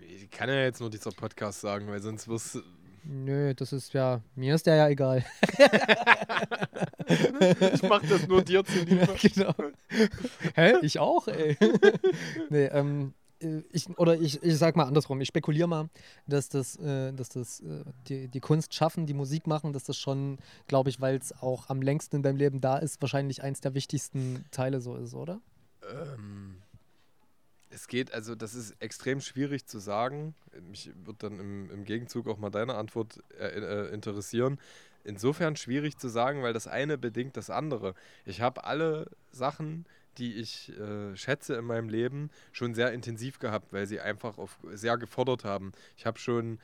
Ich 0.00 0.30
kann 0.30 0.48
ja 0.48 0.62
jetzt 0.62 0.80
nur 0.80 0.90
dieser 0.90 1.10
Podcast 1.10 1.60
sagen, 1.60 1.88
weil 1.88 2.00
sonst 2.00 2.28
wirst 2.28 2.56
du. 2.56 2.62
Nö, 3.04 3.54
das 3.54 3.72
ist 3.72 3.92
ja, 3.92 4.20
mir 4.34 4.54
ist 4.54 4.66
der 4.66 4.76
ja 4.76 4.88
egal. 4.88 5.24
Ich 7.72 7.82
mach 7.82 8.02
das 8.02 8.26
nur 8.26 8.42
dir 8.42 8.64
zuliebe. 8.64 9.06
genau. 9.22 9.54
Hä? 10.54 10.74
Ich 10.82 10.98
auch, 10.98 11.28
ey. 11.28 11.56
nee, 12.50 12.66
ähm, 12.66 13.14
äh, 13.40 13.62
ich, 13.72 13.88
oder 13.98 14.20
ich, 14.20 14.42
ich 14.42 14.58
sag 14.58 14.76
mal 14.76 14.84
andersrum, 14.84 15.20
ich 15.20 15.28
spekuliere 15.28 15.68
mal, 15.68 15.88
dass 16.26 16.48
das, 16.48 16.76
äh, 16.76 17.12
dass 17.12 17.28
das 17.28 17.60
äh, 17.60 17.84
die, 18.08 18.28
die 18.28 18.40
Kunst 18.40 18.74
schaffen, 18.74 19.06
die 19.06 19.14
Musik 19.14 19.46
machen, 19.46 19.72
dass 19.72 19.84
das 19.84 19.96
schon, 19.96 20.38
glaube 20.66 20.90
ich, 20.90 21.00
weil 21.00 21.16
es 21.16 21.32
auch 21.40 21.68
am 21.68 21.82
längsten 21.82 22.16
in 22.16 22.22
deinem 22.22 22.36
Leben 22.36 22.60
da 22.60 22.78
ist, 22.78 23.00
wahrscheinlich 23.00 23.42
eins 23.42 23.60
der 23.60 23.74
wichtigsten 23.74 24.44
Teile 24.50 24.80
so 24.80 24.96
ist, 24.96 25.14
oder? 25.14 25.40
Ähm, 25.90 26.62
es 27.70 27.88
geht, 27.88 28.12
also 28.12 28.34
das 28.34 28.54
ist 28.54 28.74
extrem 28.80 29.20
schwierig 29.20 29.66
zu 29.66 29.78
sagen. 29.78 30.34
Mich 30.70 30.90
wird 31.04 31.22
dann 31.22 31.38
im, 31.38 31.70
im 31.70 31.84
Gegenzug 31.84 32.28
auch 32.28 32.38
mal 32.38 32.50
deine 32.50 32.74
Antwort 32.74 33.22
äh, 33.38 33.48
äh, 33.48 33.92
interessieren. 33.92 34.58
Insofern 35.04 35.56
schwierig 35.56 35.98
zu 35.98 36.08
sagen, 36.08 36.42
weil 36.42 36.52
das 36.52 36.66
eine 36.66 36.98
bedingt 36.98 37.36
das 37.36 37.50
andere. 37.50 37.94
Ich 38.24 38.40
habe 38.40 38.64
alle 38.64 39.10
Sachen, 39.30 39.84
die 40.18 40.34
ich 40.34 40.76
äh, 40.78 41.14
schätze 41.16 41.54
in 41.54 41.64
meinem 41.64 41.88
Leben, 41.88 42.30
schon 42.52 42.74
sehr 42.74 42.92
intensiv 42.92 43.38
gehabt, 43.38 43.72
weil 43.72 43.86
sie 43.86 44.00
einfach 44.00 44.38
auf, 44.38 44.58
sehr 44.72 44.96
gefordert 44.96 45.44
haben. 45.44 45.72
Ich 45.96 46.06
habe 46.06 46.18
schon 46.18 46.58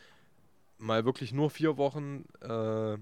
mal 0.79 1.05
wirklich 1.05 1.33
nur 1.33 1.51
vier 1.51 1.77
Wochen 1.77 2.25
äh, 2.41 2.97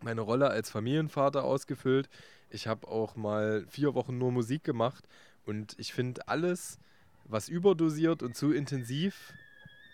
meine 0.00 0.20
Rolle 0.20 0.48
als 0.48 0.70
Familienvater 0.70 1.44
ausgefüllt. 1.44 2.08
Ich 2.50 2.66
habe 2.66 2.88
auch 2.88 3.16
mal 3.16 3.64
vier 3.68 3.94
Wochen 3.94 4.18
nur 4.18 4.32
Musik 4.32 4.64
gemacht 4.64 5.04
und 5.46 5.74
ich 5.78 5.92
finde 5.92 6.28
alles, 6.28 6.78
was 7.24 7.48
überdosiert 7.48 8.22
und 8.22 8.36
zu 8.36 8.52
intensiv 8.52 9.34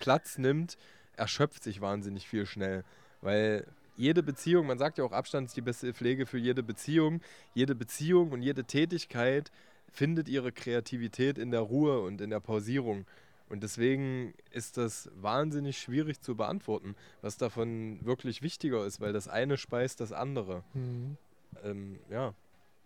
Platz 0.01 0.39
nimmt, 0.39 0.77
erschöpft 1.17 1.63
sich 1.63 1.81
wahnsinnig 1.81 2.29
viel 2.29 2.47
schnell. 2.47 2.85
Weil 3.21 3.67
jede 3.97 4.23
Beziehung, 4.23 4.67
man 4.67 4.79
sagt 4.79 4.99
ja 4.99 5.05
auch, 5.05 5.13
Abstand 5.13 5.49
ist 5.49 5.57
die 5.57 5.63
beste 5.63 5.93
Pflege 5.95 6.27
für 6.27 6.39
jede 6.39 6.63
Beziehung. 6.63 7.21
Jede 7.55 7.75
Beziehung 7.75 8.33
und 8.33 8.43
jede 8.43 8.65
Tätigkeit 8.65 9.51
findet 9.91 10.29
ihre 10.29 10.53
Kreativität 10.53 11.39
in 11.39 11.51
der 11.51 11.61
Ruhe 11.61 12.01
und 12.01 12.21
in 12.21 12.31
der 12.31 12.41
Pausierung. 12.41 13.07
Und 13.49 13.63
deswegen 13.63 14.35
ist 14.51 14.77
das 14.79 15.11
wahnsinnig 15.15 15.79
schwierig 15.79 16.21
zu 16.21 16.35
beantworten, 16.35 16.97
was 17.21 17.37
davon 17.37 18.05
wirklich 18.05 18.43
wichtiger 18.43 18.85
ist, 18.85 19.01
weil 19.01 19.13
das 19.13 19.29
eine 19.29 19.57
speist 19.57 20.01
das 20.01 20.13
andere. 20.13 20.65
Mhm. 20.73 21.17
Ähm, 21.63 21.99
ja, 22.11 22.35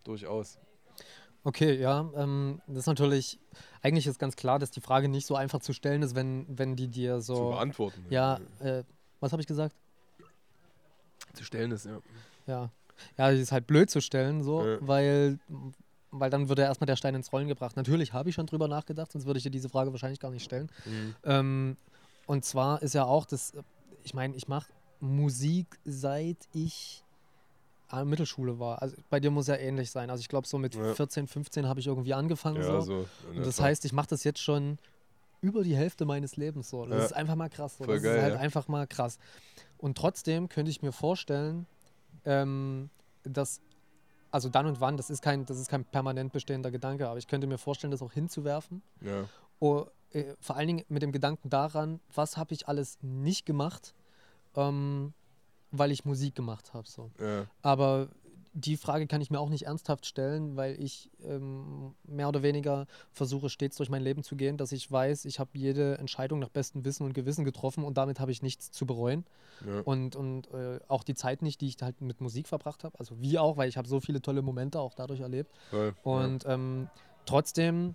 durchaus. 0.04 0.58
Okay, 1.44 1.78
ja, 1.80 2.10
ähm, 2.16 2.60
das 2.66 2.78
ist 2.78 2.86
natürlich, 2.86 3.38
eigentlich 3.80 4.06
ist 4.06 4.18
ganz 4.18 4.36
klar, 4.36 4.58
dass 4.58 4.70
die 4.70 4.80
Frage 4.80 5.08
nicht 5.08 5.26
so 5.26 5.36
einfach 5.36 5.60
zu 5.60 5.72
stellen 5.72 6.02
ist, 6.02 6.14
wenn, 6.14 6.46
wenn 6.48 6.76
die 6.76 6.88
dir 6.88 7.20
Zu 7.20 7.34
so. 7.34 7.48
beantworten. 7.50 8.04
Ja, 8.10 8.40
äh, 8.58 8.82
was 9.20 9.32
habe 9.32 9.40
ich 9.40 9.46
gesagt? 9.46 9.74
Zu 11.34 11.44
stellen 11.44 11.70
ist, 11.70 11.86
ja. 11.86 12.00
Ja. 12.46 12.70
Ja, 13.16 13.30
die 13.30 13.38
ist 13.40 13.52
halt 13.52 13.66
blöd 13.66 13.88
zu 13.90 14.00
stellen, 14.00 14.42
so, 14.42 14.64
Ja. 14.66 14.78
weil, 14.80 15.38
weil 16.10 16.30
dann 16.30 16.48
würde 16.48 16.62
erstmal 16.62 16.86
der 16.86 16.96
Stein 16.96 17.14
ins 17.14 17.32
Rollen 17.32 17.46
gebracht. 17.48 17.76
Natürlich 17.76 18.12
habe 18.12 18.28
ich 18.28 18.34
schon 18.34 18.46
drüber 18.46 18.66
nachgedacht, 18.66 19.12
sonst 19.12 19.26
würde 19.26 19.38
ich 19.38 19.44
dir 19.44 19.50
diese 19.50 19.68
Frage 19.68 19.92
wahrscheinlich 19.92 20.20
gar 20.20 20.30
nicht 20.32 20.44
stellen. 20.44 20.68
Mhm. 20.84 21.14
Ähm, 21.24 21.76
und 22.26 22.44
zwar 22.44 22.82
ist 22.82 22.94
ja 22.94 23.04
auch 23.04 23.24
das, 23.24 23.52
ich 24.02 24.14
meine, 24.14 24.34
ich 24.34 24.48
mache 24.48 24.72
Musik 25.00 25.78
seit 25.84 26.48
ich 26.52 27.04
Mittelschule 28.04 28.58
war. 28.58 28.82
Also 28.82 28.96
bei 29.10 29.20
dir 29.20 29.30
muss 29.30 29.46
ja 29.46 29.56
ähnlich 29.56 29.90
sein. 29.90 30.10
Also 30.10 30.20
ich 30.20 30.28
glaube, 30.28 30.46
so 30.46 30.58
mit 30.58 30.74
Ja. 30.74 30.94
14, 30.94 31.26
15 31.26 31.66
habe 31.66 31.80
ich 31.80 31.86
irgendwie 31.86 32.14
angefangen. 32.14 32.56
Ja, 32.56 32.62
so. 32.62 32.80
so. 32.80 33.06
Und 33.30 33.38
das 33.38 33.56
etwa. 33.56 33.64
heißt, 33.64 33.84
ich 33.84 33.92
mache 33.92 34.08
das 34.08 34.24
jetzt 34.24 34.40
schon 34.40 34.78
über 35.40 35.62
die 35.62 35.76
Hälfte 35.76 36.04
meines 36.04 36.36
Lebens. 36.36 36.68
So. 36.70 36.84
Das 36.86 36.98
Ja. 36.98 37.04
ist 37.06 37.12
einfach 37.12 37.34
mal 37.36 37.48
krass. 37.48 37.78
So. 37.78 37.84
Das 37.84 38.02
geil, 38.02 38.16
ist 38.16 38.22
halt 38.22 38.36
einfach 38.36 38.68
mal 38.68 38.86
krass. 38.86 39.18
Und 39.78 39.96
trotzdem 39.96 40.48
könnte 40.48 40.70
ich 40.70 40.82
mir 40.82 40.92
vorstellen, 40.92 41.66
ähm, 42.24 42.90
dass, 43.22 43.60
also 44.30 44.48
dann 44.48 44.66
und 44.66 44.80
wann, 44.80 44.96
das 44.96 45.08
ist, 45.10 45.22
kein, 45.22 45.46
das 45.46 45.58
ist 45.58 45.68
kein 45.70 45.84
permanent 45.84 46.32
bestehender 46.32 46.70
Gedanke, 46.70 47.08
aber 47.08 47.18
ich 47.18 47.26
könnte 47.28 47.46
mir 47.46 47.58
vorstellen, 47.58 47.90
das 47.90 48.02
auch 48.02 48.12
hinzuwerfen. 48.12 48.82
Ja. 49.00 49.24
Oh, 49.60 49.86
äh, 50.10 50.34
vor 50.40 50.56
allen 50.56 50.66
Dingen 50.68 50.84
mit 50.88 51.02
dem 51.02 51.12
Gedanken 51.12 51.48
daran, 51.50 52.00
was 52.14 52.36
habe 52.36 52.52
ich 52.54 52.66
alles 52.68 52.98
nicht 53.02 53.46
gemacht, 53.46 53.94
ähm, 54.56 55.12
weil 55.70 55.90
ich 55.90 56.04
Musik 56.04 56.34
gemacht 56.34 56.74
habe. 56.74 56.88
So. 56.88 57.10
Ja. 57.20 57.46
Aber 57.62 58.08
die 58.52 58.76
Frage 58.76 59.06
kann 59.06 59.20
ich 59.20 59.30
mir 59.30 59.38
auch 59.38 59.50
nicht 59.50 59.66
ernsthaft 59.66 60.06
stellen, 60.06 60.56
weil 60.56 60.80
ich 60.80 61.10
ähm, 61.22 61.94
mehr 62.04 62.28
oder 62.28 62.42
weniger 62.42 62.86
versuche 63.12 63.50
stets 63.50 63.76
durch 63.76 63.88
mein 63.88 64.02
Leben 64.02 64.22
zu 64.22 64.36
gehen, 64.36 64.56
dass 64.56 64.72
ich 64.72 64.90
weiß, 64.90 65.26
ich 65.26 65.38
habe 65.38 65.50
jede 65.54 65.98
Entscheidung 65.98 66.38
nach 66.38 66.48
bestem 66.48 66.84
Wissen 66.84 67.04
und 67.04 67.14
Gewissen 67.14 67.44
getroffen 67.44 67.84
und 67.84 67.98
damit 67.98 68.20
habe 68.20 68.32
ich 68.32 68.42
nichts 68.42 68.70
zu 68.70 68.86
bereuen. 68.86 69.24
Ja. 69.66 69.80
Und, 69.80 70.16
und 70.16 70.52
äh, 70.52 70.80
auch 70.88 71.04
die 71.04 71.14
Zeit 71.14 71.42
nicht, 71.42 71.60
die 71.60 71.68
ich 71.68 71.76
halt 71.80 72.00
mit 72.00 72.20
Musik 72.20 72.48
verbracht 72.48 72.84
habe. 72.84 72.98
Also 72.98 73.20
wie 73.20 73.38
auch, 73.38 73.56
weil 73.56 73.68
ich 73.68 73.76
habe 73.76 73.88
so 73.88 74.00
viele 74.00 74.20
tolle 74.20 74.42
Momente 74.42 74.80
auch 74.80 74.94
dadurch 74.94 75.20
erlebt. 75.20 75.52
Voll. 75.70 75.94
Und 76.02 76.44
ähm, 76.46 76.88
trotzdem 77.26 77.94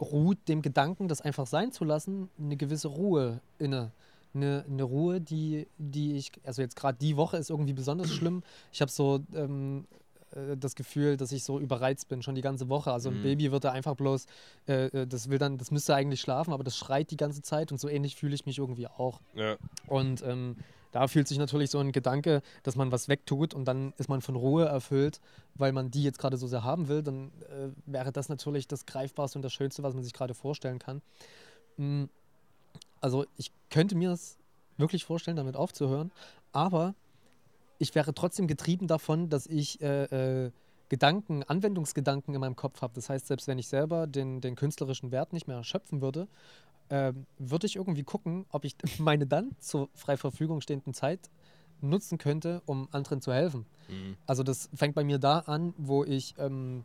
ruht 0.00 0.38
dem 0.48 0.62
Gedanken, 0.62 1.08
das 1.08 1.20
einfach 1.20 1.46
sein 1.46 1.72
zu 1.72 1.84
lassen, 1.84 2.28
eine 2.38 2.56
gewisse 2.56 2.88
Ruhe 2.88 3.40
inne. 3.58 3.92
Eine, 4.34 4.64
eine 4.68 4.82
Ruhe, 4.82 5.20
die, 5.20 5.66
die 5.78 6.16
ich, 6.16 6.32
also 6.44 6.60
jetzt 6.62 6.76
gerade 6.76 6.98
die 7.00 7.16
Woche 7.16 7.36
ist 7.36 7.50
irgendwie 7.50 7.72
besonders 7.72 8.10
schlimm. 8.12 8.42
Ich 8.72 8.80
habe 8.80 8.90
so 8.90 9.20
ähm, 9.34 9.86
äh, 10.32 10.56
das 10.56 10.74
Gefühl, 10.74 11.16
dass 11.16 11.32
ich 11.32 11.44
so 11.44 11.60
überreizt 11.60 12.08
bin, 12.08 12.22
schon 12.22 12.34
die 12.34 12.40
ganze 12.40 12.68
Woche. 12.68 12.92
Also 12.92 13.10
ein 13.10 13.18
Mhm. 13.18 13.22
Baby 13.22 13.52
wird 13.52 13.64
da 13.64 13.72
einfach 13.72 13.94
bloß, 13.94 14.26
äh, 14.66 14.86
äh, 14.86 15.06
das 15.06 15.28
will 15.30 15.38
dann, 15.38 15.58
das 15.58 15.70
müsste 15.70 15.94
eigentlich 15.94 16.20
schlafen, 16.20 16.52
aber 16.52 16.64
das 16.64 16.76
schreit 16.76 17.10
die 17.10 17.16
ganze 17.16 17.42
Zeit 17.42 17.70
und 17.72 17.78
so 17.78 17.88
ähnlich 17.88 18.16
fühle 18.16 18.34
ich 18.34 18.44
mich 18.46 18.58
irgendwie 18.58 18.86
auch. 18.88 19.20
ja. 19.34 19.56
Und 19.86 20.22
ähm, 20.22 20.56
da 20.92 21.08
fühlt 21.08 21.26
sich 21.26 21.38
natürlich 21.38 21.70
so 21.70 21.80
ein 21.80 21.90
Gedanke, 21.90 22.40
dass 22.62 22.76
man 22.76 22.92
was 22.92 23.08
wegtut 23.08 23.52
und 23.52 23.64
dann 23.66 23.92
ist 23.98 24.08
man 24.08 24.20
von 24.20 24.36
Ruhe 24.36 24.64
erfüllt, 24.66 25.20
weil 25.56 25.72
man 25.72 25.90
die 25.90 26.04
jetzt 26.04 26.20
gerade 26.20 26.36
so 26.36 26.46
sehr 26.46 26.62
haben 26.62 26.86
will, 26.86 27.02
dann 27.02 27.32
äh, 27.50 27.70
wäre 27.84 28.12
das 28.12 28.28
natürlich 28.28 28.68
das 28.68 28.86
Greifbarste 28.86 29.36
und 29.36 29.42
das 29.42 29.52
Schönste, 29.52 29.82
was 29.82 29.92
man 29.94 30.04
sich 30.04 30.12
gerade 30.12 30.34
vorstellen 30.34 30.78
kann. 30.78 31.02
Mm, 31.78 32.04
Also 33.04 33.26
ich 33.36 33.52
könnte 33.68 33.96
mir 33.96 34.08
das 34.08 34.38
wirklich 34.78 35.04
vorstellen, 35.04 35.36
damit 35.36 35.56
aufzuhören, 35.56 36.10
aber 36.52 36.94
ich 37.78 37.94
wäre 37.94 38.14
trotzdem 38.14 38.46
getrieben 38.46 38.86
davon, 38.86 39.28
dass 39.28 39.46
ich 39.46 39.78
äh, 39.82 40.46
äh, 40.46 40.50
Gedanken, 40.88 41.42
Anwendungsgedanken 41.42 42.34
in 42.34 42.40
meinem 42.40 42.56
Kopf 42.56 42.80
habe. 42.80 42.94
Das 42.94 43.10
heißt, 43.10 43.26
selbst 43.26 43.46
wenn 43.46 43.58
ich 43.58 43.68
selber 43.68 44.06
den, 44.06 44.40
den 44.40 44.54
künstlerischen 44.54 45.10
Wert 45.10 45.34
nicht 45.34 45.46
mehr 45.46 45.62
schöpfen 45.64 46.00
würde, 46.00 46.28
ähm, 46.88 47.26
würde 47.36 47.66
ich 47.66 47.76
irgendwie 47.76 48.04
gucken, 48.04 48.46
ob 48.48 48.64
ich 48.64 48.74
meine 48.98 49.26
dann 49.26 49.54
zur 49.58 49.90
frei 49.92 50.16
Verfügung 50.16 50.62
stehenden 50.62 50.94
Zeit 50.94 51.28
nutzen 51.82 52.16
könnte, 52.16 52.62
um 52.64 52.88
anderen 52.90 53.20
zu 53.20 53.34
helfen. 53.34 53.66
Mhm. 53.90 54.16
Also 54.24 54.42
das 54.42 54.70
fängt 54.72 54.94
bei 54.94 55.04
mir 55.04 55.18
da 55.18 55.40
an, 55.40 55.74
wo 55.76 56.04
ich 56.04 56.34
ähm, 56.38 56.84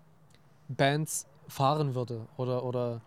Bands 0.67 1.27
fahren 1.47 1.95
würde 1.95 2.27
oder, 2.35 2.65
oder 2.65 2.99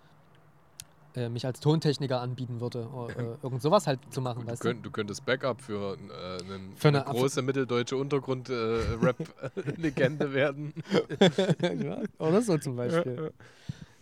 äh, 1.14 1.28
mich 1.28 1.46
als 1.46 1.60
Tontechniker 1.60 2.20
anbieten 2.20 2.60
würde, 2.60 2.88
oder, 2.88 3.16
äh, 3.18 3.36
irgend 3.42 3.62
sowas 3.62 3.86
halt 3.86 4.00
zu 4.10 4.20
machen, 4.20 4.46
Du, 4.46 4.56
könnt, 4.56 4.84
du 4.86 4.90
könntest 4.90 5.24
Backup 5.24 5.60
für, 5.60 5.96
äh, 5.96 6.42
einen, 6.42 6.76
Für 6.76 6.88
eine, 6.88 7.06
eine- 7.06 7.18
große 7.18 7.42
mitteldeutsche 7.42 7.96
Untergrund-Rap-Legende 7.96 10.32
werden. 10.34 10.72
du? 10.90 11.84
ja, 11.84 11.98
oder 12.18 12.42
so 12.42 12.58
zum 12.58 12.76
Beispiel. 12.76 13.32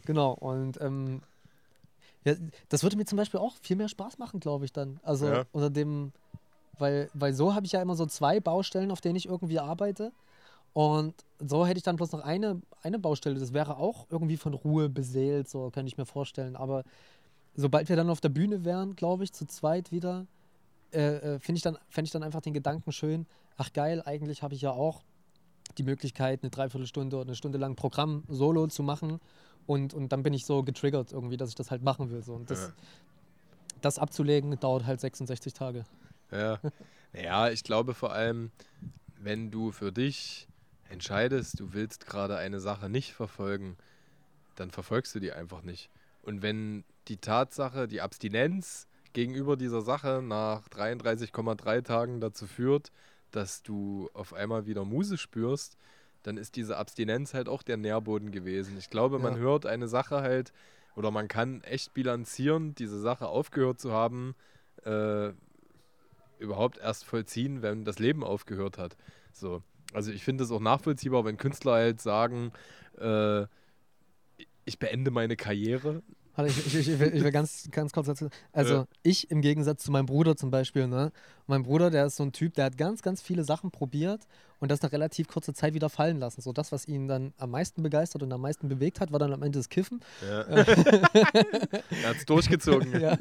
Genau, 0.07 0.33
und 0.33 0.81
ähm, 0.81 1.21
ja, 2.25 2.35
das 2.69 2.83
würde 2.83 2.97
mir 2.97 3.05
zum 3.07 3.17
Beispiel 3.17 3.41
auch 3.41 3.55
viel 3.63 3.77
mehr 3.77 3.89
Spaß 3.89 4.19
machen, 4.19 4.41
glaube 4.41 4.65
ich, 4.65 4.73
dann. 4.73 5.01
Also 5.03 5.27
Ja. 5.27 5.45
unter 5.53 5.71
dem, 5.71 6.13
weil, 6.79 7.11
weil 7.15 7.33
so 7.35 7.55
habe 7.55 7.67
ich 7.67 7.73
ja 7.73 7.83
immer 7.83 7.97
so 7.97 8.07
zwei 8.07 8.41
Baustellen, 8.41 8.91
auf 8.91 9.01
denen 9.01 9.17
ich 9.17 9.27
irgendwie 9.27 9.59
arbeite. 9.59 10.13
Und 10.73 11.15
so 11.39 11.67
hätte 11.67 11.79
ich 11.79 11.83
dann 11.83 11.97
bloß 11.97 12.13
noch 12.13 12.21
eine, 12.21 12.61
eine 12.83 12.99
Baustelle. 12.99 13.39
Das 13.39 13.53
wäre 13.53 13.77
auch 13.77 14.07
irgendwie 14.11 14.37
von 14.37 14.55
Ruhe 14.55 14.89
beseelt, 14.89 15.49
so 15.49 15.71
könnte 15.71 15.89
ich 15.89 15.97
mir 15.99 16.07
vorstellen. 16.07 16.55
Aber 16.57 16.85
sobald 17.57 17.89
wir 17.89 17.97
dann 17.97 18.11
auf 18.11 18.21
der 18.21 18.29
Bühne 18.29 18.65
wären, 18.65 18.95
glaube 18.95 19.25
ich, 19.25 19.33
zu 19.33 19.47
zweit 19.47 19.91
wieder, 19.91 20.27
äh, 20.93 21.17
äh, 21.17 21.39
finde 21.41 21.57
ich 21.59 21.63
dann, 21.63 21.79
fände 21.89 22.07
ich 22.07 22.13
dann 22.13 22.23
einfach 22.23 22.41
den 22.41 22.53
Gedanken 22.55 22.93
schön, 22.93 23.27
ach 23.57 23.73
geil, 23.73 24.03
eigentlich 24.05 24.43
habe 24.43 24.55
ich 24.55 24.63
ja 24.63 24.71
auch 24.71 25.03
die 25.79 25.83
Möglichkeit, 25.83 26.43
eine 26.43 26.51
Dreiviertelstunde 26.51 27.17
oder 27.17 27.27
eine 27.27 27.37
Stunde 27.37 27.59
lang 27.59 27.77
Programm 27.77 28.25
solo 28.29 28.67
zu 28.67 28.83
machen. 28.83 29.21
Und, 29.67 29.95
und 29.95 30.11
dann 30.11 30.23
bin 30.23 30.33
ich 30.35 30.47
so 30.47 30.63
getriggert 30.63 31.13
irgendwie, 31.13 31.37
dass 31.37 31.51
ich 31.51 31.55
das 31.55 31.71
halt 31.71 31.83
machen 31.83 32.11
will. 32.11 32.23
So. 32.23 32.35
Und 32.35 32.51
das, 32.51 32.61
Ja. 32.61 32.73
das 33.83 33.99
abzulegen 33.99 34.59
dauert 34.59 34.85
halt 34.87 35.01
66 35.01 35.53
Tage. 35.53 35.85
Ja. 36.31 36.59
Naja, 37.13 37.51
ich 37.51 37.65
glaube 37.65 37.93
vor 37.93 38.13
allem, 38.13 38.53
wenn 39.19 39.51
du 39.51 39.73
für 39.73 39.91
dich 39.91 40.47
entscheidest, 40.91 41.61
du 41.61 41.73
willst 41.73 42.07
gerade 42.07 42.37
eine 42.37 42.61
Sache 42.61 42.89
nicht 42.89 43.13
verfolgen, 43.15 43.77
dann 44.57 44.71
verfolgst 44.71 45.15
du 45.15 45.21
die 45.21 45.33
einfach 45.33 45.63
nicht. 45.63 45.91
Und 46.23 46.43
wenn 46.43 46.85
die 47.09 47.17
Tatsache, 47.17 47.89
die 47.89 48.01
Abstinenz 48.01 48.87
gegenüber 49.13 49.57
dieser 49.57 49.81
Sache 49.81 50.23
nach 50.23 50.69
33,3 50.69 51.83
Tagen 51.83 52.21
dazu 52.21 52.47
führt, 52.47 52.93
dass 53.31 53.63
du 53.63 54.11
auf 54.13 54.35
einmal 54.35 54.67
wieder 54.67 54.85
Muse 54.85 55.17
spürst, 55.17 55.77
dann 56.23 56.37
ist 56.37 56.57
diese 56.57 56.77
Abstinenz 56.77 57.33
halt 57.33 57.49
auch 57.49 57.63
der 57.63 57.77
Nährboden 57.77 58.31
gewesen. 58.31 58.77
Ich 58.77 58.91
glaube, 58.91 59.19
man 59.19 59.35
Ja. 59.35 59.39
hört 59.41 59.67
eine 59.67 59.89
Sache 59.89 60.21
halt, 60.21 60.53
oder 60.95 61.11
man 61.11 61.29
kann 61.29 61.63
echt 61.63 61.95
bilanzieren, 61.95 62.75
diese 62.75 63.01
Sache 63.01 63.29
aufgehört 63.29 63.81
zu 63.81 63.93
haben, 63.93 64.35
äh, 64.85 65.33
überhaupt 66.39 66.79
erst 66.79 67.05
vollziehen, 67.05 67.63
wenn 67.63 67.85
das 67.85 67.99
Leben 67.99 68.25
aufgehört 68.25 68.77
hat. 68.77 68.97
So. 69.33 69.63
Also 69.93 70.13
ich 70.13 70.25
finde 70.25 70.45
es 70.45 70.51
auch 70.51 70.61
nachvollziehbar, 70.61 71.25
wenn 71.25 71.37
Künstler 71.37 71.73
halt 71.73 72.01
sagen, 72.01 72.53
äh, 72.99 73.43
ich 74.65 74.79
beende 74.79 75.11
meine 75.11 75.37
Karriere. 75.37 76.03
Warte, 76.37 76.51
ich, 76.53 76.67
ich, 76.67 76.89
ich, 76.89 76.99
will, 77.01 77.13
ich 77.15 77.25
will 77.25 77.33
ganz, 77.33 77.69
ganz 77.73 77.93
kurz 77.93 78.07
dazu. 78.07 78.29
Also, 78.53 78.75
Ja. 78.75 78.87
ich 79.03 79.31
im 79.31 79.41
Gegensatz 79.41 79.83
zu 79.83 79.91
meinem 79.91 80.07
Bruder 80.07 80.37
zum 80.37 80.51
Beispiel, 80.51 80.87
ne? 80.87 81.11
Mein 81.49 81.65
Bruder, 81.65 81.91
der 81.91 82.07
ist 82.07 82.17
so 82.17 82.23
ein 82.23 82.33
Typ, 82.33 82.55
der 82.55 82.67
hat 82.67 82.79
ganz, 82.79 83.03
ganz 83.03 83.21
viele 83.21 83.43
Sachen 83.43 83.73
probiert 83.73 84.23
und 84.61 84.71
das 84.71 84.81
nach 84.81 84.93
relativ 84.93 85.27
kurzer 85.27 85.55
Zeit 85.55 85.75
wieder 85.75 85.91
fallen 85.91 86.19
lassen. 86.21 86.41
So 86.41 86.53
das, 86.53 86.71
was 86.71 86.87
ihn 86.87 87.09
dann 87.09 87.33
am 87.37 87.51
meisten 87.51 87.83
begeistert 87.83 88.23
und 88.23 88.33
am 88.33 88.41
meisten 88.43 88.69
bewegt 88.69 89.01
hat, 89.01 89.11
war 89.11 89.19
dann 89.19 89.33
am 89.33 89.43
Ende 89.43 89.59
das 89.59 89.69
Kiffen. 89.69 90.01
Ja. 90.23 90.41
er 90.43 90.65
hat 92.09 92.17
es 92.17 92.27
durchgezogen. 92.27 93.01
ja, 93.01 93.19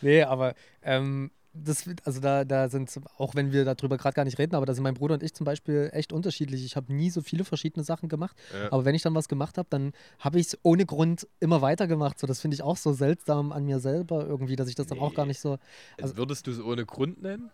Nee, 0.00 0.22
aber 0.22 0.54
ähm, 0.82 1.32
das, 1.54 1.84
also 2.04 2.20
da, 2.20 2.44
da 2.44 2.68
sind, 2.68 2.90
auch 3.16 3.34
wenn 3.34 3.52
wir 3.52 3.64
darüber 3.64 3.96
gerade 3.96 4.14
gar 4.14 4.24
nicht 4.24 4.38
reden, 4.38 4.54
aber 4.56 4.66
da 4.66 4.74
sind 4.74 4.82
mein 4.82 4.94
Bruder 4.94 5.14
und 5.14 5.22
ich 5.22 5.34
zum 5.34 5.44
Beispiel 5.44 5.88
echt 5.92 6.12
unterschiedlich. 6.12 6.64
Ich 6.64 6.76
habe 6.76 6.92
nie 6.92 7.10
so 7.10 7.20
viele 7.22 7.44
verschiedene 7.44 7.84
Sachen 7.84 8.08
gemacht, 8.08 8.36
Ja. 8.52 8.72
aber 8.72 8.84
wenn 8.84 8.94
ich 8.94 9.02
dann 9.02 9.14
was 9.14 9.28
gemacht 9.28 9.56
habe, 9.56 9.68
dann 9.70 9.92
habe 10.18 10.40
ich 10.40 10.48
es 10.48 10.58
ohne 10.62 10.84
Grund 10.84 11.26
immer 11.40 11.62
weitergemacht. 11.62 12.18
So, 12.18 12.26
das 12.26 12.40
finde 12.40 12.56
ich 12.56 12.62
auch 12.62 12.76
so 12.76 12.92
seltsam 12.92 13.52
an 13.52 13.64
mir 13.64 13.78
selber 13.80 14.26
irgendwie, 14.26 14.56
dass 14.56 14.68
ich 14.68 14.74
das 14.74 14.88
dann 14.88 14.98
auch 14.98 15.14
gar 15.14 15.24
Nee. 15.24 15.30
nicht 15.30 15.40
so. 15.40 15.58
Also 16.00 16.16
würdest 16.16 16.46
du 16.46 16.50
es 16.50 16.60
ohne 16.60 16.84
Grund 16.84 17.22
nennen? 17.22 17.50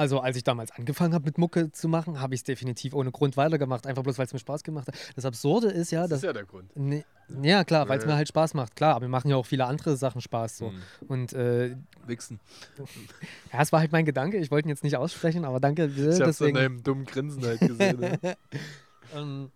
Also 0.00 0.20
als 0.20 0.34
ich 0.34 0.44
damals 0.44 0.70
angefangen 0.70 1.12
habe 1.12 1.26
mit 1.26 1.36
Mucke 1.36 1.72
zu 1.72 1.86
machen, 1.86 2.22
habe 2.22 2.32
ich 2.34 2.40
es 2.40 2.44
definitiv 2.44 2.94
ohne 2.94 3.10
Grund 3.10 3.36
weitergemacht, 3.36 3.86
einfach 3.86 4.02
bloß 4.02 4.16
weil 4.16 4.24
es 4.24 4.32
mir 4.32 4.38
Spaß 4.38 4.62
gemacht 4.62 4.88
hat. 4.88 4.94
Das 5.14 5.26
Absurde 5.26 5.68
ist 5.68 5.90
ja, 5.90 6.00
Das 6.00 6.08
dass 6.08 6.18
ist 6.20 6.24
ja 6.24 6.32
der 6.32 6.46
Grund. 6.46 6.74
Nee, 6.74 7.04
ja, 7.42 7.64
klar, 7.64 7.86
weil 7.86 7.98
es 7.98 8.06
mir 8.06 8.14
halt 8.14 8.26
Spaß 8.26 8.54
macht, 8.54 8.76
klar, 8.76 8.94
aber 8.94 9.04
mir 9.04 9.10
machen 9.10 9.28
ja 9.28 9.36
auch 9.36 9.44
viele 9.44 9.66
andere 9.66 9.98
Sachen 9.98 10.22
Spaß 10.22 10.56
so. 10.56 10.70
Hm. 10.70 10.82
Und 11.06 11.32
äh, 11.34 11.76
Wichsen. 12.06 12.40
ja, 13.52 13.60
es 13.60 13.72
war 13.72 13.80
halt 13.80 13.92
mein 13.92 14.06
Gedanke, 14.06 14.38
ich 14.38 14.50
wollte 14.50 14.68
ihn 14.68 14.70
jetzt 14.70 14.84
nicht 14.84 14.96
aussprechen, 14.96 15.44
aber 15.44 15.60
danke. 15.60 15.84
Ich 15.84 16.06
hab's 16.06 16.18
an 16.18 16.26
deswegen, 16.28 16.54
deinem 16.54 16.82
dummen 16.82 17.04
Grinsen 17.04 17.44
halt 17.44 17.60
gesehen. 17.60 18.00
ne? 18.00 18.18
ähm, 19.14 19.50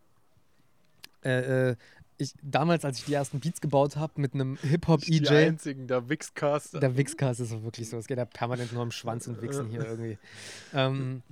äh, 1.25 1.71
äh, 1.71 1.77
ich, 2.17 2.33
damals, 2.43 2.85
als 2.85 2.99
ich 2.99 3.05
die 3.07 3.15
ersten 3.15 3.41
Beats 3.41 3.61
gebaut 3.61 3.97
habe 3.97 4.21
mit 4.21 4.35
einem 4.35 4.59
Die 4.63 4.69
Hip-Hop-EJ, 4.69 5.29
einzigen, 5.29 5.87
der 5.89 6.09
Wichscaster. 6.09 6.79
der 6.81 6.97
Wichscast 6.97 7.41
ist 7.41 7.63
wirklich 7.63 7.89
so, 7.89 7.97
es 7.97 8.07
geht 8.07 8.19
ja 8.19 8.25
permanent 8.25 8.73
nur 8.73 8.83
um 8.83 8.91
Schwanz 8.93 9.27
und 9.27 9.43
Wichsen 9.43 9.69
hier 9.69 9.85
irgendwie. 9.85 10.19
Ähm, 10.73 11.23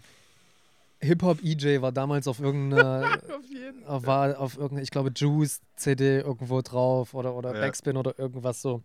Hip-Hop-EJ 1.01 1.81
war 1.83 1.91
damals 1.93 2.29
auf 2.29 2.39
irgendeiner 2.41 3.21
Auf 3.29 3.45
jeden 3.49 3.83
äh, 3.83 4.07
war 4.07 4.39
auf 4.39 4.55
irgendeine, 4.57 4.83
ich 4.83 4.91
glaube, 4.91 5.11
Juice 5.15 5.61
CD 5.77 6.21
irgendwo 6.21 6.61
drauf 6.63 7.15
oder, 7.15 7.35
oder 7.35 7.55
Ja. 7.55 7.61
Backspin 7.61 7.97
oder 7.97 8.19
irgendwas 8.19 8.63
so. 8.63 8.83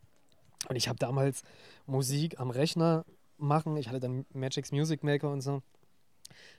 Und 0.67 0.75
ich 0.75 0.87
habe 0.89 0.97
damals 0.97 1.43
Musik 1.85 2.39
am 2.39 2.49
Rechner 2.49 3.05
machen, 3.37 3.77
ich 3.77 3.87
hatte 3.87 3.99
dann 3.99 4.25
Magic's 4.33 4.71
Music 4.71 5.03
Maker 5.03 5.31
und 5.31 5.41
so. 5.41 5.61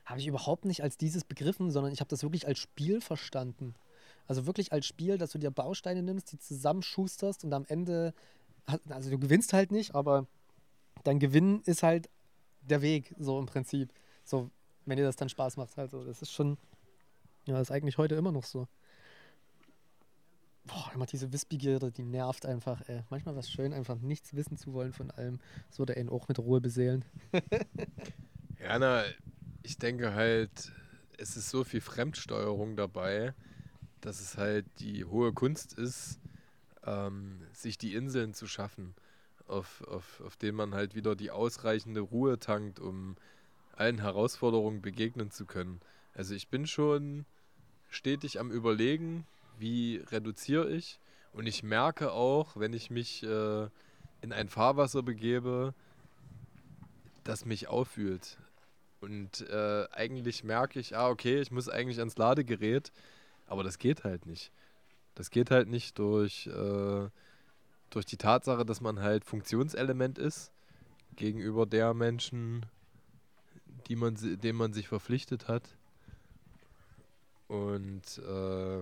Habe 0.05 0.21
ich 0.21 0.27
überhaupt 0.29 0.65
nicht 0.65 0.83
als 0.83 0.97
dieses 0.97 1.25
begriffen, 1.25 1.71
sondern 1.71 1.93
ich 1.93 2.01
habe 2.01 2.09
das 2.09 2.23
wirklich 2.23 2.47
als 2.47 2.59
Spiel 2.59 3.01
verstanden. 3.01 3.75
Also 4.29 4.47
wirklich 4.47 4.73
als 4.73 4.87
Spiel, 4.87 5.17
dass 5.17 5.33
du 5.33 5.39
dir 5.39 5.51
Bausteine 5.51 6.03
nimmst, 6.03 6.31
die 6.31 6.39
zusammenschusterst 6.39 7.45
und 7.45 7.53
am 7.55 7.65
Ende, 7.67 8.15
also 8.91 9.11
du 9.11 9.19
gewinnst 9.19 9.55
halt 9.55 9.73
nicht, 9.73 9.95
aber 9.95 10.27
dein 11.03 11.19
Gewinn 11.19 11.63
ist 11.63 11.83
halt 11.83 12.11
der 12.61 12.83
Weg, 12.83 13.15
so 13.19 13.39
im 13.39 13.47
Prinzip. 13.47 13.91
So, 14.25 14.51
wenn 14.85 14.99
dir 14.99 15.05
das 15.05 15.17
dann 15.17 15.31
Spaß 15.31 15.57
macht, 15.57 15.77
halt 15.79 15.91
so. 15.91 16.05
Das 16.05 16.21
ist 16.21 16.31
schon, 16.31 16.59
ja, 17.47 17.59
ist 17.59 17.71
eigentlich 17.71 17.97
heute 17.97 18.17
immer 18.17 18.31
noch 18.31 18.45
so. 18.45 18.69
Boah, 20.65 20.91
immer 20.95 21.07
diese 21.07 21.33
Wissbegierde, 21.33 21.91
die 21.91 22.03
nervt 22.03 22.45
einfach. 22.45 22.87
Ey. 22.87 23.03
Manchmal 23.09 23.35
was 23.35 23.51
schön, 23.51 23.73
einfach 23.73 23.99
nichts 23.99 24.35
wissen 24.35 24.59
zu 24.59 24.75
wollen 24.75 24.93
von 24.93 25.11
allem. 25.11 25.39
Das 25.71 25.79
würde 25.79 25.97
einen 25.97 26.11
auch 26.11 26.29
mit 26.29 26.39
Ruhe 26.39 26.61
beseelen. 26.61 27.07
ja, 28.61 28.79
na, 28.79 29.05
ich 29.63 29.79
denke 29.79 30.13
halt, 30.13 30.71
es 31.17 31.35
ist 31.37 31.49
so 31.49 31.65
viel 31.65 31.81
Fremdsteuerung 31.81 32.77
dabei, 32.77 33.33
dass 34.01 34.21
es 34.21 34.37
halt 34.37 34.67
die 34.79 35.05
hohe 35.05 35.33
Kunst 35.33 35.73
ist, 35.75 36.21
ähm, 36.85 37.41
sich 37.53 37.79
die 37.79 37.95
Inseln 37.95 38.35
zu 38.35 38.47
schaffen, 38.47 38.95
auf, 39.47 39.83
auf, 39.89 40.21
auf 40.21 40.37
denen 40.37 40.57
man 40.57 40.75
halt 40.75 40.95
wieder 40.95 41.17
die 41.17 41.31
ausreichende 41.31 42.01
Ruhe 42.01 42.39
tankt, 42.39 42.81
um 42.81 43.17
allen 43.77 43.99
Herausforderungen 43.99 44.83
begegnen 44.83 45.31
zu 45.31 45.47
können. 45.47 45.81
Also 46.15 46.35
ich 46.35 46.49
bin 46.49 46.67
schon 46.67 47.25
stetig 47.89 48.41
am 48.41 48.51
Überlegen, 48.51 49.27
wie 49.59 50.03
reduziere 50.11 50.71
ich. 50.71 50.99
Und 51.33 51.47
ich 51.47 51.63
merke 51.63 52.13
auch, 52.13 52.57
wenn 52.57 52.73
ich 52.73 52.91
mich 52.91 53.23
äh, 53.23 53.69
in 54.21 54.33
ein 54.33 54.49
Fahrwasser 54.49 55.03
begebe, 55.03 55.75
das 57.25 57.45
mich 57.45 57.69
auffühlt. 57.69 58.39
Und 59.01 59.49
äh, 59.49 59.87
eigentlich 59.93 60.43
merke 60.43 60.81
ich, 60.81 60.97
ah, 60.97 61.09
okay, 61.09 61.41
ich 61.41 61.51
muss 61.51 61.69
eigentlich 61.69 61.99
ans 61.99 62.17
Ladegerät, 62.17 62.91
aber 63.49 63.65
das 63.65 63.79
geht 63.79 64.05
halt 64.05 64.27
nicht. 64.27 64.53
Das 65.15 65.31
geht 65.31 65.51
halt 65.51 65.69
nicht 65.69 65.99
durch, 65.99 66.47
äh, 66.47 67.09
durch 67.91 68.07
die 68.07 68.17
Tatsache, 68.17 68.65
dass 68.65 68.81
man 68.81 69.01
halt 69.01 69.25
Funktionselement 69.25 70.19
ist 70.19 70.53
gegenüber 71.17 71.67
der 71.67 71.93
Menschen, 71.95 72.67
die 73.89 73.97
man, 73.97 74.15
dem 74.17 74.57
man 74.57 74.73
sich 74.73 74.87
verpflichtet 74.89 75.49
hat. 75.49 75.77
Und 77.49 78.19
äh, 78.19 78.81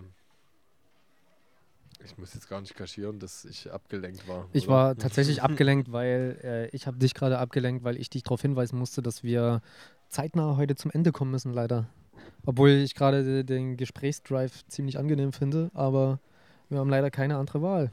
ich 2.05 2.19
muss 2.19 2.35
jetzt 2.35 2.49
gar 2.49 2.61
nicht 2.61 2.75
kaschieren, 2.75 3.19
dass 3.19 3.45
ich 3.45 3.73
abgelenkt 3.73 4.29
war. 4.29 4.49
Ich 4.53 4.67
oder? 4.67 4.75
war 4.75 4.97
tatsächlich 4.99 5.43
abgelenkt, 5.43 5.93
weil 5.93 6.39
äh, 6.43 6.77
ich 6.77 6.87
habe 6.87 6.99
dich 6.99 7.15
gerade 7.15 7.39
abgelenkt, 7.39 7.85
weil 7.85 7.97
ich 7.97 8.11
dich 8.11 8.25
darauf 8.25 8.43
hinweisen 8.43 8.79
musste, 8.79 9.03
dass 9.03 9.23
wir 9.23 9.63
zeitnah 10.09 10.57
heute 10.57 10.75
zum 10.75 10.91
Ende 10.91 11.13
kommen 11.13 11.31
müssen, 11.31 11.53
leider. 11.53 11.89
Obwohl 12.45 12.71
ich 12.71 12.95
gerade 12.95 13.45
den 13.45 13.77
Gesprächsdrive 13.77 14.67
ziemlich 14.69 14.99
angenehm 14.99 15.33
finde, 15.33 15.71
aber 15.75 16.21
wir 16.69 16.79
haben 16.79 16.91
leider 16.91 17.11
keine 17.11 17.37
andere 17.37 17.63
Wahl. 17.63 17.91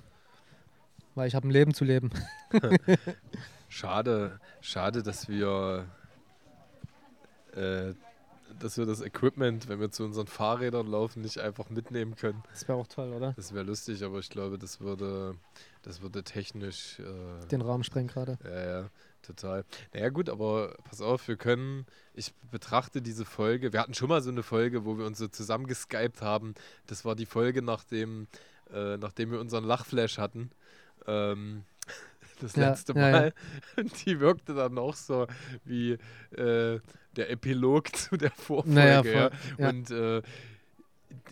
Weil 1.16 1.28
ich 1.28 1.36
habe 1.36 1.48
ein 1.48 1.52
Leben 1.52 1.74
zu 1.74 1.86
leben. 1.86 2.12
schade, 3.70 4.40
schade, 4.62 5.04
dass 5.04 5.28
wir 5.28 5.86
äh, 7.56 7.94
dass 8.60 8.78
wir 8.78 8.86
das 8.86 9.02
Equipment, 9.02 9.68
wenn 9.68 9.80
wir 9.80 9.92
zu 9.92 10.04
unseren 10.04 10.28
Fahrrädern 10.28 10.88
laufen, 10.88 11.22
nicht 11.22 11.40
einfach 11.40 11.70
mitnehmen 11.70 12.16
können. 12.16 12.44
Das 12.52 12.68
wäre 12.68 12.78
auch 12.78 12.88
toll, 12.88 13.12
oder? 13.14 13.34
Das 13.34 13.54
wäre 13.54 13.64
lustig, 13.64 14.04
aber 14.04 14.20
ich 14.20 14.30
glaube, 14.30 14.58
das 14.58 14.80
würde, 14.80 15.36
das 15.82 16.02
würde 16.02 16.24
technisch 16.24 17.00
äh, 17.00 17.46
den 17.48 17.62
Rahmen 17.62 17.84
sprengen 17.84 18.08
gerade. 18.08 18.38
Ja, 18.44 18.82
ja, 18.82 18.90
total. 19.24 19.66
Naja, 19.94 20.10
gut, 20.10 20.30
aber 20.30 20.76
pass 20.84 21.02
auf, 21.02 21.28
wir 21.28 21.36
können, 21.36 21.86
ich 22.14 22.34
betrachte 22.52 23.02
diese 23.02 23.26
Folge, 23.26 23.74
wir 23.74 23.80
hatten 23.80 23.94
schon 23.94 24.10
mal 24.10 24.22
so 24.22 24.30
eine 24.30 24.44
Folge, 24.44 24.86
wo 24.86 24.98
wir 24.98 25.06
uns 25.06 25.18
so 25.18 25.28
zusammengeskypt 25.28 26.22
haben. 26.22 26.54
Das 26.88 27.06
war 27.06 27.16
die 27.16 27.26
Folge, 27.26 27.62
nachdem, 27.62 28.28
äh, 28.72 28.98
nachdem 28.98 29.32
wir 29.32 29.40
unseren 29.40 29.64
Lachflash 29.64 30.18
hatten. 30.18 30.52
Ähm, 31.08 31.64
das 32.40 32.56
ja, 32.56 32.70
letzte 32.70 32.94
Mal. 32.94 33.34
Ja. 33.78 33.84
Die 34.06 34.20
wirkte 34.20 34.54
dann 34.54 34.78
auch 34.78 34.96
so 34.96 35.28
wie 35.66 35.94
äh, 36.32 36.80
der 37.16 37.30
Epilog 37.30 37.96
zu 37.96 38.18
der 38.18 38.32
Vorfolge. 38.32 39.32
Und 39.58 39.92
äh, 39.92 40.22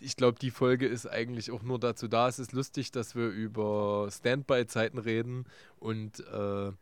ich 0.00 0.16
glaube, 0.16 0.38
die 0.38 0.50
Folge 0.50 0.86
ist 0.86 1.06
eigentlich 1.06 1.50
auch 1.50 1.62
nur 1.62 1.78
dazu 1.78 2.08
da. 2.08 2.28
Es 2.28 2.38
ist 2.38 2.52
lustig, 2.52 2.92
dass 2.92 3.14
wir 3.14 3.28
über 3.28 4.08
Standby-Zeiten 4.10 4.98
reden 4.98 5.46
und 5.78 6.20
äh, 6.20 6.72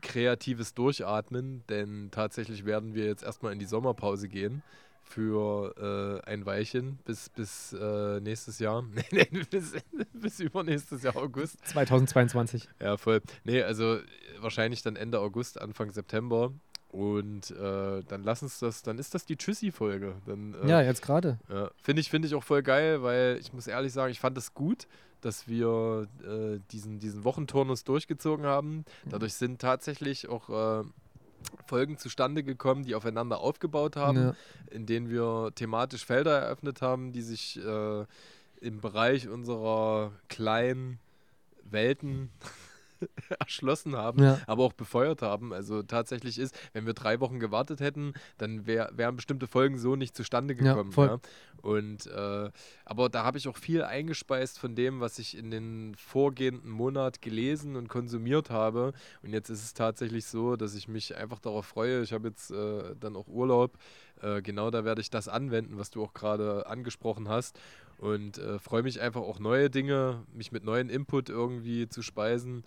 kreatives 0.00 0.74
Durchatmen, 0.74 1.64
denn 1.68 2.10
tatsächlich 2.10 2.64
werden 2.64 2.94
wir 2.94 3.06
jetzt 3.06 3.22
erstmal 3.22 3.52
in 3.52 3.58
die 3.58 3.66
Sommerpause 3.66 4.28
gehen 4.28 4.62
für 5.02 6.22
äh, 6.24 6.30
ein 6.30 6.46
Weilchen 6.46 6.98
bis, 7.04 7.28
bis 7.30 7.72
äh, 7.72 8.20
nächstes 8.20 8.58
Jahr. 8.58 8.82
nee, 9.10 9.28
nee, 9.30 9.42
bis, 9.50 9.72
bis 10.12 10.40
übernächstes 10.40 11.02
Jahr 11.02 11.16
August. 11.16 11.66
2022. 11.66 12.68
Ja, 12.80 12.96
voll. 12.96 13.20
Nee, 13.44 13.62
also 13.62 13.98
wahrscheinlich 14.40 14.82
dann 14.82 14.96
Ende 14.96 15.18
August, 15.20 15.60
Anfang 15.60 15.90
September. 15.90 16.52
Und 16.88 17.52
äh, 17.52 18.02
dann 18.02 18.24
lass 18.24 18.42
uns 18.42 18.58
das, 18.58 18.82
dann 18.82 18.98
ist 18.98 19.14
das 19.14 19.24
die 19.24 19.36
Tschüssi-Folge. 19.36 20.14
Äh, 20.26 20.68
ja, 20.68 20.82
jetzt 20.82 21.02
gerade. 21.02 21.38
Ja, 21.48 21.70
Finde 21.76 22.00
ich, 22.00 22.10
find 22.10 22.24
ich 22.24 22.34
auch 22.34 22.42
voll 22.42 22.62
geil, 22.62 23.02
weil 23.02 23.38
ich 23.40 23.52
muss 23.52 23.68
ehrlich 23.68 23.92
sagen, 23.92 24.10
ich 24.10 24.18
fand 24.18 24.36
es 24.36 24.46
das 24.46 24.54
gut, 24.54 24.88
dass 25.20 25.48
wir 25.48 26.08
äh, 26.24 26.60
diesen, 26.70 26.98
diesen 26.98 27.24
Wochenturnus 27.24 27.84
durchgezogen 27.84 28.46
haben. 28.46 28.76
Mhm. 28.76 28.84
Dadurch 29.10 29.34
sind 29.34 29.60
tatsächlich 29.60 30.28
auch 30.28 30.82
äh, 30.82 30.84
Folgen 31.66 31.98
zustande 31.98 32.42
gekommen, 32.42 32.84
die 32.84 32.94
aufeinander 32.94 33.40
aufgebaut 33.40 33.96
haben, 33.96 34.18
ja. 34.18 34.34
in 34.70 34.86
denen 34.86 35.08
wir 35.08 35.52
thematisch 35.54 36.04
Felder 36.04 36.38
eröffnet 36.38 36.82
haben, 36.82 37.12
die 37.12 37.22
sich 37.22 37.58
äh, 37.64 38.04
im 38.60 38.80
Bereich 38.80 39.28
unserer 39.28 40.12
kleinen 40.28 40.98
Welten 41.64 42.30
erschlossen 43.38 43.96
haben, 43.96 44.22
ja. 44.22 44.38
aber 44.46 44.64
auch 44.64 44.72
befeuert 44.72 45.22
haben. 45.22 45.52
Also 45.52 45.82
tatsächlich 45.82 46.38
ist, 46.38 46.58
wenn 46.72 46.86
wir 46.86 46.94
drei 46.94 47.20
Wochen 47.20 47.40
gewartet 47.40 47.80
hätten, 47.80 48.14
dann 48.38 48.66
wär, 48.66 48.90
wären 48.94 49.16
bestimmte 49.16 49.46
Folgen 49.46 49.78
so 49.78 49.96
nicht 49.96 50.16
zustande 50.16 50.54
gekommen. 50.54 50.92
Ja, 50.96 51.06
ja. 51.06 51.20
Und 51.62 52.06
äh, 52.06 52.50
aber 52.84 53.08
da 53.08 53.24
habe 53.24 53.38
ich 53.38 53.48
auch 53.48 53.56
viel 53.56 53.82
eingespeist 53.82 54.58
von 54.58 54.74
dem, 54.74 55.00
was 55.00 55.18
ich 55.18 55.36
in 55.36 55.50
den 55.50 55.94
vorgehenden 55.96 56.70
Monat 56.70 57.20
gelesen 57.20 57.76
und 57.76 57.88
konsumiert 57.88 58.50
habe. 58.50 58.92
Und 59.22 59.32
jetzt 59.32 59.50
ist 59.50 59.62
es 59.62 59.74
tatsächlich 59.74 60.24
so, 60.24 60.56
dass 60.56 60.74
ich 60.74 60.88
mich 60.88 61.16
einfach 61.16 61.38
darauf 61.38 61.66
freue. 61.66 62.02
Ich 62.02 62.12
habe 62.12 62.28
jetzt 62.28 62.50
äh, 62.50 62.94
dann 62.98 63.16
auch 63.16 63.28
Urlaub. 63.28 63.76
Äh, 64.22 64.42
genau 64.42 64.70
da 64.70 64.84
werde 64.84 65.00
ich 65.00 65.10
das 65.10 65.28
anwenden, 65.28 65.78
was 65.78 65.90
du 65.90 66.02
auch 66.02 66.14
gerade 66.14 66.66
angesprochen 66.66 67.28
hast 67.28 67.58
und 68.00 68.38
äh, 68.38 68.58
freue 68.58 68.82
mich 68.82 69.00
einfach 69.00 69.20
auch 69.20 69.38
neue 69.38 69.68
Dinge, 69.68 70.24
mich 70.32 70.52
mit 70.52 70.64
neuen 70.64 70.88
Input 70.88 71.28
irgendwie 71.28 71.88
zu 71.88 72.00
speisen 72.00 72.64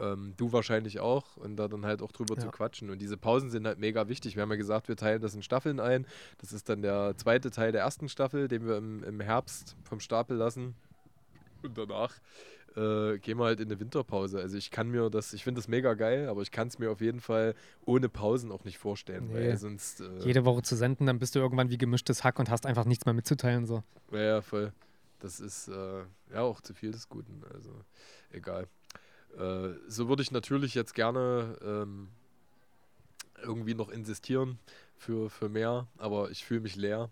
ähm, 0.00 0.34
du 0.36 0.52
wahrscheinlich 0.52 1.00
auch 1.00 1.36
und 1.36 1.56
da 1.56 1.68
dann 1.68 1.84
halt 1.84 2.02
auch 2.02 2.12
drüber 2.12 2.34
ja. 2.34 2.40
zu 2.40 2.48
quatschen. 2.48 2.90
Und 2.90 3.00
diese 3.00 3.16
Pausen 3.16 3.50
sind 3.50 3.66
halt 3.66 3.78
mega 3.78 4.08
wichtig. 4.08 4.36
Wir 4.36 4.42
haben 4.42 4.50
ja 4.50 4.56
gesagt, 4.56 4.88
wir 4.88 4.96
teilen 4.96 5.20
das 5.20 5.34
in 5.34 5.42
Staffeln 5.42 5.80
ein. 5.80 6.06
Das 6.38 6.52
ist 6.52 6.68
dann 6.68 6.82
der 6.82 7.14
zweite 7.16 7.50
Teil 7.50 7.72
der 7.72 7.82
ersten 7.82 8.08
Staffel, 8.08 8.48
den 8.48 8.66
wir 8.66 8.76
im, 8.76 9.04
im 9.04 9.20
Herbst 9.20 9.76
vom 9.84 10.00
Stapel 10.00 10.36
lassen. 10.36 10.74
Und 11.62 11.76
danach 11.76 12.14
äh, 12.76 13.18
gehen 13.18 13.38
wir 13.38 13.44
halt 13.44 13.60
in 13.60 13.68
eine 13.68 13.80
Winterpause. 13.80 14.40
Also 14.40 14.56
ich 14.56 14.70
kann 14.70 14.88
mir 14.88 15.10
das, 15.10 15.32
ich 15.32 15.44
finde 15.44 15.60
das 15.60 15.68
mega 15.68 15.94
geil, 15.94 16.28
aber 16.28 16.42
ich 16.42 16.50
kann 16.50 16.68
es 16.68 16.78
mir 16.78 16.90
auf 16.90 17.00
jeden 17.00 17.20
Fall 17.20 17.54
ohne 17.84 18.08
Pausen 18.08 18.52
auch 18.52 18.64
nicht 18.64 18.78
vorstellen. 18.78 19.28
Nee. 19.28 19.34
Weil 19.34 19.56
sonst, 19.56 20.00
äh, 20.00 20.18
Jede 20.20 20.44
Woche 20.44 20.62
zu 20.62 20.76
senden, 20.76 21.06
dann 21.06 21.18
bist 21.18 21.34
du 21.34 21.40
irgendwann 21.40 21.70
wie 21.70 21.78
gemischtes 21.78 22.24
Hack 22.24 22.38
und 22.38 22.50
hast 22.50 22.66
einfach 22.66 22.84
nichts 22.84 23.04
mehr 23.04 23.14
mitzuteilen. 23.14 23.66
So. 23.66 23.82
Ja, 24.12 24.20
ja 24.20 24.40
voll. 24.40 24.72
Das 25.18 25.40
ist 25.40 25.68
äh, 25.68 26.04
ja 26.32 26.40
auch 26.40 26.60
zu 26.60 26.72
viel 26.74 26.92
des 26.92 27.08
Guten. 27.08 27.42
Also 27.52 27.70
egal. 28.30 28.68
Äh, 29.38 29.74
so 29.88 30.08
würde 30.08 30.22
ich 30.22 30.30
natürlich 30.30 30.74
jetzt 30.74 30.94
gerne 30.94 31.56
ähm, 31.62 32.08
irgendwie 33.42 33.74
noch 33.74 33.88
insistieren 33.88 34.58
für, 34.96 35.30
für 35.30 35.48
mehr, 35.48 35.86
aber 35.98 36.30
ich 36.30 36.44
fühle 36.44 36.60
mich 36.60 36.76
leer. 36.76 37.10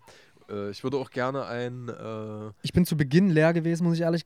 Äh, 0.49 0.69
ich 0.69 0.83
würde 0.83 0.97
auch 0.97 1.11
gerne 1.11 1.45
ein. 1.45 1.89
Äh 1.89 2.51
ich 2.61 2.73
bin 2.73 2.85
zu 2.85 2.97
Beginn 2.97 3.29
leer 3.29 3.53
gewesen, 3.53 3.85
muss 3.85 3.95
ich 3.95 4.01
ehrlich 4.01 4.25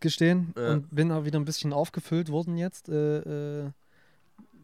gestehen. 0.00 0.52
Und 0.56 0.94
bin 0.94 1.10
auch 1.12 1.24
wieder 1.24 1.38
ein 1.38 1.44
bisschen 1.44 1.72
aufgefüllt 1.72 2.28
worden 2.28 2.56
jetzt 2.56 2.88
äh, 2.88 3.62
äh, 3.62 3.70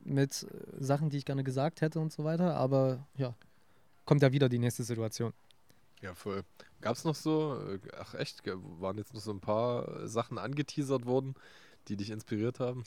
mit 0.05 0.47
Sachen, 0.79 1.11
die 1.11 1.19
ich 1.19 1.25
gerne 1.25 1.45
gesagt 1.45 1.81
hätte 1.81 2.01
und 2.01 2.13
so 2.13 2.25
weiter. 2.25 2.57
Aber 2.57 3.07
ja, 3.17 3.35
kommt 4.05 4.23
ja 4.23 4.33
wieder 4.33 4.49
die 4.49 4.59
nächste 4.59 4.85
Situation. 4.85 5.33
Ja, 6.03 6.15
voll. 6.15 6.43
Gab 6.81 6.97
es 6.97 7.05
noch 7.05 7.15
so, 7.15 7.61
ach 7.99 8.15
echt, 8.15 8.43
waren 8.47 8.97
jetzt 8.97 9.13
noch 9.13 9.21
so 9.21 9.31
ein 9.31 9.41
paar 9.41 10.09
Sachen 10.09 10.39
angeteasert 10.39 11.05
worden, 11.05 11.35
die 11.89 11.97
dich 11.97 12.11
inspiriert 12.11 12.61
haben? 12.61 12.85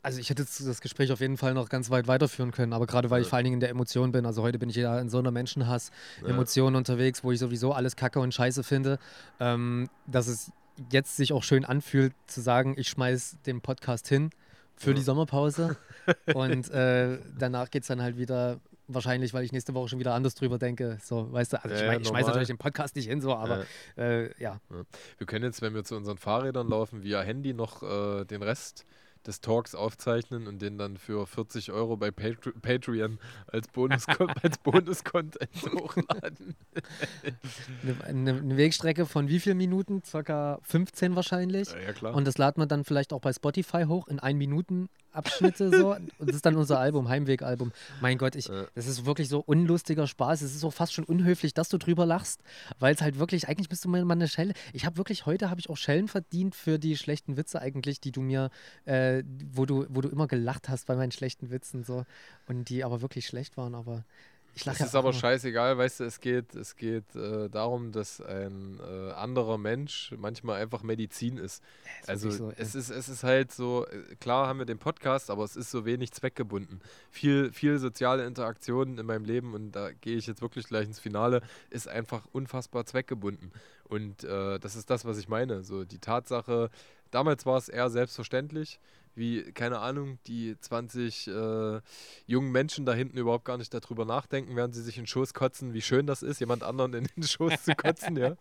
Also 0.00 0.20
ich 0.20 0.30
hätte 0.30 0.44
das 0.44 0.80
Gespräch 0.80 1.10
auf 1.10 1.20
jeden 1.20 1.36
Fall 1.36 1.54
noch 1.54 1.68
ganz 1.68 1.90
weit 1.90 2.06
weiterführen 2.06 2.52
können, 2.52 2.72
aber 2.72 2.86
gerade 2.86 3.10
weil 3.10 3.20
ja. 3.20 3.22
ich 3.22 3.28
vor 3.28 3.36
allen 3.36 3.44
Dingen 3.44 3.54
in 3.54 3.60
der 3.60 3.70
Emotion 3.70 4.12
bin, 4.12 4.26
also 4.26 4.42
heute 4.42 4.58
bin 4.58 4.70
ich 4.70 4.76
ja 4.76 4.98
in 5.00 5.10
so 5.10 5.18
einer 5.18 5.32
Menschenhass-Emotion 5.32 6.72
ja. 6.74 6.78
unterwegs, 6.78 7.24
wo 7.24 7.32
ich 7.32 7.40
sowieso 7.40 7.72
alles 7.72 7.96
kacke 7.96 8.20
und 8.20 8.32
scheiße 8.32 8.62
finde, 8.62 8.98
ähm, 9.40 9.88
dass 10.06 10.28
es 10.28 10.52
jetzt 10.92 11.16
sich 11.16 11.32
auch 11.32 11.42
schön 11.42 11.64
anfühlt 11.64 12.14
zu 12.28 12.40
sagen, 12.40 12.74
ich 12.78 12.88
schmeiß 12.88 13.38
den 13.44 13.60
Podcast 13.60 14.08
hin 14.08 14.30
für 14.76 14.90
ja. 14.90 14.96
die 14.96 15.02
Sommerpause 15.02 15.76
und 16.34 16.70
äh, 16.70 17.18
danach 17.36 17.70
geht 17.70 17.82
es 17.82 17.88
dann 17.88 18.00
halt 18.00 18.16
wieder 18.16 18.60
wahrscheinlich, 18.88 19.34
weil 19.34 19.44
ich 19.44 19.52
nächste 19.52 19.74
Woche 19.74 19.88
schon 19.88 19.98
wieder 19.98 20.14
anders 20.14 20.34
drüber 20.34 20.58
denke. 20.58 20.98
So, 21.02 21.30
weißt 21.32 21.52
du, 21.52 21.62
also 21.62 21.76
ich, 21.76 21.86
mein, 21.86 22.00
ich 22.00 22.08
schmeiße 22.08 22.26
natürlich 22.26 22.48
den 22.48 22.58
Podcast 22.58 22.96
nicht 22.96 23.08
hin, 23.08 23.20
so, 23.20 23.34
aber 23.34 23.64
ja. 23.96 24.02
Äh, 24.02 24.42
ja. 24.42 24.60
Wir 25.18 25.26
können 25.26 25.44
jetzt, 25.44 25.62
wenn 25.62 25.74
wir 25.74 25.84
zu 25.84 25.96
unseren 25.96 26.18
Fahrrädern 26.18 26.68
laufen, 26.68 27.02
via 27.02 27.20
Handy 27.20 27.54
noch 27.54 27.82
äh, 27.82 28.24
den 28.24 28.42
Rest 28.42 28.86
des 29.28 29.40
Talks 29.40 29.74
aufzeichnen 29.74 30.46
und 30.46 30.60
den 30.62 30.78
dann 30.78 30.96
für 30.96 31.26
40 31.26 31.70
Euro 31.70 31.96
bei 31.96 32.10
Patr 32.10 32.50
Patreon 32.60 33.18
als 33.46 33.68
Bonus 33.68 34.06
als 34.42 34.58
Bonus-Content 34.58 35.50
hochladen. 35.74 36.56
Eine, 38.04 38.30
eine, 38.32 38.56
Wegstrecke 38.56 39.06
von 39.06 39.28
wie 39.28 39.38
vielen 39.38 39.58
Minuten? 39.58 40.02
Circa 40.02 40.58
15 40.62 41.14
wahrscheinlich. 41.14 41.70
Ja, 41.70 41.78
ja, 41.78 41.92
klar. 41.92 42.14
Und 42.14 42.26
das 42.26 42.38
laden 42.38 42.60
wir 42.62 42.66
dann 42.66 42.84
vielleicht 42.84 43.12
auch 43.12 43.20
bei 43.20 43.32
Spotify 43.32 43.84
hoch 43.84 44.08
in 44.08 44.18
1 44.18 44.36
Minuten 44.38 44.88
Abschnitte 45.12 45.70
so. 45.70 45.94
Und 46.18 46.28
das 46.28 46.36
ist 46.36 46.46
dann 46.46 46.56
unser 46.56 46.78
Album, 46.78 47.08
Heimweg-Album. 47.08 47.72
Mein 48.00 48.18
Gott, 48.18 48.36
ich, 48.36 48.46
das 48.74 48.86
ist 48.86 49.04
wirklich 49.04 49.28
so 49.28 49.40
unlustiger 49.40 50.06
Spaß. 50.06 50.42
Es 50.42 50.54
ist 50.54 50.64
auch 50.64 50.72
fast 50.72 50.92
schon 50.92 51.04
unhöflich, 51.04 51.54
dass 51.54 51.68
du 51.68 51.78
drüber 51.78 52.06
lachst, 52.06 52.42
weil 52.78 52.94
es 52.94 53.02
halt 53.02 53.18
wirklich, 53.18 53.48
eigentlich 53.48 53.68
bist 53.68 53.84
du 53.84 53.88
mal 53.88 54.04
mal 54.04 54.14
eine 54.14 54.28
Schelle. 54.28 54.54
Ich 54.72 54.86
habe 54.86 54.96
wirklich, 54.96 55.26
heute 55.26 55.50
habe 55.50 55.60
ich 55.60 55.70
auch 55.70 55.76
Schellen 55.76 56.08
verdient 56.08 56.54
für 56.54 56.78
die 56.78 56.96
schlechten 56.96 57.36
Witze 57.36 57.60
eigentlich, 57.60 58.00
die 58.00 58.12
du 58.12 58.20
mir, 58.20 58.50
äh, 58.84 59.17
wo 59.52 59.66
du, 59.66 59.86
wo 59.88 60.00
du 60.00 60.08
immer 60.08 60.26
gelacht 60.26 60.68
hast 60.68 60.86
bei 60.86 60.96
meinen 60.96 61.12
schlechten 61.12 61.50
Witzen 61.50 61.84
so. 61.84 62.04
Und 62.46 62.68
die 62.68 62.84
aber 62.84 63.00
wirklich 63.02 63.26
schlecht 63.26 63.56
waren, 63.56 63.74
aber 63.74 64.04
ich 64.54 64.64
lache 64.64 64.76
Es 64.76 64.80
ja 64.80 64.86
ist 64.86 64.94
aber 64.94 65.12
immer. 65.12 65.12
scheißegal, 65.12 65.78
weißt 65.78 66.00
du, 66.00 66.04
es 66.04 66.20
geht, 66.20 66.54
es 66.54 66.76
geht 66.76 67.14
äh, 67.14 67.48
darum, 67.48 67.92
dass 67.92 68.20
ein 68.20 68.80
äh, 68.80 69.12
anderer 69.12 69.58
Mensch 69.58 70.12
manchmal 70.16 70.60
einfach 70.60 70.82
Medizin 70.82 71.36
ist. 71.38 71.62
Ist 72.00 72.08
Also 72.08 72.30
so, 72.30 72.52
es, 72.56 72.74
ist, 72.74 72.90
es 72.90 73.08
ist 73.08 73.22
halt 73.22 73.52
so, 73.52 73.86
äh, 73.86 74.16
klar 74.16 74.46
haben 74.48 74.58
wir 74.58 74.66
den 74.66 74.78
Podcast, 74.78 75.30
aber 75.30 75.44
es 75.44 75.54
ist 75.56 75.70
so 75.70 75.84
wenig 75.84 76.12
zweckgebunden. 76.12 76.80
Viel, 77.10 77.52
viel 77.52 77.78
soziale 77.78 78.26
Interaktion 78.26 78.98
in 78.98 79.06
meinem 79.06 79.24
Leben 79.24 79.54
und 79.54 79.72
da 79.72 79.92
gehe 79.92 80.16
ich 80.16 80.26
jetzt 80.26 80.42
wirklich 80.42 80.66
gleich 80.66 80.86
ins 80.86 80.98
Finale, 80.98 81.42
ist 81.70 81.86
einfach 81.88 82.26
unfassbar 82.32 82.84
zweckgebunden. 82.86 83.52
Und 83.84 84.24
äh, 84.24 84.58
das 84.58 84.76
ist 84.76 84.90
das, 84.90 85.04
was 85.04 85.18
ich 85.18 85.28
meine. 85.28 85.62
So 85.62 85.84
die 85.84 85.98
Tatsache, 85.98 86.70
damals 87.10 87.46
war 87.46 87.58
es 87.58 87.68
eher 87.68 87.90
selbstverständlich, 87.90 88.80
wie, 89.18 89.42
keine 89.52 89.80
Ahnung, 89.80 90.18
die 90.26 90.56
20 90.58 91.26
äh, 91.28 91.80
jungen 92.26 92.50
Menschen 92.52 92.86
da 92.86 92.94
hinten 92.94 93.18
überhaupt 93.18 93.44
gar 93.44 93.58
nicht 93.58 93.74
darüber 93.74 94.04
nachdenken, 94.04 94.56
während 94.56 94.74
sie 94.74 94.82
sich 94.82 94.96
in 94.96 95.02
den 95.02 95.08
Schoß 95.08 95.34
kotzen, 95.34 95.74
wie 95.74 95.82
schön 95.82 96.06
das 96.06 96.22
ist, 96.22 96.40
jemand 96.40 96.62
anderen 96.62 96.94
in 96.94 97.06
den 97.16 97.22
Schoß 97.24 97.64
zu 97.64 97.74
kotzen, 97.74 98.16
ja. 98.16 98.36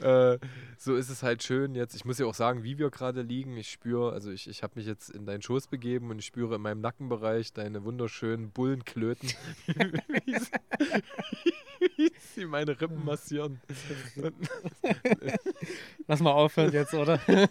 Äh, 0.00 0.38
so 0.78 0.94
ist 0.94 1.08
es 1.08 1.22
halt 1.22 1.42
schön 1.42 1.74
jetzt. 1.74 1.94
Ich 1.96 2.04
muss 2.04 2.18
ja 2.18 2.26
auch 2.26 2.34
sagen, 2.34 2.62
wie 2.62 2.78
wir 2.78 2.90
gerade 2.90 3.22
liegen. 3.22 3.56
Ich 3.56 3.70
spüre, 3.70 4.12
also 4.12 4.30
ich, 4.30 4.46
ich 4.48 4.62
habe 4.62 4.74
mich 4.76 4.86
jetzt 4.86 5.08
in 5.10 5.24
deinen 5.26 5.42
Schoß 5.42 5.68
begeben 5.68 6.10
und 6.10 6.18
ich 6.18 6.26
spüre 6.26 6.56
in 6.56 6.60
meinem 6.62 6.80
Nackenbereich 6.82 7.52
deine 7.54 7.84
wunderschönen 7.84 8.50
Bullenklöten, 8.50 9.30
wie 9.66 10.36
sie- 12.34 12.44
meine 12.46 12.78
Rippen 12.80 13.04
massieren. 13.04 13.60
Lass 16.08 16.20
mal 16.20 16.32
aufhören 16.32 16.72
jetzt, 16.72 16.94
oder? 16.94 17.18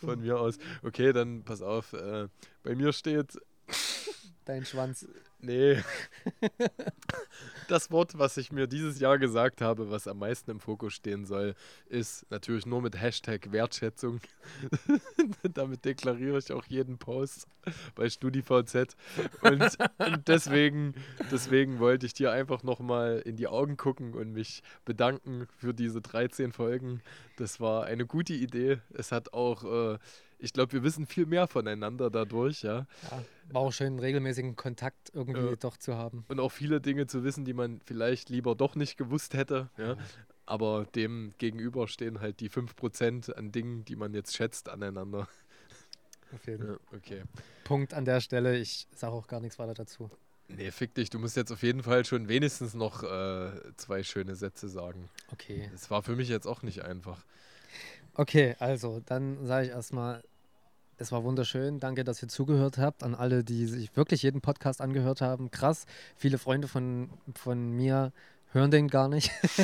Von 0.00 0.20
mir 0.20 0.38
aus. 0.38 0.58
Okay, 0.82 1.12
dann 1.12 1.44
pass 1.44 1.62
auf. 1.62 1.94
Äh, 1.94 2.28
bei 2.62 2.74
mir 2.74 2.92
steht 2.92 3.38
Dein 4.44 4.64
Schwanz. 4.64 5.06
Nee. 5.40 5.82
Das 7.68 7.90
Wort, 7.90 8.18
was 8.18 8.38
ich 8.38 8.50
mir 8.50 8.66
dieses 8.66 8.98
Jahr 8.98 9.18
gesagt 9.18 9.60
habe, 9.60 9.90
was 9.90 10.08
am 10.08 10.20
meisten 10.20 10.50
im 10.50 10.58
Fokus 10.58 10.94
stehen 10.94 11.26
soll, 11.26 11.54
ist 11.90 12.24
natürlich 12.30 12.64
nur 12.64 12.80
mit 12.80 12.98
Hashtag 12.98 13.52
Wertschätzung. 13.52 14.20
Damit 15.42 15.84
deklariere 15.84 16.38
ich 16.38 16.50
auch 16.50 16.64
jeden 16.64 16.96
Post 16.96 17.46
bei 17.94 18.08
StudiVZ. 18.08 18.96
Und, 19.42 19.76
und 19.98 20.28
deswegen, 20.28 20.94
deswegen 21.30 21.78
wollte 21.78 22.06
ich 22.06 22.14
dir 22.14 22.32
einfach 22.32 22.62
nochmal 22.62 23.20
in 23.26 23.36
die 23.36 23.48
Augen 23.48 23.76
gucken 23.76 24.14
und 24.14 24.32
mich 24.32 24.62
bedanken 24.86 25.46
für 25.58 25.74
diese 25.74 26.00
13 26.00 26.52
Folgen. 26.52 27.02
Das 27.36 27.60
war 27.60 27.84
eine 27.84 28.06
gute 28.06 28.32
Idee. 28.32 28.78
Es 28.94 29.12
hat 29.12 29.34
auch, 29.34 29.64
äh, 29.64 29.98
ich 30.38 30.52
glaube, 30.52 30.72
wir 30.72 30.82
wissen 30.82 31.06
viel 31.06 31.26
mehr 31.26 31.46
voneinander 31.48 32.10
dadurch, 32.10 32.62
ja. 32.62 32.86
Ja, 33.10 33.24
war 33.50 33.62
auch 33.62 33.72
schön, 33.72 33.88
einen 33.88 33.98
regelmäßigen 33.98 34.56
Kontakt 34.56 35.10
irgendwie 35.14 35.40
Ja. 35.40 35.56
doch 35.56 35.76
zu 35.76 35.96
haben. 35.96 36.24
und 36.28 36.40
auch 36.40 36.50
viele 36.52 36.80
Dinge 36.80 37.06
zu 37.06 37.24
wissen, 37.24 37.44
die 37.44 37.54
man 37.54 37.80
vielleicht 37.84 38.28
lieber 38.30 38.54
doch 38.54 38.74
nicht 38.74 38.96
gewusst 38.96 39.34
hätte. 39.34 39.70
Ja? 39.76 39.96
Aber 40.46 40.86
dem 40.94 41.34
gegenüber 41.38 41.88
stehen 41.88 42.20
halt 42.20 42.40
die 42.40 42.48
5% 42.50 43.32
an 43.34 43.52
Dingen, 43.52 43.84
die 43.84 43.96
man 43.96 44.14
jetzt 44.14 44.34
schätzt, 44.36 44.68
aneinander. 44.68 45.28
Auf 46.34 46.46
jeden 46.46 46.66
Ja, 46.68 46.76
okay. 46.94 47.22
Punkt 47.64 47.94
an 47.94 48.04
der 48.04 48.20
Stelle. 48.20 48.56
Ich 48.58 48.86
sage 48.94 49.12
auch 49.14 49.26
gar 49.26 49.40
nichts 49.40 49.58
weiter 49.58 49.74
dazu. 49.74 50.10
Nee, 50.48 50.70
fick 50.70 50.94
dich, 50.94 51.10
du 51.10 51.18
musst 51.18 51.36
jetzt 51.36 51.52
auf 51.52 51.62
jeden 51.62 51.82
Fall 51.82 52.06
schon 52.06 52.28
wenigstens 52.28 52.72
noch 52.72 53.02
äh, 53.02 53.50
zwei 53.76 54.02
schöne 54.02 54.34
Sätze 54.34 54.68
sagen. 54.68 55.10
Okay. 55.30 55.68
Das 55.72 55.90
war 55.90 56.02
für 56.02 56.16
mich 56.16 56.28
jetzt 56.30 56.46
auch 56.46 56.62
nicht 56.62 56.82
einfach. 56.84 57.24
Okay, 58.18 58.56
also 58.58 59.00
dann 59.06 59.46
sage 59.46 59.66
ich 59.66 59.72
erstmal, 59.72 60.24
es 60.96 61.12
war 61.12 61.22
wunderschön. 61.22 61.78
Danke, 61.78 62.02
dass 62.02 62.20
ihr 62.20 62.28
zugehört 62.28 62.76
habt. 62.76 63.04
An 63.04 63.14
alle, 63.14 63.44
die 63.44 63.66
sich 63.66 63.96
wirklich 63.96 64.24
jeden 64.24 64.40
Podcast 64.40 64.80
angehört 64.80 65.20
haben. 65.20 65.52
Krass. 65.52 65.86
Viele 66.16 66.36
Freunde 66.36 66.66
von, 66.66 67.10
von 67.36 67.70
mir 67.70 68.12
hören 68.50 68.72
den 68.72 68.88
gar 68.88 69.06
nicht. 69.06 69.30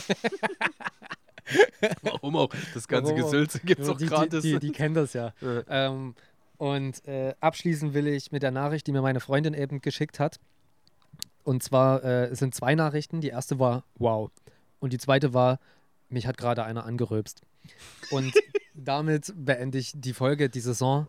Warum 2.03 2.37
auch? 2.37 2.51
Das 2.75 2.87
ganze? 2.87 3.17
Gesülze 3.17 3.59
gibt 3.59 3.81
es 3.81 3.89
auch 3.89 3.97
die, 3.97 4.07
gratis. 4.07 4.43
Die, 4.43 4.53
die, 4.53 4.69
die 4.69 4.71
kennen 4.71 4.95
das 4.95 5.15
ja. 5.15 5.33
Ja. 5.41 5.65
Ähm, 5.67 6.15
und 6.57 7.05
äh, 7.09 7.35
abschließen 7.41 7.93
will 7.93 8.07
ich 8.07 8.31
mit 8.31 8.45
der 8.45 8.53
Nachricht, 8.53 8.87
die 8.87 8.93
mir 8.93 9.03
meine 9.03 9.19
Freundin 9.19 9.55
eben 9.55 9.81
geschickt 9.81 10.21
hat. 10.21 10.39
Und 11.43 11.65
zwar 11.65 12.05
äh, 12.05 12.27
es 12.27 12.39
sind 12.39 12.55
zwei 12.55 12.77
Nachrichten. 12.77 13.21
Die 13.21 13.31
erste 13.31 13.59
war 13.59 13.83
wow. 13.97 14.31
Und 14.79 14.93
die 14.93 14.99
zweite 14.99 15.35
war, 15.35 15.59
mich 16.15 16.27
hat 16.27 16.39
gerade 16.39 16.65
einer 16.65 16.87
angeröpst. 16.87 17.43
Und 18.11 18.33
damit 18.75 19.33
beende 19.37 19.79
ich 19.79 19.93
die 19.95 20.15
Folge, 20.15 20.49
die 20.49 20.61
Saison 20.61 21.07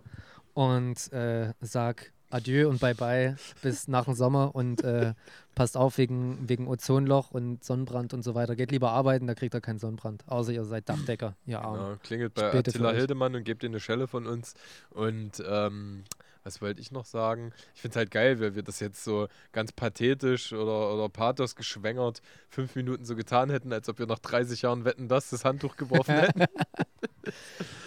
und 0.54 1.12
äh, 1.14 1.54
sag 1.62 2.12
Adieu 2.30 2.68
und 2.68 2.82
Bye-bye 2.82 3.36
bis 3.62 3.88
nach 3.88 4.06
dem 4.06 4.14
Sommer 4.14 4.56
und 4.56 4.84
äh, 4.84 5.14
passt 5.56 5.78
auf 5.78 5.98
wegen, 5.98 6.50
wegen 6.50 6.68
Ozonloch 6.68 7.32
und 7.32 7.64
Sonnenbrand 7.64 8.14
und 8.14 8.24
so 8.24 8.36
weiter. 8.36 8.56
Geht 8.56 8.72
lieber 8.72 8.92
arbeiten, 8.92 9.28
da 9.28 9.36
kriegt 9.36 9.54
ihr 9.54 9.62
keinen 9.62 9.80
Sonnenbrand. 9.80 10.28
Außer 10.28 10.52
ihr 10.52 10.66
seid 10.66 10.90
Dachdecker, 10.90 11.36
ihr 11.46 11.62
Armen. 11.62 11.80
Genau, 11.80 11.98
klingelt 12.04 12.34
bei 12.34 12.50
Späte 12.50 12.72
Attila. 12.72 12.92
Hildemann 12.92 13.36
und 13.36 13.44
gebt 13.46 13.64
ihr 13.64 13.70
eine 13.70 13.80
Schelle 13.80 14.08
von 14.08 14.28
uns. 14.28 14.56
Und 14.90 15.42
ähm, 15.48 16.04
was 16.46 16.62
wollte 16.62 16.80
ich 16.80 16.92
noch 16.92 17.06
sagen? 17.06 17.52
Ich 17.74 17.82
finde 17.82 17.94
es 17.94 17.98
halt 17.98 18.12
geil, 18.12 18.40
weil 18.40 18.56
wir 18.56 18.62
das 18.62 18.80
jetzt 18.80 19.04
so 19.04 19.28
ganz 19.52 19.72
pathetisch 19.72 20.54
oder, 20.54 20.94
oder 20.94 21.10
pathos 21.10 21.56
geschwängert 21.56 22.22
fünf 22.50 22.76
Minuten 22.76 23.04
so 23.04 23.16
getan 23.16 23.50
hätten, 23.50 23.74
als 23.74 23.90
ob 23.90 23.98
wir 23.98 24.06
nach 24.06 24.20
30 24.20 24.62
Jahren 24.62 24.86
Wetten, 24.86 25.08
dass 25.08 25.32
das 25.32 25.44
Handtuch 25.44 25.76
geworfen 25.76 26.16
hätten. 26.16 26.46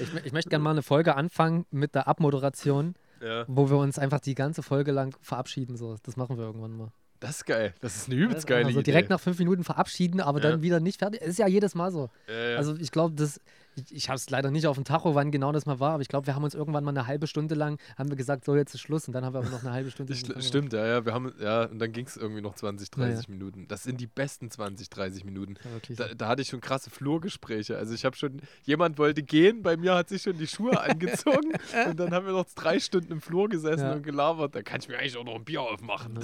Ich, 0.01 0.13
ich 0.25 0.33
möchte 0.33 0.51
gerne 0.51 0.65
mal 0.65 0.73
eine 0.73 0.83
Folge 0.83 1.15
anfangen 1.15 1.65
mit 1.71 1.95
der 1.95 2.09
Abmoderation, 2.09 2.97
ja, 3.21 3.45
wo 3.47 3.71
wir 3.71 3.77
uns 3.77 3.97
einfach 3.97 4.19
die 4.19 4.35
ganze 4.35 4.65
Folge 4.65 4.91
lang 4.91 5.17
verabschieden. 5.21 5.77
So. 5.77 5.97
Das 6.03 6.17
machen 6.17 6.37
wir 6.37 6.45
irgendwann 6.45 6.77
mal. 6.77 6.93
Das 7.21 7.37
ist 7.39 7.47
geil. 7.47 7.75
Das 7.81 7.97
ist 7.97 8.07
eine 8.09 8.16
übelst 8.16 8.37
Also 8.51 8.64
geile 8.69 8.83
direkt 8.83 9.07
Idee. 9.07 9.14
nach 9.14 9.21
fünf 9.21 9.39
Minuten 9.39 9.64
verabschieden, 9.64 10.21
aber 10.21 10.41
Ja. 10.43 10.51
dann 10.51 10.62
wieder 10.62 10.81
nicht 10.81 10.99
fertig. 10.99 11.21
Es 11.23 11.29
ist 11.31 11.39
ja 11.39 11.47
jedes 11.49 11.75
Mal 11.75 11.91
so. 11.91 12.11
Ja, 12.29 12.51
ja. 12.51 12.57
Also 12.57 12.77
ich 12.77 12.91
glaube, 12.93 13.14
das, 13.16 13.41
ich, 13.77 13.95
ich 13.95 14.09
habe 14.09 14.16
es 14.16 14.29
leider 14.31 14.51
nicht 14.51 14.66
auf 14.66 14.77
dem 14.77 14.85
Tacho, 14.85 15.14
wann 15.14 15.31
genau 15.31 15.53
das 15.53 15.66
mal 15.66 15.79
war, 15.81 15.93
aber 15.93 16.03
ich 16.03 16.09
glaube, 16.09 16.27
wir 16.27 16.35
haben 16.35 16.43
uns 16.45 16.55
irgendwann 16.55 16.83
mal 16.85 16.91
eine 16.91 17.07
halbe 17.07 17.27
Stunde 17.27 17.55
lang, 17.55 17.79
haben 17.97 18.09
wir 18.09 18.16
gesagt, 18.16 18.45
so 18.45 18.57
jetzt 18.57 18.75
ist 18.75 18.81
Schluss 18.81 19.07
und 19.07 19.12
dann 19.14 19.25
haben 19.25 19.35
wir 19.35 19.39
aber 19.41 19.51
noch 19.51 19.61
eine 19.62 19.73
halbe 19.73 19.91
Stunde. 19.91 20.14
St 20.14 20.33
stimmt, 20.43 20.73
ja, 20.73 20.85
ja. 20.87 21.05
Wir 21.05 21.12
haben, 21.14 21.33
ja, 21.41 21.64
und 21.64 21.79
dann 21.79 21.93
ging 21.93 22.07
es 22.07 22.16
irgendwie 22.16 22.41
noch 22.41 22.55
20, 22.55 22.91
30 22.91 23.27
Ja, 23.27 23.33
Minuten. 23.33 23.66
Das 23.69 23.83
sind 23.85 24.01
die 24.01 24.07
besten 24.07 24.51
20, 24.51 24.91
30 24.91 25.25
Minuten. 25.25 25.55
Da, 25.97 26.09
da 26.14 26.29
hatte 26.29 26.43
ich 26.43 26.49
schon 26.49 26.61
krasse 26.61 26.91
Flurgespräche. 26.91 27.77
Also 27.79 27.95
ich 27.95 28.05
habe 28.05 28.16
schon, 28.16 28.41
jemand 28.64 28.99
wollte 28.99 29.23
gehen, 29.23 29.62
bei 29.62 29.77
mir 29.77 29.95
hat 29.95 30.09
sich 30.09 30.23
schon 30.23 30.39
die 30.39 30.47
Schuhe 30.47 30.81
angezogen 30.81 31.53
und 31.89 31.99
dann 32.01 32.12
haben 32.12 32.27
wir 32.27 32.33
noch 32.33 32.47
drei 32.55 32.79
Stunden 32.81 33.12
im 33.12 33.21
Flur 33.21 33.49
gesessen 33.49 33.91
und 33.91 34.03
gelabert. 34.03 34.55
Da 34.55 34.62
kann 34.62 34.81
ich 34.81 34.89
mir 34.89 34.99
eigentlich 34.99 35.16
auch 35.16 35.25
noch 35.25 35.35
ein 35.37 35.45
Bier 35.45 35.62
aufmachen. 35.62 36.19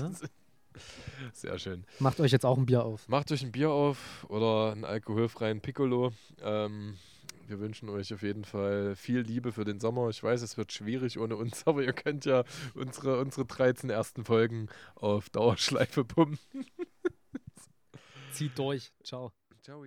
Sehr 1.32 1.58
schön. 1.58 1.84
Macht 1.98 2.20
euch 2.20 2.32
jetzt 2.32 2.44
auch 2.46 2.58
ein 2.58 2.66
Bier 2.66 2.84
auf. 2.84 3.08
Macht 3.08 3.30
euch 3.32 3.42
ein 3.42 3.52
Bier 3.52 3.70
auf 3.70 4.26
oder 4.28 4.72
einen 4.72 4.84
alkoholfreien 4.84 5.60
Piccolo. 5.60 6.12
Ähm, 6.42 6.96
wir 7.46 7.60
wünschen 7.60 7.88
euch 7.88 8.12
auf 8.12 8.22
jeden 8.22 8.44
Fall 8.44 8.96
viel 8.96 9.20
Liebe 9.20 9.52
für 9.52 9.64
den 9.64 9.80
Sommer. 9.80 10.08
Ich 10.08 10.22
weiß, 10.22 10.42
es 10.42 10.56
wird 10.56 10.72
schwierig 10.72 11.18
ohne 11.18 11.36
uns, 11.36 11.62
aber 11.66 11.82
ihr 11.82 11.92
könnt 11.92 12.24
ja 12.24 12.44
unsere, 12.74 13.20
unsere 13.20 13.46
13 13.46 13.90
ersten 13.90 14.24
Folgen 14.24 14.68
auf 14.94 15.30
Dauerschleife 15.30 16.04
pumpen. 16.04 16.38
Zieht 18.32 18.58
durch. 18.58 18.92
Ciao. 19.02 19.32
Ciao. 19.62 19.84